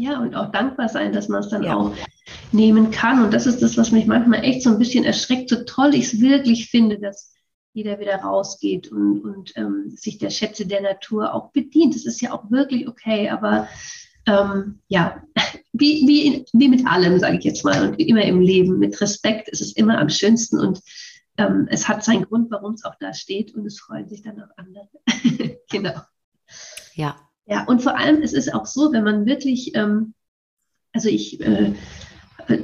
Ja, 0.00 0.18
und 0.18 0.34
auch 0.34 0.50
dankbar 0.50 0.88
sein, 0.88 1.12
dass 1.12 1.28
man 1.28 1.40
es 1.40 1.50
dann 1.50 1.62
ja. 1.62 1.76
auch 1.76 1.94
nehmen 2.52 2.90
kann. 2.90 3.22
Und 3.22 3.34
das 3.34 3.44
ist 3.44 3.60
das, 3.60 3.76
was 3.76 3.92
mich 3.92 4.06
manchmal 4.06 4.42
echt 4.44 4.62
so 4.62 4.70
ein 4.70 4.78
bisschen 4.78 5.04
erschreckt, 5.04 5.50
so 5.50 5.62
toll 5.64 5.94
ich 5.94 6.04
es 6.04 6.20
wirklich 6.22 6.70
finde, 6.70 6.98
dass 6.98 7.34
jeder 7.74 8.00
wieder 8.00 8.16
rausgeht 8.16 8.90
und, 8.90 9.20
und 9.20 9.52
ähm, 9.56 9.90
sich 9.94 10.16
der 10.16 10.30
Schätze 10.30 10.66
der 10.66 10.80
Natur 10.80 11.34
auch 11.34 11.52
bedient. 11.52 11.94
Das 11.94 12.06
ist 12.06 12.22
ja 12.22 12.32
auch 12.32 12.50
wirklich 12.50 12.88
okay, 12.88 13.28
aber 13.28 13.68
ähm, 14.26 14.80
ja, 14.88 15.22
wie, 15.74 16.08
wie, 16.08 16.26
in, 16.26 16.44
wie 16.54 16.68
mit 16.68 16.86
allem, 16.86 17.18
sage 17.18 17.36
ich 17.36 17.44
jetzt 17.44 17.66
mal, 17.66 17.86
und 17.86 17.98
wie 17.98 18.08
immer 18.08 18.24
im 18.24 18.40
Leben, 18.40 18.78
mit 18.78 18.98
Respekt 19.02 19.50
ist 19.50 19.60
es 19.60 19.76
immer 19.76 19.98
am 19.98 20.08
schönsten 20.08 20.58
und 20.58 20.80
ähm, 21.36 21.68
es 21.70 21.88
hat 21.88 22.02
seinen 22.02 22.24
Grund, 22.24 22.50
warum 22.50 22.72
es 22.72 22.86
auch 22.86 22.94
da 22.98 23.12
steht 23.12 23.54
und 23.54 23.66
es 23.66 23.78
freuen 23.78 24.08
sich 24.08 24.22
dann 24.22 24.40
auch 24.40 24.56
andere. 24.56 24.88
genau. 25.70 26.00
Ja, 26.94 27.29
ja, 27.50 27.64
und 27.64 27.82
vor 27.82 27.98
allem, 27.98 28.22
es 28.22 28.32
ist 28.32 28.54
auch 28.54 28.64
so, 28.64 28.92
wenn 28.92 29.02
man 29.02 29.26
wirklich, 29.26 29.74
ähm, 29.74 30.14
also 30.92 31.08
ich 31.08 31.40
äh, 31.40 31.74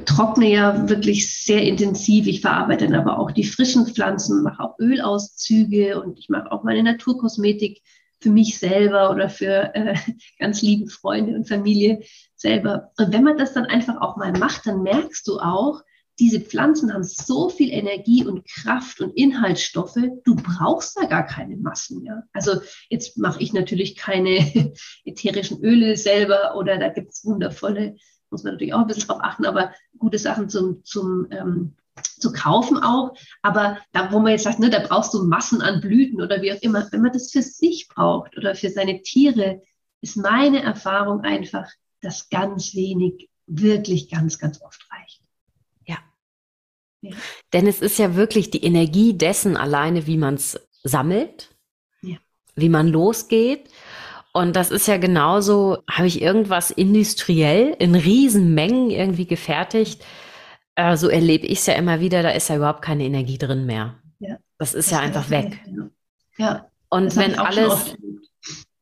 trockne 0.05 0.49
ja 0.49 0.87
wirklich 0.87 1.43
sehr 1.43 1.61
intensiv. 1.63 2.25
Ich 2.25 2.39
verarbeite 2.39 2.87
dann 2.87 2.95
aber 2.95 3.19
auch 3.19 3.31
die 3.31 3.43
frischen 3.43 3.85
Pflanzen, 3.85 4.43
mache 4.43 4.63
auch 4.63 4.79
Ölauszüge 4.79 6.01
und 6.01 6.17
ich 6.17 6.29
mache 6.29 6.53
auch 6.53 6.63
meine 6.63 6.83
Naturkosmetik 6.83 7.81
für 8.21 8.29
mich 8.29 8.59
selber 8.59 9.11
oder 9.11 9.29
für 9.29 9.75
äh, 9.75 9.95
ganz 10.39 10.61
liebe 10.61 10.89
Freunde 10.89 11.35
und 11.35 11.49
Familie 11.49 12.01
selber. 12.35 12.91
Und 12.97 13.11
wenn 13.11 13.25
man 13.25 13.37
das 13.37 13.53
dann 13.53 13.65
einfach 13.65 13.99
auch 13.99 14.15
mal 14.15 14.31
macht, 14.31 14.67
dann 14.67 14.83
merkst 14.83 15.27
du 15.27 15.39
auch, 15.39 15.81
diese 16.19 16.39
Pflanzen 16.39 16.93
haben 16.93 17.03
so 17.03 17.49
viel 17.49 17.71
Energie 17.71 18.25
und 18.25 18.47
Kraft 18.47 19.01
und 19.01 19.11
Inhaltsstoffe, 19.15 19.99
du 20.23 20.35
brauchst 20.35 20.97
da 20.97 21.05
gar 21.05 21.25
keine 21.25 21.57
Massen. 21.57 22.03
Ja? 22.03 22.23
Also 22.33 22.61
jetzt 22.89 23.17
mache 23.17 23.41
ich 23.41 23.53
natürlich 23.53 23.95
keine 23.95 24.73
ätherischen 25.05 25.63
Öle 25.63 25.95
selber 25.95 26.55
oder 26.55 26.77
da 26.77 26.89
gibt 26.89 27.11
es 27.11 27.25
wundervolle, 27.25 27.95
muss 28.29 28.43
man 28.43 28.53
natürlich 28.53 28.73
auch 28.73 28.81
ein 28.81 28.87
bisschen 28.87 29.07
drauf 29.07 29.19
achten, 29.21 29.45
aber 29.45 29.73
gute 29.97 30.17
Sachen 30.17 30.49
zum, 30.49 30.83
zum 30.83 31.27
ähm, 31.31 31.75
zu 32.19 32.31
kaufen 32.31 32.77
auch. 32.77 33.15
Aber 33.41 33.77
da, 33.91 34.11
wo 34.11 34.19
man 34.19 34.31
jetzt 34.31 34.43
sagt, 34.43 34.59
ne, 34.59 34.69
da 34.69 34.79
brauchst 34.79 35.13
du 35.13 35.23
Massen 35.23 35.61
an 35.61 35.81
Blüten 35.81 36.21
oder 36.21 36.41
wie 36.41 36.53
auch 36.53 36.61
immer, 36.61 36.87
wenn 36.91 37.01
man 37.01 37.13
das 37.13 37.31
für 37.31 37.41
sich 37.41 37.87
braucht 37.87 38.37
oder 38.37 38.55
für 38.55 38.69
seine 38.69 39.01
Tiere, 39.01 39.61
ist 40.01 40.17
meine 40.17 40.61
Erfahrung 40.61 41.21
einfach, 41.21 41.67
dass 42.01 42.29
ganz 42.29 42.75
wenig 42.75 43.29
wirklich 43.47 44.09
ganz, 44.09 44.37
ganz 44.37 44.61
oft 44.61 44.87
reicht. 44.91 45.21
Denn 47.53 47.67
es 47.67 47.81
ist 47.81 47.99
ja 47.99 48.15
wirklich 48.15 48.51
die 48.51 48.63
Energie 48.63 49.17
dessen 49.17 49.57
alleine, 49.57 50.07
wie 50.07 50.17
man 50.17 50.35
es 50.35 50.59
sammelt, 50.83 51.55
ja. 52.01 52.17
wie 52.55 52.69
man 52.69 52.87
losgeht. 52.87 53.69
Und 54.33 54.55
das 54.55 54.69
ist 54.69 54.87
ja 54.87 54.97
genauso, 54.97 55.79
habe 55.89 56.07
ich 56.07 56.21
irgendwas 56.21 56.69
industriell 56.69 57.75
in 57.79 57.95
Riesenmengen 57.95 58.91
irgendwie 58.91 59.25
gefertigt. 59.25 60.05
Äh, 60.75 60.95
so 60.95 61.09
erlebe 61.09 61.47
ich 61.47 61.59
es 61.59 61.65
ja 61.65 61.73
immer 61.73 62.01
wieder, 62.01 62.21
da 62.21 62.29
ist 62.29 62.49
ja 62.49 62.57
überhaupt 62.57 62.83
keine 62.83 63.03
Energie 63.03 63.39
drin 63.39 63.65
mehr. 63.65 63.99
Ja. 64.19 64.37
Das 64.59 64.73
ist 64.73 64.91
das 64.91 64.99
ja 64.99 64.99
einfach 64.99 65.29
weg. 65.29 65.59
Ja. 66.37 66.69
Und 66.89 67.15
wenn 67.15 67.37
alles 67.39 67.97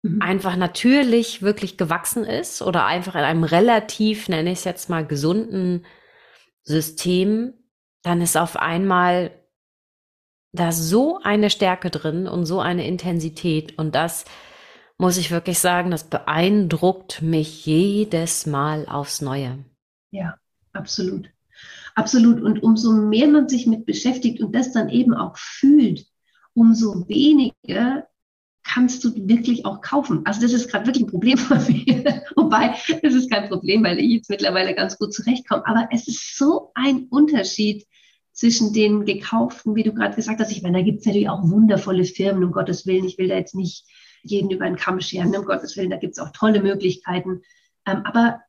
mhm. 0.02 0.22
einfach 0.22 0.58
natürlich 0.58 1.42
wirklich 1.42 1.78
gewachsen 1.78 2.24
ist 2.26 2.62
oder 2.62 2.86
einfach 2.86 3.16
in 3.16 3.22
einem 3.22 3.44
relativ, 3.44 4.28
nenne 4.30 4.52
ich 4.52 4.60
es 4.60 4.64
jetzt 4.66 4.90
mal, 4.90 5.06
gesunden 5.06 5.86
System, 6.64 7.54
dann 8.06 8.22
ist 8.22 8.38
auf 8.38 8.56
einmal 8.56 9.32
da 10.54 10.72
so 10.72 11.20
eine 11.24 11.50
Stärke 11.50 11.90
drin 11.90 12.28
und 12.28 12.46
so 12.46 12.60
eine 12.60 12.88
Intensität. 12.88 13.80
Und 13.80 13.96
das 13.96 14.26
muss 15.00 15.18
ich 15.18 15.32
wirklich 15.32 15.58
sagen, 15.58 15.90
das 15.90 16.04
beeindruckt 16.04 17.24
mich 17.24 17.66
jedes 17.66 18.46
Mal 18.46 18.86
aufs 18.88 19.22
Neue. 19.22 19.58
Ja, 20.12 20.36
absolut. 20.72 21.30
Absolut. 21.96 22.42
Und 22.44 22.62
umso 22.62 22.92
mehr 22.94 23.28
man 23.28 23.50
sich 23.50 23.66
mit 23.66 23.88
beschäftigt 23.88 24.40
und 24.40 24.54
das 24.54 24.72
dann 24.72 24.90
eben 24.90 25.16
auch 25.16 25.36
fühlt, 25.38 26.06
umso 26.54 27.08
weniger 27.10 28.08
kannst 28.64 29.04
du 29.04 29.16
wirklich 29.28 29.66
auch 29.66 29.82
kaufen. 29.82 30.22
Also 30.26 30.42
das 30.42 30.54
ist 30.54 30.70
gerade 30.70 30.86
wirklich 30.86 31.06
ein 31.06 31.10
Problem 31.10 31.38
von 31.40 31.58
mir. 31.68 32.24
Wobei, 32.36 32.76
das 33.02 33.14
ist 33.16 33.32
kein 33.32 33.50
Problem, 33.50 33.84
weil 33.84 34.00
ich 34.00 34.12
jetzt 34.12 34.30
mittlerweile 34.30 34.76
ganz 34.76 34.98
gut 34.98 35.12
zurechtkomme. 35.12 35.66
Aber 35.66 35.88
es 35.92 36.08
ist 36.08 36.38
so 36.38 36.72
ein 36.76 37.08
Unterschied, 37.10 37.86
zwischen 38.36 38.74
den 38.74 39.06
gekauften, 39.06 39.76
wie 39.76 39.84
du 39.84 39.94
gerade 39.94 40.16
gesagt 40.16 40.40
hast. 40.40 40.52
Ich 40.52 40.62
meine, 40.62 40.80
da 40.80 40.84
gibt 40.84 41.00
es 41.00 41.06
natürlich 41.06 41.30
auch 41.30 41.50
wundervolle 41.50 42.04
Firmen, 42.04 42.44
um 42.44 42.52
Gottes 42.52 42.86
Willen. 42.86 43.06
Ich 43.06 43.18
will 43.18 43.30
da 43.30 43.36
jetzt 43.36 43.56
nicht 43.56 43.86
jeden 44.22 44.52
über 44.52 44.66
einen 44.66 44.76
Kamm 44.76 45.00
scheren, 45.00 45.36
um 45.36 45.46
Gottes 45.46 45.78
Willen. 45.78 45.90
Da 45.90 45.98
gibt 45.98 46.14
es 46.14 46.20
auch 46.20 46.32
tolle 46.32 46.62
Möglichkeiten. 46.62 47.42
Ähm, 47.88 48.02
aber 48.04 48.42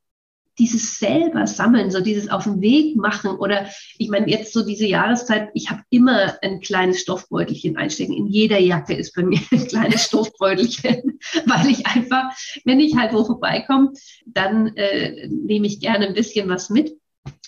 dieses 0.59 0.99
selber 0.99 1.47
sammeln, 1.47 1.91
so 1.91 2.01
dieses 2.01 2.31
auf 2.31 2.45
den 2.45 2.61
Weg 2.61 2.97
machen 2.97 3.33
oder 3.33 3.67
ich 3.99 4.09
meine 4.09 4.29
jetzt 4.29 4.53
so 4.53 4.65
diese 4.65 4.87
Jahreszeit, 4.87 5.51
ich 5.55 5.71
habe 5.71 5.83
immer 5.91 6.35
ein 6.43 6.61
kleines 6.61 7.01
Stoffbeutelchen 7.01 7.77
einstecken. 7.77 8.15
In 8.15 8.27
jeder 8.27 8.59
Jacke 8.59 8.95
ist 8.95 9.15
bei 9.15 9.23
mir 9.23 9.39
ein 9.53 9.67
kleines 9.67 10.07
Stoffbeutelchen, 10.07 11.21
weil 11.47 11.69
ich 11.69 11.87
einfach, 11.87 12.33
wenn 12.65 12.81
ich 12.81 12.97
halt 12.97 13.13
wo 13.13 13.25
vorbeikomme, 13.25 13.93
dann 14.25 14.75
äh, 14.77 15.29
nehme 15.29 15.67
ich 15.67 15.79
gerne 15.79 16.07
ein 16.07 16.15
bisschen 16.15 16.49
was 16.49 16.71
mit. 16.71 16.97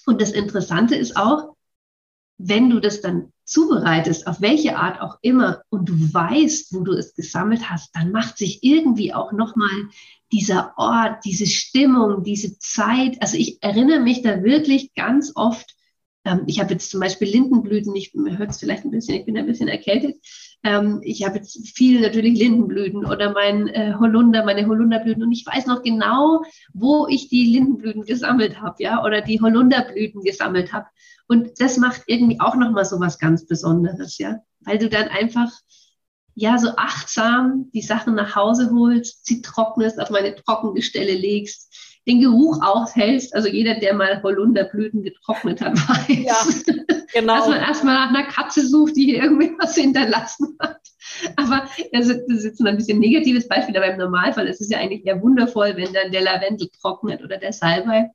Und 0.07 0.21
das 0.21 0.33
Interessante 0.33 0.95
ist 0.95 1.17
auch, 1.17 1.57
wenn 2.39 2.71
du 2.71 2.81
das 2.81 3.01
dann 3.01 3.33
zubereitest, 3.45 4.27
auf 4.27 4.41
welche 4.41 4.77
Art 4.77 5.01
auch 5.01 5.19
immer, 5.23 5.63
und 5.71 5.89
du 5.89 5.95
weißt, 5.95 6.73
wo 6.73 6.81
du 6.81 6.93
es 6.93 7.15
gesammelt 7.15 7.69
hast, 7.69 7.95
dann 7.95 8.13
macht 8.13 8.39
sich 8.39 8.63
irgendwie 8.63 9.13
auch 9.13 9.33
nochmal 9.33 9.89
dieser 10.33 10.75
Ort, 10.77 11.25
diese 11.25 11.47
Stimmung, 11.47 12.23
diese 12.23 12.59
Zeit. 12.59 13.21
Also 13.21 13.37
ich 13.37 13.63
erinnere 13.63 14.01
mich 14.01 14.23
da 14.23 14.43
wirklich 14.45 14.95
ganz 14.95 15.33
oft. 15.35 15.75
Ähm, 16.25 16.43
ich 16.47 16.61
habe 16.61 16.75
jetzt 16.75 16.91
zum 16.91 17.01
Beispiel 17.01 17.29
Lindenblüten, 17.29 17.97
ich 17.97 18.13
hört 18.15 18.51
es 18.51 18.59
vielleicht 18.59 18.85
ein 18.85 18.91
bisschen, 18.91 19.17
ich 19.17 19.25
bin 19.25 19.39
ein 19.39 19.47
bisschen 19.47 19.69
erkältet. 19.69 20.17
Ähm, 20.63 21.01
ich 21.03 21.25
habe 21.25 21.39
jetzt 21.39 21.77
viel 21.77 22.01
natürlich 22.01 22.39
Lindenblüten 22.39 23.07
oder 23.07 23.33
mein 23.33 23.69
äh, 23.69 23.95
Holunder, 23.99 24.45
meine 24.45 24.67
Holunderblüten 24.67 25.23
und 25.23 25.33
ich 25.33 25.47
weiß 25.47 25.67
noch 25.67 25.83
genau, 25.83 26.43
wo 26.75 27.07
ich 27.09 27.29
die 27.29 27.45
Lindenblüten 27.45 28.05
gesammelt 28.05 28.61
habe, 28.61 28.83
ja, 28.83 29.03
oder 29.03 29.23
die 29.23 29.41
Holunderblüten 29.41 30.23
gesammelt 30.23 30.73
habe. 30.73 30.87
Und 31.29 31.61
das 31.61 31.77
macht 31.77 32.03
irgendwie 32.07 32.41
auch 32.41 32.57
nochmal 32.57 32.87
so 32.87 32.99
was 32.99 33.19
ganz 33.19 33.47
Besonderes, 33.47 34.19
ja. 34.19 34.41
Weil 34.61 34.79
du 34.79 34.89
dann 34.89 35.09
einfach, 35.09 35.51
ja, 36.35 36.59
so 36.59 36.71
achtsam 36.77 37.71
die 37.73 37.83
Sachen 37.83 38.15
nach 38.15 38.35
Hause 38.35 38.71
holst, 38.73 39.27
sie 39.27 39.43
trocknest, 39.43 40.01
auf 40.01 40.11
meine 40.11 40.35
Trockengestelle 40.35 41.15
legst, 41.15 41.73
den 42.07 42.21
Geruch 42.21 42.63
aushältst. 42.63 43.35
Also 43.35 43.49
jeder, 43.49 43.75
der 43.75 43.93
mal 43.93 44.23
Holunderblüten 44.23 45.03
getrocknet 45.03 45.61
hat, 45.61 45.77
weiß, 45.89 46.09
ja, 46.09 46.37
genau. 47.13 47.37
dass 47.37 47.49
man 47.49 47.61
erstmal 47.61 47.95
nach 47.95 48.09
einer 48.09 48.27
Katze 48.27 48.67
sucht, 48.67 48.97
die 48.97 49.05
hier 49.05 49.23
irgendwie 49.23 49.53
was 49.59 49.75
hinterlassen 49.75 50.57
hat. 50.61 50.81
Aber 51.37 51.69
also, 51.93 52.15
das 52.15 52.39
ist 52.39 52.45
jetzt 52.45 52.65
ein 52.65 52.77
bisschen 52.77 53.01
negatives 53.01 53.49
Beispiel, 53.49 53.77
aber 53.77 53.93
im 53.93 53.99
Normalfall 53.99 54.47
ist 54.47 54.61
es 54.61 54.71
ja 54.71 54.79
eigentlich 54.79 55.05
eher 55.07 55.21
wundervoll, 55.21 55.77
wenn 55.77 55.93
dann 55.93 56.13
der 56.13 56.23
Lavendel 56.23 56.69
trocknet 56.81 57.23
oder 57.23 57.37
der 57.37 57.53
Salbei. 57.53 58.11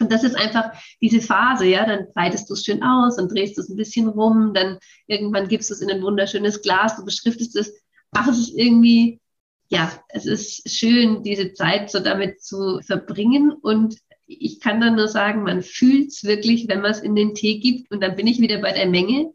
Und 0.00 0.10
das 0.10 0.24
ist 0.24 0.34
einfach 0.34 0.72
diese 1.00 1.20
Phase, 1.20 1.66
ja, 1.66 1.84
dann 1.84 2.06
breitest 2.14 2.48
du 2.48 2.54
es 2.54 2.64
schön 2.64 2.82
aus 2.82 3.18
und 3.18 3.30
drehst 3.30 3.58
es 3.58 3.68
ein 3.68 3.76
bisschen 3.76 4.08
rum, 4.08 4.52
dann 4.54 4.78
irgendwann 5.06 5.48
gibst 5.48 5.68
du 5.70 5.74
es 5.74 5.82
in 5.82 5.90
ein 5.90 6.02
wunderschönes 6.02 6.62
Glas, 6.62 6.96
du 6.96 7.04
beschriftest 7.04 7.54
es. 7.56 7.74
Ach, 8.12 8.26
es 8.26 8.38
ist 8.38 8.54
irgendwie, 8.56 9.20
ja, 9.68 9.92
es 10.08 10.24
ist 10.24 10.68
schön, 10.68 11.22
diese 11.22 11.52
Zeit 11.52 11.90
so 11.90 12.00
damit 12.00 12.42
zu 12.42 12.80
verbringen 12.80 13.52
und 13.52 13.98
ich 14.26 14.60
kann 14.60 14.80
dann 14.80 14.96
nur 14.96 15.08
sagen, 15.08 15.42
man 15.42 15.62
fühlt 15.62 16.08
es 16.08 16.24
wirklich, 16.24 16.68
wenn 16.68 16.80
man 16.80 16.92
es 16.92 17.00
in 17.00 17.14
den 17.14 17.34
Tee 17.34 17.58
gibt 17.58 17.90
und 17.90 18.00
dann 18.00 18.16
bin 18.16 18.26
ich 18.26 18.40
wieder 18.40 18.58
bei 18.58 18.72
der 18.72 18.86
Menge. 18.86 19.32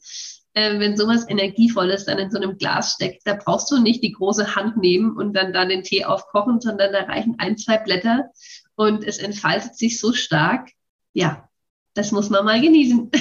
Äh, 0.53 0.79
wenn 0.79 0.95
sowas 0.95 1.29
Energievolles 1.29 2.05
dann 2.05 2.17
in 2.17 2.31
so 2.31 2.37
einem 2.37 2.57
Glas 2.57 2.93
steckt, 2.93 3.27
da 3.27 3.33
brauchst 3.35 3.69
du 3.71 3.77
nicht 3.77 4.01
die 4.01 4.13
große 4.13 4.55
Hand 4.55 4.77
nehmen 4.77 5.15
und 5.17 5.33
dann 5.33 5.51
da 5.51 5.65
den 5.65 5.83
Tee 5.83 6.05
aufkochen, 6.05 6.61
sondern 6.61 6.93
da 6.93 7.01
reichen 7.01 7.35
ein, 7.39 7.57
zwei 7.57 7.77
Blätter 7.77 8.31
und 8.75 9.03
es 9.03 9.17
entfaltet 9.17 9.75
sich 9.77 9.99
so 9.99 10.13
stark. 10.13 10.69
Ja, 11.13 11.49
das 11.93 12.11
muss 12.11 12.29
man 12.29 12.45
mal 12.45 12.61
genießen. 12.61 13.11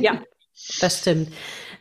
Ja, 0.00 0.22
das 0.80 1.00
stimmt. 1.00 1.32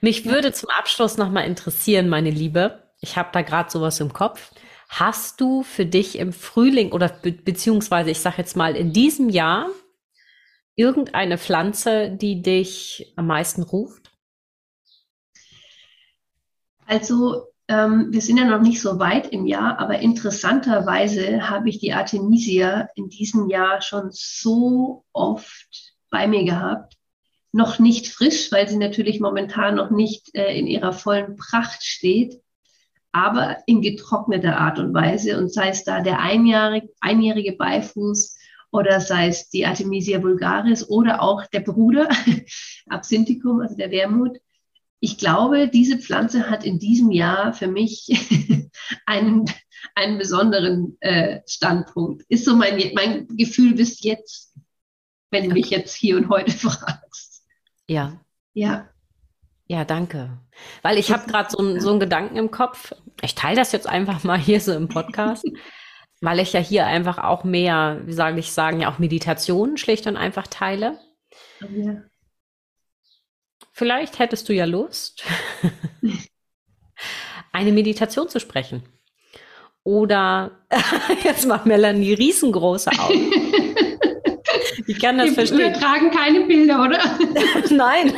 Mich 0.01 0.25
würde 0.25 0.51
zum 0.51 0.69
Abschluss 0.69 1.17
nochmal 1.17 1.45
interessieren, 1.45 2.09
meine 2.09 2.31
Liebe. 2.31 2.91
Ich 2.99 3.17
habe 3.17 3.29
da 3.31 3.41
gerade 3.41 3.69
sowas 3.69 3.99
im 3.99 4.13
Kopf. 4.13 4.51
Hast 4.89 5.39
du 5.39 5.63
für 5.63 5.85
dich 5.85 6.17
im 6.17 6.33
Frühling 6.33 6.91
oder 6.91 7.09
be 7.09 7.31
beziehungsweise 7.31 8.09
ich 8.11 8.19
sage 8.19 8.37
jetzt 8.39 8.57
mal 8.57 8.75
in 8.75 8.91
diesem 8.91 9.29
Jahr 9.29 9.69
irgendeine 10.75 11.37
Pflanze, 11.37 12.09
die 12.11 12.41
dich 12.41 13.13
am 13.15 13.27
meisten 13.27 13.61
ruft? 13.61 14.11
Also 16.85 17.50
wir 17.71 18.21
sind 18.21 18.37
ja 18.37 18.45
noch 18.45 18.61
nicht 18.61 18.81
so 18.81 18.99
weit 18.99 19.31
im 19.31 19.45
Jahr, 19.45 19.79
aber 19.79 19.99
interessanterweise 19.99 21.49
habe 21.49 21.69
ich 21.69 21.79
die 21.79 21.93
Artemisia 21.93 22.89
in 22.95 23.09
diesem 23.09 23.49
Jahr 23.49 23.81
schon 23.81 24.09
so 24.11 25.05
oft 25.13 25.95
bei 26.09 26.27
mir 26.27 26.43
gehabt. 26.43 26.97
Noch 27.53 27.79
nicht 27.79 28.07
frisch, 28.07 28.51
weil 28.51 28.67
sie 28.67 28.77
natürlich 28.77 29.19
momentan 29.19 29.75
noch 29.75 29.89
nicht 29.89 30.35
äh, 30.35 30.57
in 30.57 30.67
ihrer 30.67 30.93
vollen 30.93 31.35
Pracht 31.35 31.83
steht, 31.83 32.41
aber 33.11 33.57
in 33.65 33.81
getrockneter 33.81 34.57
Art 34.57 34.79
und 34.79 34.93
Weise. 34.93 35.37
Und 35.37 35.53
sei 35.53 35.69
es 35.69 35.83
da 35.83 36.01
der 36.01 36.19
einjährige, 36.19 36.89
einjährige 36.99 37.53
Beifuß 37.53 38.37
oder 38.71 39.01
sei 39.01 39.27
es 39.27 39.49
die 39.49 39.65
Artemisia 39.65 40.21
vulgaris 40.21 40.89
oder 40.89 41.21
auch 41.21 41.45
der 41.47 41.61
Bruder, 41.61 42.09
Absinthicum, 42.89 43.61
also 43.61 43.75
der 43.75 43.91
Wermut 43.91 44.39
ich 45.01 45.17
glaube, 45.17 45.67
diese 45.67 45.97
Pflanze 45.97 46.49
hat 46.49 46.63
in 46.63 46.77
diesem 46.77 47.11
Jahr 47.11 47.53
für 47.53 47.67
mich 47.67 48.07
einen, 49.07 49.45
einen 49.95 50.17
besonderen 50.19 50.95
äh, 51.01 51.41
Standpunkt. 51.47 52.23
Ist 52.29 52.45
so 52.45 52.55
mein, 52.55 52.79
mein 52.93 53.27
Gefühl 53.35 53.73
bis 53.73 54.03
jetzt, 54.03 54.53
wenn 55.31 55.49
du 55.49 55.53
mich 55.53 55.71
jetzt 55.71 55.95
hier 55.95 56.17
und 56.17 56.29
heute 56.29 56.51
fragst. 56.57 57.43
Ja. 57.87 58.21
Ja. 58.53 58.89
Ja, 59.67 59.85
danke. 59.85 60.37
Weil 60.83 60.99
ich 60.99 61.11
habe 61.11 61.27
gerade 61.27 61.49
so, 61.49 61.79
so 61.79 61.89
einen 61.89 61.99
Gedanken 61.99 62.37
im 62.37 62.51
Kopf. 62.51 62.93
Ich 63.23 63.33
teile 63.33 63.55
das 63.55 63.71
jetzt 63.71 63.87
einfach 63.87 64.23
mal 64.23 64.37
hier 64.37 64.61
so 64.61 64.71
im 64.73 64.87
Podcast, 64.87 65.45
weil 66.21 66.39
ich 66.39 66.53
ja 66.53 66.59
hier 66.59 66.85
einfach 66.85 67.17
auch 67.17 67.43
mehr, 67.43 68.01
wie 68.05 68.13
sage 68.13 68.39
ich 68.39 68.51
sagen, 68.51 68.81
ja 68.81 68.91
auch 68.91 68.99
Meditation 68.99 69.77
schlicht 69.77 70.05
und 70.05 70.17
einfach 70.17 70.45
teile. 70.45 70.99
Ja. 71.61 72.03
Vielleicht 73.71 74.19
hättest 74.19 74.47
du 74.49 74.53
ja 74.53 74.65
Lust, 74.65 75.23
eine 77.51 77.71
Meditation 77.71 78.29
zu 78.29 78.39
sprechen. 78.39 78.83
Oder 79.83 80.51
jetzt 81.23 81.47
macht 81.47 81.65
Melanie 81.65 82.13
riesengroße 82.13 82.91
Augen. 82.97 83.31
Ich 84.87 84.99
kann 84.99 85.17
das 85.17 85.29
Die 85.29 85.33
verstehen. 85.35 85.59
Wir 85.59 85.73
tragen 85.73 86.11
keine 86.11 86.41
Bilder, 86.45 86.83
oder? 86.83 86.99
Nein, 87.69 88.13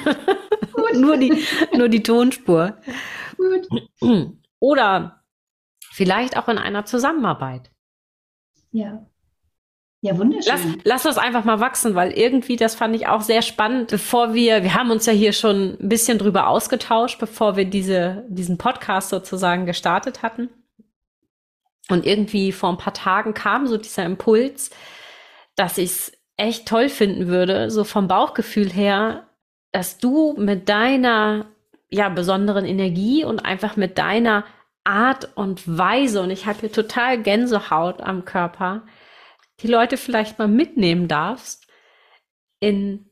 nur, 0.94 1.18
die, 1.18 1.46
nur 1.76 1.90
die 1.90 2.02
Tonspur. 2.02 2.78
Gut. 3.38 3.68
Oder 4.60 5.24
vielleicht 5.92 6.38
auch 6.38 6.48
in 6.48 6.58
einer 6.58 6.86
Zusammenarbeit. 6.86 7.70
Ja. 8.72 9.06
Ja, 10.04 10.18
wunderschön. 10.18 10.52
Lass, 10.54 10.64
lass 10.84 11.04
das 11.04 11.18
einfach 11.18 11.46
mal 11.46 11.62
wachsen, 11.62 11.96
weil 11.96 12.12
irgendwie, 12.12 12.58
das 12.58 12.76
fand 12.76 12.94
ich 12.94 13.08
auch 13.08 13.22
sehr 13.22 13.42
spannend, 13.42 13.90
bevor 13.90 14.34
wir, 14.34 14.62
wir 14.62 14.74
haben 14.74 14.92
uns 14.92 15.06
ja 15.06 15.14
hier 15.14 15.32
schon 15.32 15.78
ein 15.80 15.88
bisschen 15.88 16.18
drüber 16.18 16.50
ausgetauscht, 16.50 17.20
bevor 17.20 17.56
wir 17.56 17.64
diese, 17.64 18.26
diesen 18.28 18.58
Podcast 18.58 19.12
sozusagen 19.12 19.66
gestartet 19.66 20.22
hatten. 20.22 20.50
Und 21.88 22.06
irgendwie 22.06 22.52
vor 22.52 22.70
ein 22.70 22.78
paar 22.78 22.94
Tagen 22.94 23.34
kam 23.34 23.66
so 23.66 23.78
dieser 23.78 24.04
Impuls, 24.04 24.72
dass 25.56 25.78
ich 25.78 25.92
es 25.92 26.12
echt 26.36 26.68
toll 26.68 26.90
finden 26.90 27.28
würde, 27.28 27.72
so 27.72 27.86
vom 27.86 28.10
Bauchgefühl 28.10 28.70
her, 28.70 29.26
dass 29.72 30.00
du 30.00 30.36
mit 30.38 30.68
deiner 30.68 31.46
ja 31.90 32.10
besonderen 32.10 32.66
Energie 32.66 33.24
und 33.24 33.46
einfach 33.46 33.78
mit 33.78 33.98
deiner 33.98 34.44
Art 34.84 35.30
und 35.36 35.62
Weise 35.66 36.22
und 36.22 36.30
ich 36.30 36.46
habe 36.46 36.60
hier 36.60 36.74
total 36.74 37.22
Gänsehaut 37.22 38.02
am 38.02 38.26
Körper, 38.26 38.82
die 39.62 39.68
Leute 39.68 39.98
vielleicht 39.98 40.40
mal 40.40 40.48
mitnehmen 40.48 41.08
darfst, 41.08 41.68
in 42.60 43.06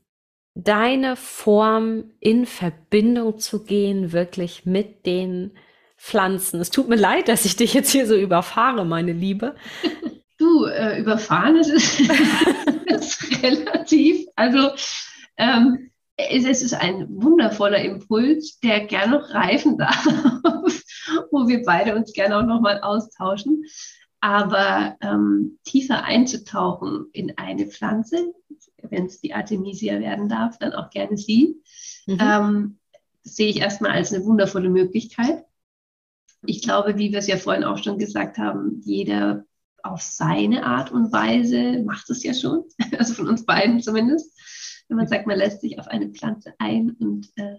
deine 0.54 1.16
Form 1.16 2.12
in 2.20 2.46
Verbindung 2.46 3.40
zu 3.40 3.64
gehen, 3.64 4.12
wirklich 4.12 4.66
mit 4.66 5.06
den 5.06 5.52
Pflanzen. 5.98 6.60
Es 6.60 6.72
tut 6.72 6.90
mir 6.90 6.96
leid, 6.96 7.28
dass 7.28 7.46
ich 7.46 7.56
dich 7.56 7.74
jetzt 7.74 7.92
hier 7.92 8.08
so 8.08 8.16
überfahre, 8.16 8.86
meine 8.86 9.14
Liebe. 9.14 9.56
Du, 10.38 10.66
äh, 10.66 11.00
überfahren 11.00 11.58
ist, 11.58 11.70
ist 12.88 13.44
relativ. 13.44 14.26
Also 14.36 14.72
ähm, 15.38 15.92
es, 16.18 16.46
es, 16.46 16.64
ist 16.64 16.74
ein 16.74 17.06
wundervoller 17.10 17.78
Impuls, 17.78 18.60
der 18.60 18.88
gerne 18.88 19.20
noch 19.20 19.30
reifen 19.36 19.78
darf, 19.78 20.04
wo 21.32 21.48
wir 21.48 21.62
beide 21.64 21.96
uns 21.96 22.12
gerne 22.14 22.38
auch 22.38 22.46
nochmal 22.46 22.82
austauschen. 22.82 23.64
Aber 24.22 24.98
ähm, 25.02 25.58
tiefer 25.64 26.04
einzutauchen 26.04 27.08
in 27.12 27.38
eine 27.38 27.66
Pflanze, 27.66 28.34
wenn 28.90 29.08
es 29.08 29.20
die 29.20 29.34
Artemisia 29.34 30.00
werden 30.00 30.30
darf, 30.30 30.60
dann 30.60 30.74
auch 30.74 30.92
gerne 30.92 31.18
sie, 31.18 31.62
mhm. 32.06 32.18
ähm, 32.20 32.78
sehe 33.24 33.50
ich 33.50 33.60
erstmal 33.60 33.92
als 33.92 34.14
eine 34.14 34.24
wundervolle 34.26 34.70
Möglichkeit. 34.70 35.44
Ich 36.44 36.62
glaube, 36.62 36.98
wie 36.98 37.12
wir 37.12 37.20
es 37.20 37.28
ja 37.28 37.38
vorhin 37.38 37.64
auch 37.64 37.78
schon 37.78 37.98
gesagt 37.98 38.38
haben, 38.38 38.82
jeder 38.84 39.44
auf 39.84 40.02
seine 40.02 40.66
Art 40.66 40.92
und 40.92 41.12
Weise 41.12 41.84
macht 41.84 42.10
es 42.10 42.24
ja 42.24 42.34
schon, 42.34 42.64
also 42.98 43.14
von 43.16 43.28
uns 43.28 43.46
beiden 43.46 43.82
zumindest. 43.82 44.38
Wenn 44.88 44.98
man 44.98 45.08
sagt, 45.08 45.26
man 45.26 45.38
lässt 45.38 45.62
sich 45.62 45.80
auf 45.80 45.88
eine 45.88 46.10
Pflanze 46.10 46.54
ein 46.60 46.92
und 46.92 47.32
äh, 47.38 47.58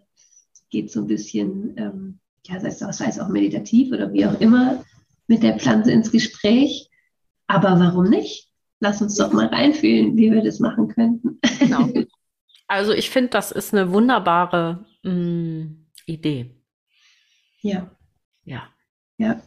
geht 0.71 0.91
so 0.93 1.01
ein 1.01 1.07
bisschen, 1.07 1.77
ähm, 1.77 2.21
ja, 2.47 2.61
sei 2.61 2.69
es, 2.69 2.79
sei 2.79 3.07
es 3.07 3.19
auch 3.19 3.29
meditativ 3.29 3.93
oder 3.93 4.13
wie 4.13 4.27
auch 4.27 4.41
immer, 4.41 4.85
mit 5.33 5.43
der 5.43 5.59
Pflanze 5.59 5.91
ins 5.91 6.13
Gespräch. 6.13 6.91
Aber 7.47 7.81
warum 7.81 8.05
nicht? 8.05 8.51
Lass 8.81 9.01
uns 9.01 9.17
doch 9.17 9.33
mal 9.33 9.47
reinfühlen, 9.47 10.15
wie 10.17 10.31
wir 10.31 10.45
das 10.45 10.61
machen 10.61 10.89
könnten. 10.89 11.41
Genau. 11.59 11.89
Also 12.69 12.93
ich 12.93 13.11
finde, 13.11 13.29
das 13.29 13.53
ist 13.53 13.75
eine 13.75 13.93
wunderbare 13.93 14.87
mh, 15.03 15.13
mm, 15.13 15.87
Idee. 16.07 16.57
Ja. 17.61 17.91
Ja. 18.45 18.63
Ja. 19.19 19.43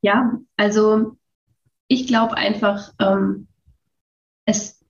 Ja, 0.00 0.40
also 0.56 1.16
ich 1.86 2.08
glaube 2.08 2.36
einfach, 2.36 2.92
ähm, 2.98 3.46
es 4.44 4.80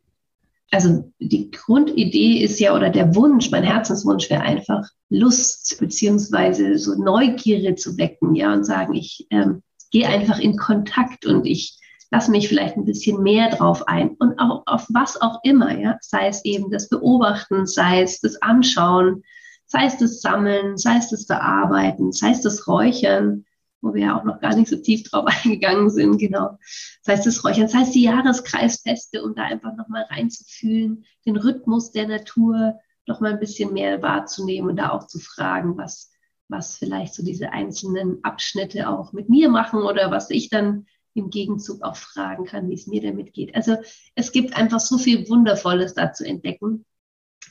also 0.70 1.12
die 1.18 1.50
Grundidee 1.50 2.42
ist 2.42 2.60
ja, 2.60 2.74
oder 2.74 2.90
der 2.90 3.14
Wunsch, 3.14 3.50
mein 3.50 3.64
Herzenswunsch 3.64 4.30
wäre 4.30 4.42
einfach 4.42 4.88
Lust 5.08 5.78
beziehungsweise 5.80 6.78
so 6.78 6.94
Neugierde 6.94 7.74
zu 7.74 7.98
wecken, 7.98 8.34
ja, 8.34 8.52
und 8.52 8.64
sagen, 8.64 8.94
ich 8.94 9.26
ähm, 9.30 9.62
gehe 9.90 10.08
einfach 10.08 10.38
in 10.38 10.56
Kontakt 10.56 11.26
und 11.26 11.46
ich 11.46 11.78
lasse 12.10 12.30
mich 12.30 12.48
vielleicht 12.48 12.76
ein 12.76 12.84
bisschen 12.84 13.22
mehr 13.22 13.50
drauf 13.50 13.86
ein. 13.86 14.10
Und 14.18 14.38
auch 14.38 14.62
auf 14.66 14.86
was 14.88 15.20
auch 15.20 15.40
immer, 15.42 15.78
ja, 15.78 15.98
sei 16.00 16.28
es 16.28 16.44
eben 16.44 16.70
das 16.70 16.88
Beobachten, 16.88 17.66
sei 17.66 18.02
es 18.02 18.20
das 18.20 18.40
Anschauen, 18.42 19.22
sei 19.66 19.86
es 19.86 19.96
das 19.98 20.20
Sammeln, 20.20 20.76
sei 20.76 20.96
es 20.96 21.10
das 21.10 21.26
Bearbeiten, 21.26 22.12
sei 22.12 22.30
es 22.30 22.40
das 22.42 22.66
Räuchern, 22.66 23.44
wo 23.80 23.94
wir 23.94 24.02
ja 24.02 24.18
auch 24.18 24.24
noch 24.24 24.40
gar 24.40 24.54
nicht 24.56 24.68
so 24.68 24.76
tief 24.76 25.04
drauf 25.04 25.26
eingegangen 25.44 25.90
sind, 25.90 26.18
genau. 26.18 26.58
Das 27.04 27.14
heißt 27.14 27.26
das 27.26 27.44
Räuchern, 27.44 27.62
das 27.62 27.74
heißt 27.74 27.94
die 27.94 28.02
Jahreskreisfeste, 28.02 29.22
um 29.22 29.34
da 29.34 29.44
einfach 29.44 29.76
nochmal 29.76 30.06
reinzufühlen, 30.10 31.04
den 31.24 31.36
Rhythmus 31.36 31.92
der 31.92 32.08
Natur 32.08 32.74
nochmal 33.06 33.32
ein 33.32 33.40
bisschen 33.40 33.72
mehr 33.72 34.02
wahrzunehmen 34.02 34.70
und 34.70 34.76
da 34.76 34.90
auch 34.90 35.06
zu 35.06 35.18
fragen, 35.18 35.76
was, 35.76 36.09
was 36.50 36.76
vielleicht 36.76 37.14
so 37.14 37.24
diese 37.24 37.52
einzelnen 37.52 38.22
Abschnitte 38.24 38.88
auch 38.88 39.12
mit 39.12 39.28
mir 39.28 39.48
machen 39.48 39.82
oder 39.82 40.10
was 40.10 40.30
ich 40.30 40.48
dann 40.48 40.86
im 41.14 41.30
Gegenzug 41.30 41.82
auch 41.82 41.96
fragen 41.96 42.44
kann, 42.44 42.68
wie 42.68 42.74
es 42.74 42.86
mir 42.86 43.02
damit 43.02 43.32
geht. 43.32 43.54
Also 43.54 43.76
es 44.14 44.32
gibt 44.32 44.56
einfach 44.56 44.80
so 44.80 44.98
viel 44.98 45.28
Wundervolles 45.28 45.94
da 45.94 46.12
zu 46.12 46.24
entdecken 46.24 46.84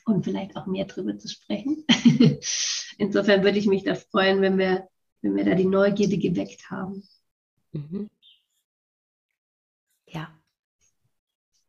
und 0.06 0.24
vielleicht 0.24 0.56
auch 0.56 0.66
mehr 0.66 0.86
drüber 0.86 1.18
zu 1.18 1.28
sprechen. 1.28 1.86
Insofern 2.97 3.43
würde 3.43 3.60
ich 3.60 3.68
mich 3.68 3.84
da 3.84 3.95
freuen, 3.95 4.41
wenn 4.41 4.58
wir 4.58 4.88
wenn 5.22 5.36
wir 5.36 5.45
da 5.45 5.56
die 5.56 5.66
Neugierde 5.66 6.18
geweckt 6.18 6.70
haben. 6.70 7.04
Mhm. 7.72 8.10
Ja. 10.08 10.30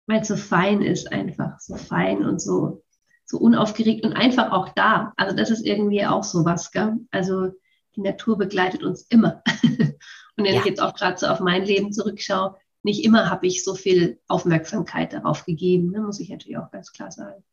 Weil 0.07 0.20
es 0.20 0.28
so 0.28 0.37
fein 0.37 0.83
ist 0.83 1.12
einfach, 1.12 1.59
so 1.61 1.76
fein 1.76 2.24
und 2.24 2.41
so, 2.41 2.83
so 3.31 3.39
unaufgeregt 3.39 4.05
und 4.05 4.12
einfach 4.12 4.51
auch 4.51 4.70
da. 4.70 5.12
Also 5.16 5.37
das 5.37 5.51
ist 5.51 5.64
irgendwie 5.64 6.05
auch 6.05 6.24
so 6.24 6.45
was, 6.45 6.72
gell? 6.72 6.97
Also 7.12 7.51
die 7.95 8.01
Natur 8.01 8.37
begleitet 8.37 8.83
uns 8.83 9.03
immer. 9.03 9.43
und 9.62 9.95
wenn 10.37 10.47
ja. 10.47 10.59
ich 10.59 10.64
jetzt 10.64 10.83
auch 10.83 10.95
gerade 10.95 11.16
so 11.16 11.28
auf 11.28 11.39
mein 11.39 11.64
Leben 11.64 11.93
zurückschaue, 11.93 12.57
nicht 12.83 13.05
immer 13.05 13.31
habe 13.31 13.47
ich 13.47 13.62
so 13.62 13.74
viel 13.74 14.18
Aufmerksamkeit 14.26 15.12
darauf 15.12 15.45
gegeben, 15.45 15.93
ne? 15.93 16.01
muss 16.01 16.18
ich 16.18 16.28
natürlich 16.28 16.59
auch 16.59 16.72
ganz 16.72 16.93
klar 16.93 17.12
sagen. 17.12 17.45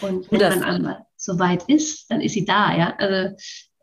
Und 0.00 0.32
wenn 0.32 0.40
man 0.40 0.62
einmal 0.64 1.06
so 1.16 1.38
weit 1.38 1.68
ist, 1.68 2.10
dann 2.10 2.20
ist 2.20 2.32
sie 2.32 2.44
da, 2.44 2.76
ja. 2.76 2.94
Also 2.98 3.36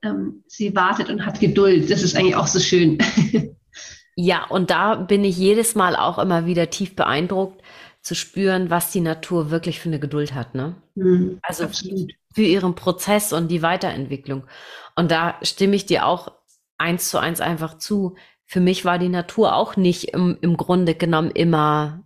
ähm, 0.03 0.43
sie 0.47 0.75
wartet 0.75 1.09
und 1.09 1.25
hat 1.25 1.39
Geduld. 1.39 1.89
Das 1.89 2.03
ist 2.03 2.17
eigentlich 2.17 2.35
auch 2.35 2.47
so 2.47 2.59
schön. 2.59 2.97
ja, 4.15 4.45
und 4.47 4.71
da 4.71 4.95
bin 4.95 5.23
ich 5.23 5.37
jedes 5.37 5.75
Mal 5.75 5.95
auch 5.95 6.19
immer 6.19 6.45
wieder 6.45 6.69
tief 6.69 6.97
beeindruckt 6.97 7.61
zu 8.01 8.15
spüren, 8.15 8.69
was 8.69 8.91
die 8.91 9.01
Natur 9.01 9.51
wirklich 9.51 9.79
für 9.79 9.89
eine 9.89 9.99
Geduld 9.99 10.33
hat. 10.33 10.55
Ne? 10.55 10.75
Mhm, 10.95 11.39
also 11.41 11.65
absolut. 11.65 12.11
für 12.33 12.43
ihren 12.43 12.75
Prozess 12.75 13.33
und 13.33 13.49
die 13.49 13.61
Weiterentwicklung. 13.61 14.45
Und 14.95 15.11
da 15.11 15.35
stimme 15.41 15.75
ich 15.75 15.85
dir 15.85 16.05
auch 16.05 16.31
eins 16.77 17.09
zu 17.09 17.17
eins 17.17 17.41
einfach 17.41 17.77
zu. 17.77 18.15
Für 18.45 18.61
mich 18.61 18.85
war 18.85 18.99
die 18.99 19.09
Natur 19.09 19.55
auch 19.55 19.75
nicht 19.75 20.13
im, 20.13 20.37
im 20.41 20.57
Grunde 20.57 20.95
genommen 20.95 21.31
immer, 21.31 22.03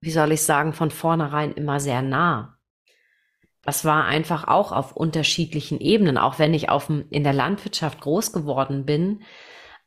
wie 0.00 0.10
soll 0.10 0.32
ich 0.32 0.42
sagen, 0.42 0.72
von 0.72 0.90
vornherein 0.90 1.52
immer 1.52 1.78
sehr 1.78 2.02
nah 2.02 2.58
das 3.68 3.84
war 3.84 4.06
einfach 4.06 4.48
auch 4.48 4.72
auf 4.72 4.96
unterschiedlichen 4.96 5.78
Ebenen, 5.78 6.16
auch 6.16 6.38
wenn 6.38 6.54
ich 6.54 6.70
auf, 6.70 6.88
in 6.88 7.22
der 7.22 7.34
Landwirtschaft 7.34 8.00
groß 8.00 8.32
geworden 8.32 8.86
bin. 8.86 9.20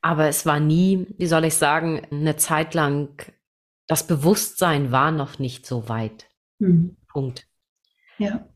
Aber 0.03 0.27
es 0.27 0.45
war 0.45 0.59
nie, 0.59 1.07
wie 1.17 1.25
soll 1.25 1.45
ich 1.45 1.55
sagen, 1.55 2.05
eine 2.11 2.35
Zeit 2.35 2.75
lang, 2.75 3.17
das 3.91 4.07
Bewusstsein 4.07 4.93
war 4.93 5.11
noch 5.11 5.37
nicht 5.37 5.65
so 5.65 5.89
weit. 5.89 6.29
Mhm. 6.59 6.95
Punkt. 7.09 7.45
Ja. 8.19 8.47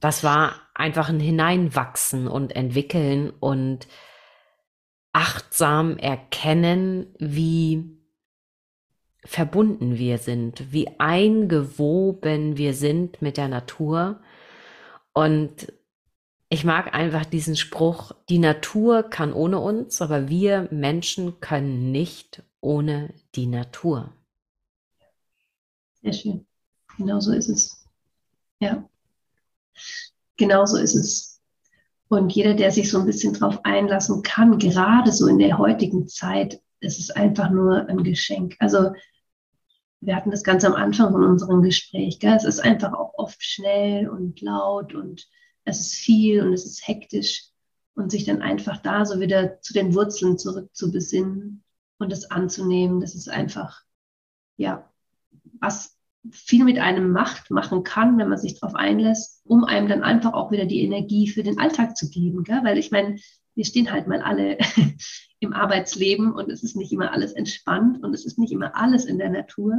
Das 0.00 0.22
war 0.22 0.68
einfach 0.74 1.08
ein 1.08 1.18
Hineinwachsen 1.18 2.28
und 2.28 2.54
entwickeln 2.54 3.30
und 3.30 3.88
achtsam 5.14 5.96
erkennen, 5.96 7.06
wie 7.18 8.02
verbunden 9.24 9.96
wir 9.96 10.18
sind, 10.18 10.74
wie 10.74 11.00
eingewoben 11.00 12.58
wir 12.58 12.74
sind 12.74 13.22
mit 13.22 13.38
der 13.38 13.48
Natur 13.48 14.20
und 15.14 15.72
ich 16.50 16.64
mag 16.64 16.94
einfach 16.94 17.24
diesen 17.24 17.56
Spruch, 17.56 18.12
die 18.28 18.38
Natur 18.38 19.04
kann 19.04 19.32
ohne 19.32 19.58
uns, 19.58 20.02
aber 20.02 20.28
wir 20.28 20.68
Menschen 20.70 21.40
können 21.40 21.92
nicht 21.92 22.42
ohne 22.60 23.14
die 23.34 23.46
Natur. 23.46 24.12
Sehr 26.02 26.12
schön. 26.12 26.46
Genau 26.98 27.20
so 27.20 27.32
ist 27.32 27.48
es. 27.48 27.86
Ja. 28.60 28.88
Genau 30.36 30.66
so 30.66 30.76
ist 30.78 30.94
es. 30.94 31.40
Und 32.08 32.34
jeder, 32.34 32.54
der 32.54 32.70
sich 32.70 32.90
so 32.90 32.98
ein 32.98 33.06
bisschen 33.06 33.32
drauf 33.32 33.60
einlassen 33.64 34.22
kann, 34.22 34.58
gerade 34.58 35.12
so 35.12 35.26
in 35.26 35.38
der 35.38 35.58
heutigen 35.58 36.08
Zeit, 36.08 36.60
es 36.80 36.98
ist 36.98 37.16
einfach 37.16 37.50
nur 37.50 37.86
ein 37.88 38.04
Geschenk. 38.04 38.56
Also 38.58 38.92
wir 40.00 40.16
hatten 40.16 40.30
das 40.30 40.42
ganz 40.42 40.64
am 40.64 40.74
Anfang 40.74 41.12
von 41.12 41.24
unserem 41.24 41.62
Gespräch. 41.62 42.18
Gell? 42.18 42.34
Es 42.34 42.44
ist 42.44 42.60
einfach 42.60 42.92
auch 42.92 43.14
oft 43.16 43.42
schnell 43.42 44.08
und 44.08 44.40
laut 44.40 44.94
und 44.94 45.26
es 45.64 45.80
ist 45.80 45.94
viel 45.94 46.42
und 46.42 46.52
es 46.52 46.66
ist 46.66 46.86
hektisch 46.86 47.46
und 47.94 48.10
sich 48.10 48.24
dann 48.24 48.42
einfach 48.42 48.82
da 48.82 49.06
so 49.06 49.20
wieder 49.20 49.60
zu 49.60 49.72
den 49.72 49.94
Wurzeln 49.94 50.38
zurück 50.38 50.68
zu 50.74 50.90
besinnen 50.90 51.62
und 51.98 52.10
das 52.10 52.30
anzunehmen, 52.30 53.00
das 53.00 53.14
ist 53.14 53.28
einfach, 53.28 53.82
ja, 54.56 54.91
was 55.62 55.96
viel 56.30 56.64
mit 56.64 56.78
einem 56.78 57.10
macht, 57.10 57.50
machen 57.50 57.82
kann, 57.82 58.18
wenn 58.18 58.28
man 58.28 58.38
sich 58.38 58.60
darauf 58.60 58.76
einlässt, 58.76 59.40
um 59.44 59.64
einem 59.64 59.88
dann 59.88 60.02
einfach 60.02 60.34
auch 60.34 60.52
wieder 60.52 60.66
die 60.66 60.82
Energie 60.82 61.28
für 61.28 61.42
den 61.42 61.58
Alltag 61.58 61.96
zu 61.96 62.10
geben. 62.10 62.44
Gell? 62.44 62.60
Weil 62.62 62.78
ich 62.78 62.90
meine, 62.90 63.18
wir 63.54 63.64
stehen 63.64 63.90
halt 63.90 64.06
mal 64.06 64.20
alle 64.22 64.58
im 65.40 65.52
Arbeitsleben 65.52 66.32
und 66.32 66.50
es 66.50 66.62
ist 66.62 66.76
nicht 66.76 66.92
immer 66.92 67.12
alles 67.12 67.32
entspannt 67.32 68.02
und 68.02 68.14
es 68.14 68.24
ist 68.24 68.38
nicht 68.38 68.52
immer 68.52 68.76
alles 68.76 69.04
in 69.04 69.18
der 69.18 69.30
Natur. 69.30 69.74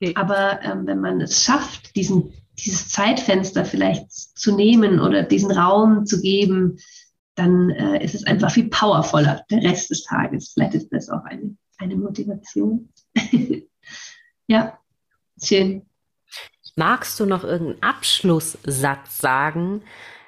Okay. 0.00 0.14
Aber 0.16 0.62
ähm, 0.62 0.86
wenn 0.86 1.00
man 1.00 1.20
es 1.20 1.44
schafft, 1.44 1.94
diesen, 1.96 2.32
dieses 2.58 2.88
Zeitfenster 2.88 3.64
vielleicht 3.64 4.10
zu 4.10 4.54
nehmen 4.54 5.00
oder 5.00 5.22
diesen 5.22 5.50
Raum 5.50 6.06
zu 6.06 6.20
geben, 6.20 6.78
dann 7.34 7.70
äh, 7.70 8.02
ist 8.02 8.14
es 8.14 8.26
einfach 8.26 8.50
viel 8.50 8.68
powervoller, 8.68 9.44
der 9.50 9.62
Rest 9.62 9.90
des 9.90 10.04
Tages. 10.04 10.52
Vielleicht 10.54 10.74
ist 10.74 10.88
das 10.92 11.08
auch 11.10 11.24
eine, 11.24 11.56
eine 11.78 11.96
Motivation. 11.96 12.90
ja, 14.46 14.78
schön. 15.42 15.86
Magst 16.76 17.20
du 17.20 17.26
noch 17.26 17.44
irgendeinen 17.44 17.82
Abschlusssatz 17.82 19.18
sagen, 19.18 19.82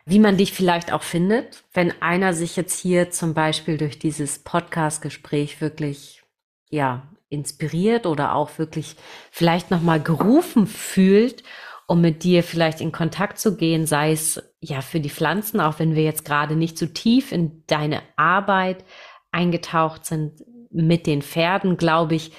wie 0.04 0.20
man 0.20 0.36
dich 0.36 0.52
vielleicht 0.52 0.92
auch 0.92 1.02
findet, 1.02 1.64
wenn 1.74 2.00
einer 2.00 2.32
sich 2.32 2.54
jetzt 2.54 2.78
hier 2.78 3.11
zum 3.11 3.34
Beispiel 3.34 3.76
durch 3.76 3.98
dieses 3.98 4.38
Podcast-Gespräch 4.38 5.61
wirklich, 5.61 6.22
ja, 6.70 7.09
inspiriert 7.28 8.07
oder 8.07 8.36
auch 8.36 8.59
wirklich 8.59 8.94
vielleicht 9.32 9.72
nochmal 9.72 10.00
gerufen 10.00 10.68
fühlt, 10.68 11.42
um 11.88 12.00
mit 12.00 12.22
dir 12.22 12.44
vielleicht 12.44 12.80
in 12.80 12.92
Kontakt 12.92 13.38
zu 13.38 13.57
gehen, 13.57 13.86
sei 13.86 14.12
es 14.12 14.42
ja 14.61 14.80
für 14.80 15.00
die 15.00 15.11
Pflanzen, 15.11 15.61
auch 15.61 15.80
wenn 15.80 15.96
wir 15.96 16.04
jetzt 16.04 16.24
gerade 16.24 16.54
nicht 16.54 16.78
so 16.78 16.86
tief 16.86 17.32
in 17.32 17.64
deine 17.66 18.02
Arbeit 18.16 18.84
eingetaucht 19.32 20.04
sind 20.04 20.44
mit 20.70 21.07
den 21.09 21.22
Pferden, 21.22 21.76
glaube 21.76 22.14
ich, 22.14 22.32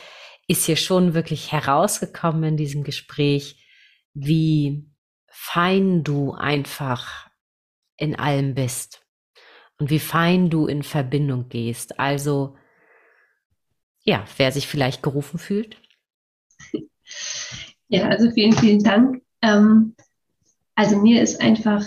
ist 0.47 0.65
hier 0.65 0.77
schon 0.77 1.13
wirklich 1.13 1.51
herausgekommen 1.51 2.43
in 2.43 2.57
diesem 2.57 2.83
Gespräch, 2.83 3.63
wie 4.13 4.85
fein 5.27 6.03
du 6.03 6.31
einfach 6.31 7.29
in 7.97 8.15
allem 8.15 8.55
bist 8.55 9.05
und 9.77 9.89
wie 9.89 9.99
fein 9.99 10.49
du 10.49 10.67
in 10.67 10.83
Verbindung 10.83 11.49
gehst. 11.49 11.99
Also, 11.99 12.55
ja, 14.03 14.25
wer 14.37 14.51
sich 14.51 14.67
vielleicht 14.67 15.03
gerufen 15.03 15.39
fühlt. 15.39 15.77
Ja, 17.89 18.09
also 18.09 18.29
vielen, 18.31 18.51
vielen 18.51 18.83
Dank. 18.83 19.23
Ähm, 19.41 19.95
also 20.75 20.99
mir 21.01 21.21
ist 21.21 21.39
einfach, 21.39 21.85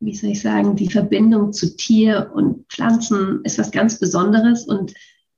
wie 0.00 0.16
soll 0.16 0.30
ich 0.30 0.42
sagen, 0.42 0.74
die 0.74 0.90
Verbindung 0.90 1.52
zu 1.52 1.76
Tier 1.76 2.32
und 2.34 2.66
Pflanzen 2.66 3.40
ist 3.44 3.56
was 3.56 3.70
ganz 3.70 4.00
Besonderes 4.00 4.66
und 4.66 4.92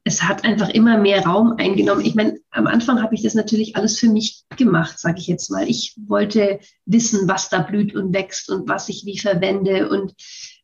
es 0.04 0.22
hat 0.22 0.44
einfach 0.44 0.68
immer 0.68 0.98
mehr 0.98 1.24
Raum 1.24 1.54
eingenommen. 1.58 2.04
Ich 2.04 2.14
meine, 2.14 2.38
am 2.50 2.66
Anfang 2.66 3.02
habe 3.02 3.14
ich 3.14 3.22
das 3.22 3.34
natürlich 3.34 3.76
alles 3.76 3.98
für 3.98 4.08
mich 4.08 4.42
gemacht, 4.56 4.98
sage 4.98 5.18
ich 5.18 5.28
jetzt 5.28 5.50
mal. 5.50 5.68
Ich 5.68 5.94
wollte 6.06 6.58
wissen, 6.86 7.28
was 7.28 7.48
da 7.48 7.60
blüht 7.60 7.94
und 7.94 8.12
wächst 8.12 8.50
und 8.50 8.68
was 8.68 8.88
ich 8.88 9.04
wie 9.06 9.18
verwende 9.18 9.88
und 9.88 10.14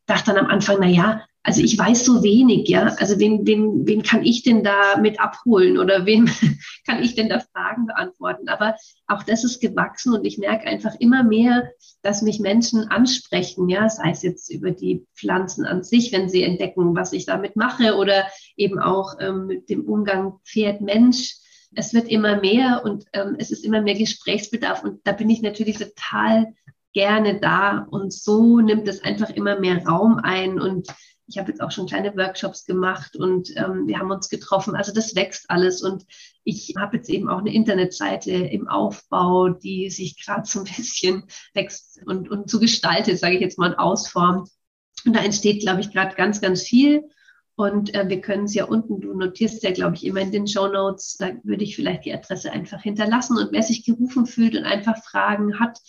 dachte 0.05 0.33
dann 0.33 0.45
am 0.45 0.51
Anfang, 0.51 0.77
na 0.81 0.87
ja, 0.87 1.21
also 1.41 1.61
ich 1.61 1.77
weiß 1.77 2.03
so 2.03 2.21
wenig, 2.21 2.67
ja. 2.67 2.95
Also 2.97 3.17
wen, 3.17 3.47
wen, 3.47 3.87
wen 3.87 4.03
kann 4.03 4.23
ich 4.23 4.43
denn 4.43 4.63
da 4.63 4.97
mit 4.97 5.19
abholen 5.19 5.77
oder 5.77 6.05
wem 6.05 6.25
kann 6.85 7.01
ich 7.01 7.15
denn 7.15 7.29
da 7.29 7.39
Fragen 7.39 7.85
beantworten? 7.85 8.49
Aber 8.49 8.75
auch 9.07 9.23
das 9.23 9.43
ist 9.43 9.61
gewachsen 9.61 10.13
und 10.13 10.25
ich 10.25 10.37
merke 10.37 10.67
einfach 10.67 10.95
immer 10.99 11.23
mehr, 11.23 11.71
dass 12.01 12.21
mich 12.21 12.39
Menschen 12.39 12.89
ansprechen, 12.89 13.69
ja, 13.69 13.89
sei 13.89 14.11
es 14.11 14.21
jetzt 14.21 14.49
über 14.49 14.71
die 14.71 15.05
Pflanzen 15.15 15.65
an 15.65 15.83
sich, 15.83 16.11
wenn 16.11 16.29
sie 16.29 16.43
entdecken, 16.43 16.95
was 16.95 17.13
ich 17.13 17.25
damit 17.25 17.55
mache 17.55 17.95
oder 17.95 18.27
eben 18.57 18.79
auch 18.79 19.15
ähm, 19.19 19.47
mit 19.47 19.69
dem 19.69 19.85
Umgang 19.85 20.39
Pferd-Mensch, 20.45 21.37
es 21.75 21.93
wird 21.93 22.07
immer 22.09 22.39
mehr 22.39 22.81
und 22.83 23.05
ähm, 23.13 23.35
es 23.37 23.51
ist 23.51 23.63
immer 23.63 23.81
mehr 23.81 23.95
Gesprächsbedarf 23.95 24.83
und 24.83 25.01
da 25.03 25.11
bin 25.11 25.29
ich 25.29 25.41
natürlich 25.41 25.77
total 25.77 26.53
gerne 26.93 27.39
da 27.39 27.85
und 27.89 28.11
so 28.11 28.59
nimmt 28.59 28.87
es 28.87 29.03
einfach 29.03 29.29
immer 29.29 29.59
mehr 29.59 29.85
Raum 29.85 30.19
ein 30.21 30.59
und 30.59 30.87
ich 31.29 31.37
habe 31.37 31.51
jetzt 31.51 31.61
auch 31.61 31.71
schon 31.71 31.85
kleine 31.85 32.15
Workshops 32.17 32.65
gemacht 32.65 33.15
und 33.15 33.55
ähm, 33.55 33.87
wir 33.87 33.99
haben 33.99 34.09
uns 34.09 34.29
getroffen. 34.29 34.75
Also 34.75 34.91
das 34.91 35.15
wächst 35.15 35.49
alles 35.49 35.83
und 35.83 36.05
ich 36.43 36.73
habe 36.77 36.97
jetzt 36.97 37.09
eben 37.09 37.29
auch 37.29 37.39
eine 37.39 37.53
Internetseite 37.53 38.31
im 38.31 38.67
Aufbau, 38.67 39.49
die 39.49 39.91
sich 39.91 40.23
gerade 40.23 40.47
so 40.47 40.59
ein 40.59 40.65
bisschen 40.65 41.23
wächst 41.53 42.01
und, 42.05 42.29
und 42.29 42.49
so 42.49 42.59
gestaltet, 42.59 43.19
sage 43.19 43.35
ich 43.35 43.41
jetzt 43.41 43.59
mal, 43.59 43.71
und 43.71 43.79
ausformt. 43.79 44.49
Und 45.05 45.15
da 45.15 45.21
entsteht, 45.21 45.61
glaube 45.61 45.81
ich, 45.81 45.91
gerade 45.91 46.15
ganz, 46.15 46.41
ganz 46.41 46.63
viel. 46.63 47.03
Und 47.55 47.93
äh, 47.93 48.09
wir 48.09 48.21
können 48.21 48.45
es 48.45 48.55
ja 48.55 48.65
unten, 48.65 48.99
du 48.99 49.13
notierst 49.13 49.61
ja, 49.63 49.71
glaube 49.71 49.95
ich, 49.95 50.05
immer 50.05 50.21
in 50.21 50.31
den 50.31 50.47
Show 50.47 50.67
Notes, 50.67 51.17
da 51.17 51.31
würde 51.43 51.63
ich 51.63 51.75
vielleicht 51.75 52.05
die 52.05 52.13
Adresse 52.13 52.51
einfach 52.51 52.81
hinterlassen. 52.81 53.37
Und 53.37 53.51
wer 53.51 53.63
sich 53.63 53.85
gerufen 53.85 54.25
fühlt 54.25 54.55
und 54.55 54.63
einfach 54.63 55.03
Fragen 55.03 55.59
hat, 55.59 55.79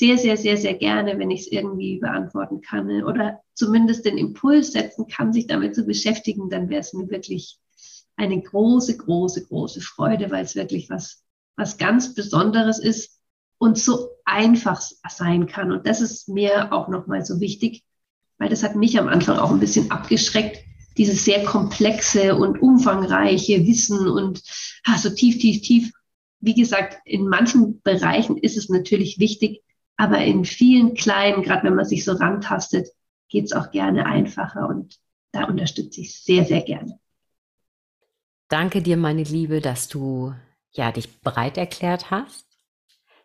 sehr, 0.00 0.16
sehr, 0.16 0.38
sehr, 0.38 0.56
sehr 0.56 0.72
gerne, 0.72 1.18
wenn 1.18 1.30
ich 1.30 1.42
es 1.42 1.52
irgendwie 1.52 1.98
beantworten 1.98 2.62
kann 2.62 2.86
ne? 2.86 3.04
oder 3.04 3.42
zumindest 3.52 4.06
den 4.06 4.16
Impuls 4.16 4.72
setzen 4.72 5.06
kann, 5.08 5.34
sich 5.34 5.46
damit 5.46 5.74
zu 5.74 5.84
beschäftigen, 5.84 6.48
dann 6.48 6.70
wäre 6.70 6.80
es 6.80 6.94
mir 6.94 7.10
wirklich 7.10 7.58
eine 8.16 8.40
große, 8.40 8.96
große, 8.96 9.44
große 9.44 9.82
Freude, 9.82 10.30
weil 10.30 10.42
es 10.42 10.56
wirklich 10.56 10.88
was, 10.88 11.22
was 11.54 11.76
ganz 11.76 12.14
Besonderes 12.14 12.78
ist 12.78 13.20
und 13.58 13.76
so 13.76 14.08
einfach 14.24 14.80
sein 15.06 15.46
kann. 15.46 15.70
Und 15.70 15.86
das 15.86 16.00
ist 16.00 16.30
mir 16.30 16.72
auch 16.72 16.88
nochmal 16.88 17.22
so 17.26 17.38
wichtig, 17.38 17.84
weil 18.38 18.48
das 18.48 18.62
hat 18.62 18.76
mich 18.76 18.98
am 18.98 19.08
Anfang 19.08 19.36
auch 19.36 19.50
ein 19.50 19.60
bisschen 19.60 19.90
abgeschreckt, 19.90 20.64
dieses 20.96 21.26
sehr 21.26 21.44
komplexe 21.44 22.36
und 22.36 22.62
umfangreiche 22.62 23.66
Wissen 23.66 24.08
und 24.08 24.42
ah, 24.84 24.96
so 24.96 25.10
tief, 25.10 25.38
tief, 25.38 25.60
tief. 25.60 25.92
Wie 26.40 26.54
gesagt, 26.54 26.96
in 27.04 27.28
manchen 27.28 27.82
Bereichen 27.82 28.38
ist 28.38 28.56
es 28.56 28.70
natürlich 28.70 29.18
wichtig, 29.18 29.60
aber 30.00 30.24
in 30.24 30.46
vielen 30.46 30.94
kleinen, 30.94 31.42
gerade 31.42 31.64
wenn 31.64 31.74
man 31.74 31.84
sich 31.84 32.06
so 32.06 32.12
rantastet, 32.12 32.88
geht 33.28 33.44
es 33.44 33.52
auch 33.52 33.70
gerne 33.70 34.06
einfacher 34.06 34.66
und 34.66 34.98
da 35.30 35.44
unterstütze 35.44 36.00
ich 36.00 36.18
sehr, 36.18 36.46
sehr 36.46 36.62
gerne. 36.62 36.98
Danke 38.48 38.80
dir, 38.80 38.96
meine 38.96 39.24
Liebe, 39.24 39.60
dass 39.60 39.88
du 39.88 40.34
ja 40.72 40.90
dich 40.90 41.20
bereit 41.20 41.58
erklärt 41.58 42.10
hast, 42.10 42.46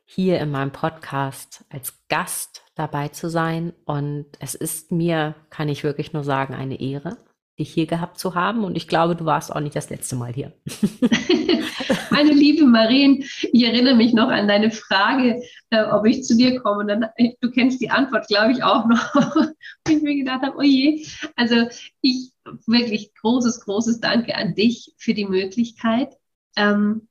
hier 0.04 0.42
in 0.42 0.52
meinem 0.52 0.74
Podcast 0.74 1.64
als 1.70 1.94
Gast 2.10 2.66
dabei 2.76 3.08
zu 3.08 3.30
sein. 3.30 3.72
Und 3.86 4.26
es 4.42 4.54
ist 4.54 4.92
mir, 4.92 5.34
kann 5.52 5.70
ich 5.70 5.86
wirklich 5.86 6.12
nur 6.12 6.26
sagen, 6.26 6.54
eine 6.54 6.82
Ehre 6.82 7.18
dich 7.58 7.74
hier 7.74 7.88
gehabt 7.88 8.20
zu 8.20 8.36
haben. 8.36 8.66
Und 8.66 8.76
ich 8.76 8.90
glaube, 8.90 9.16
du 9.16 9.24
warst 9.24 9.56
auch 9.56 9.62
nicht 9.62 9.78
das 9.78 9.90
letzte 9.90 10.18
Mal 10.18 10.34
hier. 10.34 10.52
Meine 12.10 12.32
liebe 12.32 12.66
Marien, 12.66 13.24
ich 13.52 13.64
erinnere 13.64 13.96
mich 13.96 14.14
noch 14.14 14.30
an 14.30 14.48
deine 14.48 14.72
Frage, 14.72 15.42
äh, 15.70 15.84
ob 15.84 16.06
ich 16.06 16.24
zu 16.24 16.36
dir 16.36 16.60
komme. 16.60 16.86
Dann, 16.86 17.06
du 17.42 17.52
kennst 17.52 17.82
die 17.82 17.90
Antwort, 17.90 18.28
glaube 18.28 18.52
ich, 18.52 18.64
auch 18.64 18.86
noch. 18.88 19.36
Und 19.36 19.54
ich 19.90 20.02
mir 20.02 20.16
gedacht 20.16 20.42
habe, 20.42 20.58
oh 20.58 20.64
je. 20.64 21.06
Also 21.36 21.68
ich 22.02 22.32
wirklich 22.66 23.14
großes, 23.16 23.62
großes 23.62 24.00
Danke 24.00 24.36
an 24.36 24.56
dich 24.56 24.94
für 24.98 25.14
die 25.14 25.26
Möglichkeit. 25.26 26.16
Ähm, 26.56 27.08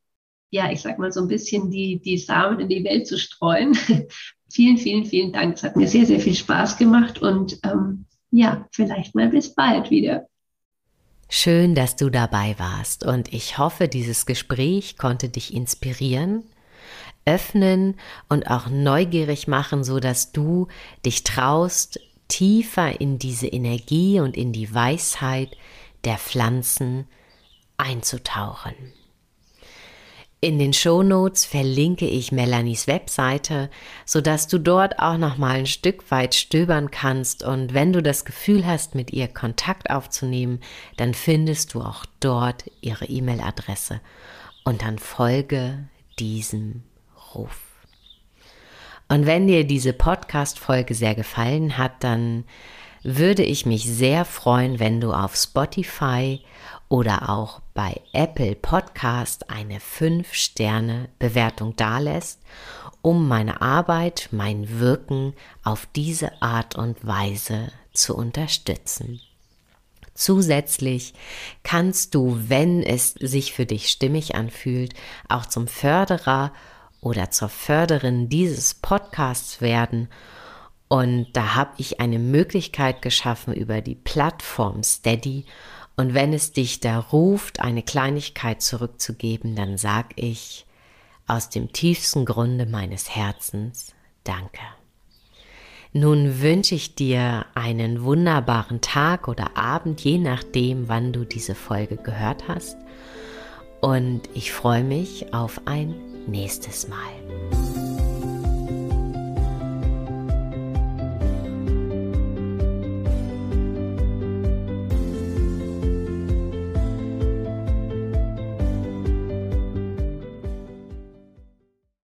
ja, 0.50 0.70
ich 0.70 0.82
sag 0.82 0.98
mal 0.98 1.12
so 1.12 1.20
ein 1.20 1.28
bisschen 1.28 1.70
die, 1.70 2.00
die 2.00 2.18
Samen 2.18 2.60
in 2.60 2.68
die 2.68 2.84
Welt 2.84 3.06
zu 3.06 3.18
streuen. 3.18 3.74
vielen, 4.50 4.78
vielen, 4.78 5.04
vielen 5.04 5.32
Dank. 5.32 5.56
Es 5.56 5.64
hat 5.64 5.76
mir 5.76 5.88
sehr, 5.88 6.06
sehr 6.06 6.20
viel 6.20 6.34
Spaß 6.34 6.78
gemacht 6.78 7.20
und 7.20 7.58
ähm, 7.64 8.06
ja, 8.30 8.66
vielleicht 8.72 9.14
mal 9.14 9.28
bis 9.28 9.54
bald 9.54 9.90
wieder. 9.90 10.28
Schön, 11.36 11.74
dass 11.74 11.96
du 11.96 12.10
dabei 12.10 12.54
warst 12.58 13.02
und 13.02 13.34
ich 13.34 13.58
hoffe, 13.58 13.88
dieses 13.88 14.24
Gespräch 14.24 14.96
konnte 14.96 15.28
dich 15.28 15.52
inspirieren, 15.52 16.44
öffnen 17.24 17.96
und 18.28 18.48
auch 18.48 18.68
neugierig 18.68 19.48
machen, 19.48 19.82
so 19.82 19.98
dass 19.98 20.30
du 20.30 20.68
dich 21.04 21.24
traust, 21.24 21.98
tiefer 22.28 23.00
in 23.00 23.18
diese 23.18 23.48
Energie 23.48 24.20
und 24.20 24.36
in 24.36 24.52
die 24.52 24.72
Weisheit 24.72 25.56
der 26.04 26.18
Pflanzen 26.18 27.08
einzutauchen. 27.78 28.76
In 30.44 30.58
den 30.58 30.74
Shownotes 30.74 31.46
verlinke 31.46 32.06
ich 32.06 32.30
Melanies 32.30 32.86
Webseite, 32.86 33.70
sodass 34.04 34.46
du 34.46 34.58
dort 34.58 34.98
auch 34.98 35.16
noch 35.16 35.38
mal 35.38 35.56
ein 35.56 35.64
Stück 35.64 36.10
weit 36.10 36.34
stöbern 36.34 36.90
kannst 36.90 37.42
und 37.42 37.72
wenn 37.72 37.94
du 37.94 38.02
das 38.02 38.26
Gefühl 38.26 38.66
hast, 38.66 38.94
mit 38.94 39.10
ihr 39.10 39.26
Kontakt 39.26 39.88
aufzunehmen, 39.88 40.60
dann 40.98 41.14
findest 41.14 41.72
du 41.72 41.80
auch 41.80 42.04
dort 42.20 42.66
ihre 42.82 43.06
E-Mail-Adresse 43.06 44.02
und 44.64 44.82
dann 44.82 44.98
folge 44.98 45.88
diesem 46.18 46.82
Ruf. 47.34 47.62
Und 49.08 49.24
wenn 49.24 49.46
dir 49.46 49.64
diese 49.66 49.94
Podcast-Folge 49.94 50.94
sehr 50.94 51.14
gefallen 51.14 51.78
hat, 51.78 52.04
dann 52.04 52.44
würde 53.02 53.44
ich 53.44 53.64
mich 53.64 53.84
sehr 53.84 54.26
freuen, 54.26 54.78
wenn 54.78 55.00
du 55.00 55.14
auf 55.14 55.36
Spotify 55.36 56.42
oder 56.88 57.30
auch 57.30 57.60
bei 57.74 58.00
Apple 58.12 58.54
Podcast 58.54 59.50
eine 59.50 59.78
5-Sterne-Bewertung 59.78 61.76
dalässt, 61.76 62.40
um 63.02 63.28
meine 63.28 63.60
Arbeit, 63.60 64.28
mein 64.30 64.80
Wirken 64.80 65.34
auf 65.62 65.86
diese 65.94 66.42
Art 66.42 66.76
und 66.76 67.06
Weise 67.06 67.70
zu 67.92 68.16
unterstützen. 68.16 69.20
Zusätzlich 70.14 71.12
kannst 71.64 72.14
du, 72.14 72.38
wenn 72.48 72.82
es 72.82 73.14
sich 73.14 73.52
für 73.52 73.66
dich 73.66 73.88
stimmig 73.88 74.36
anfühlt, 74.36 74.94
auch 75.28 75.46
zum 75.46 75.66
Förderer 75.66 76.52
oder 77.00 77.30
zur 77.30 77.48
Förderin 77.48 78.28
dieses 78.28 78.74
Podcasts 78.74 79.60
werden. 79.60 80.08
Und 80.88 81.28
da 81.32 81.56
habe 81.56 81.72
ich 81.78 81.98
eine 82.00 82.20
Möglichkeit 82.20 83.02
geschaffen 83.02 83.52
über 83.52 83.80
die 83.80 83.96
Plattform 83.96 84.84
Steady 84.84 85.44
und 85.96 86.14
wenn 86.14 86.32
es 86.32 86.52
dich 86.52 86.80
da 86.80 86.98
ruft, 86.98 87.60
eine 87.60 87.82
Kleinigkeit 87.82 88.62
zurückzugeben, 88.62 89.54
dann 89.54 89.78
sag 89.78 90.12
ich 90.16 90.66
aus 91.26 91.48
dem 91.48 91.72
tiefsten 91.72 92.24
Grunde 92.24 92.66
meines 92.66 93.10
Herzens 93.10 93.94
Danke. 94.24 94.62
Nun 95.92 96.40
wünsche 96.40 96.74
ich 96.74 96.96
dir 96.96 97.46
einen 97.54 98.02
wunderbaren 98.02 98.80
Tag 98.80 99.28
oder 99.28 99.56
Abend, 99.56 100.00
je 100.00 100.18
nachdem, 100.18 100.88
wann 100.88 101.12
du 101.12 101.24
diese 101.24 101.54
Folge 101.54 101.96
gehört 101.96 102.48
hast. 102.48 102.76
Und 103.80 104.22
ich 104.34 104.50
freue 104.50 104.82
mich 104.82 105.32
auf 105.32 105.60
ein 105.66 105.94
nächstes 106.26 106.88
Mal. 106.88 107.83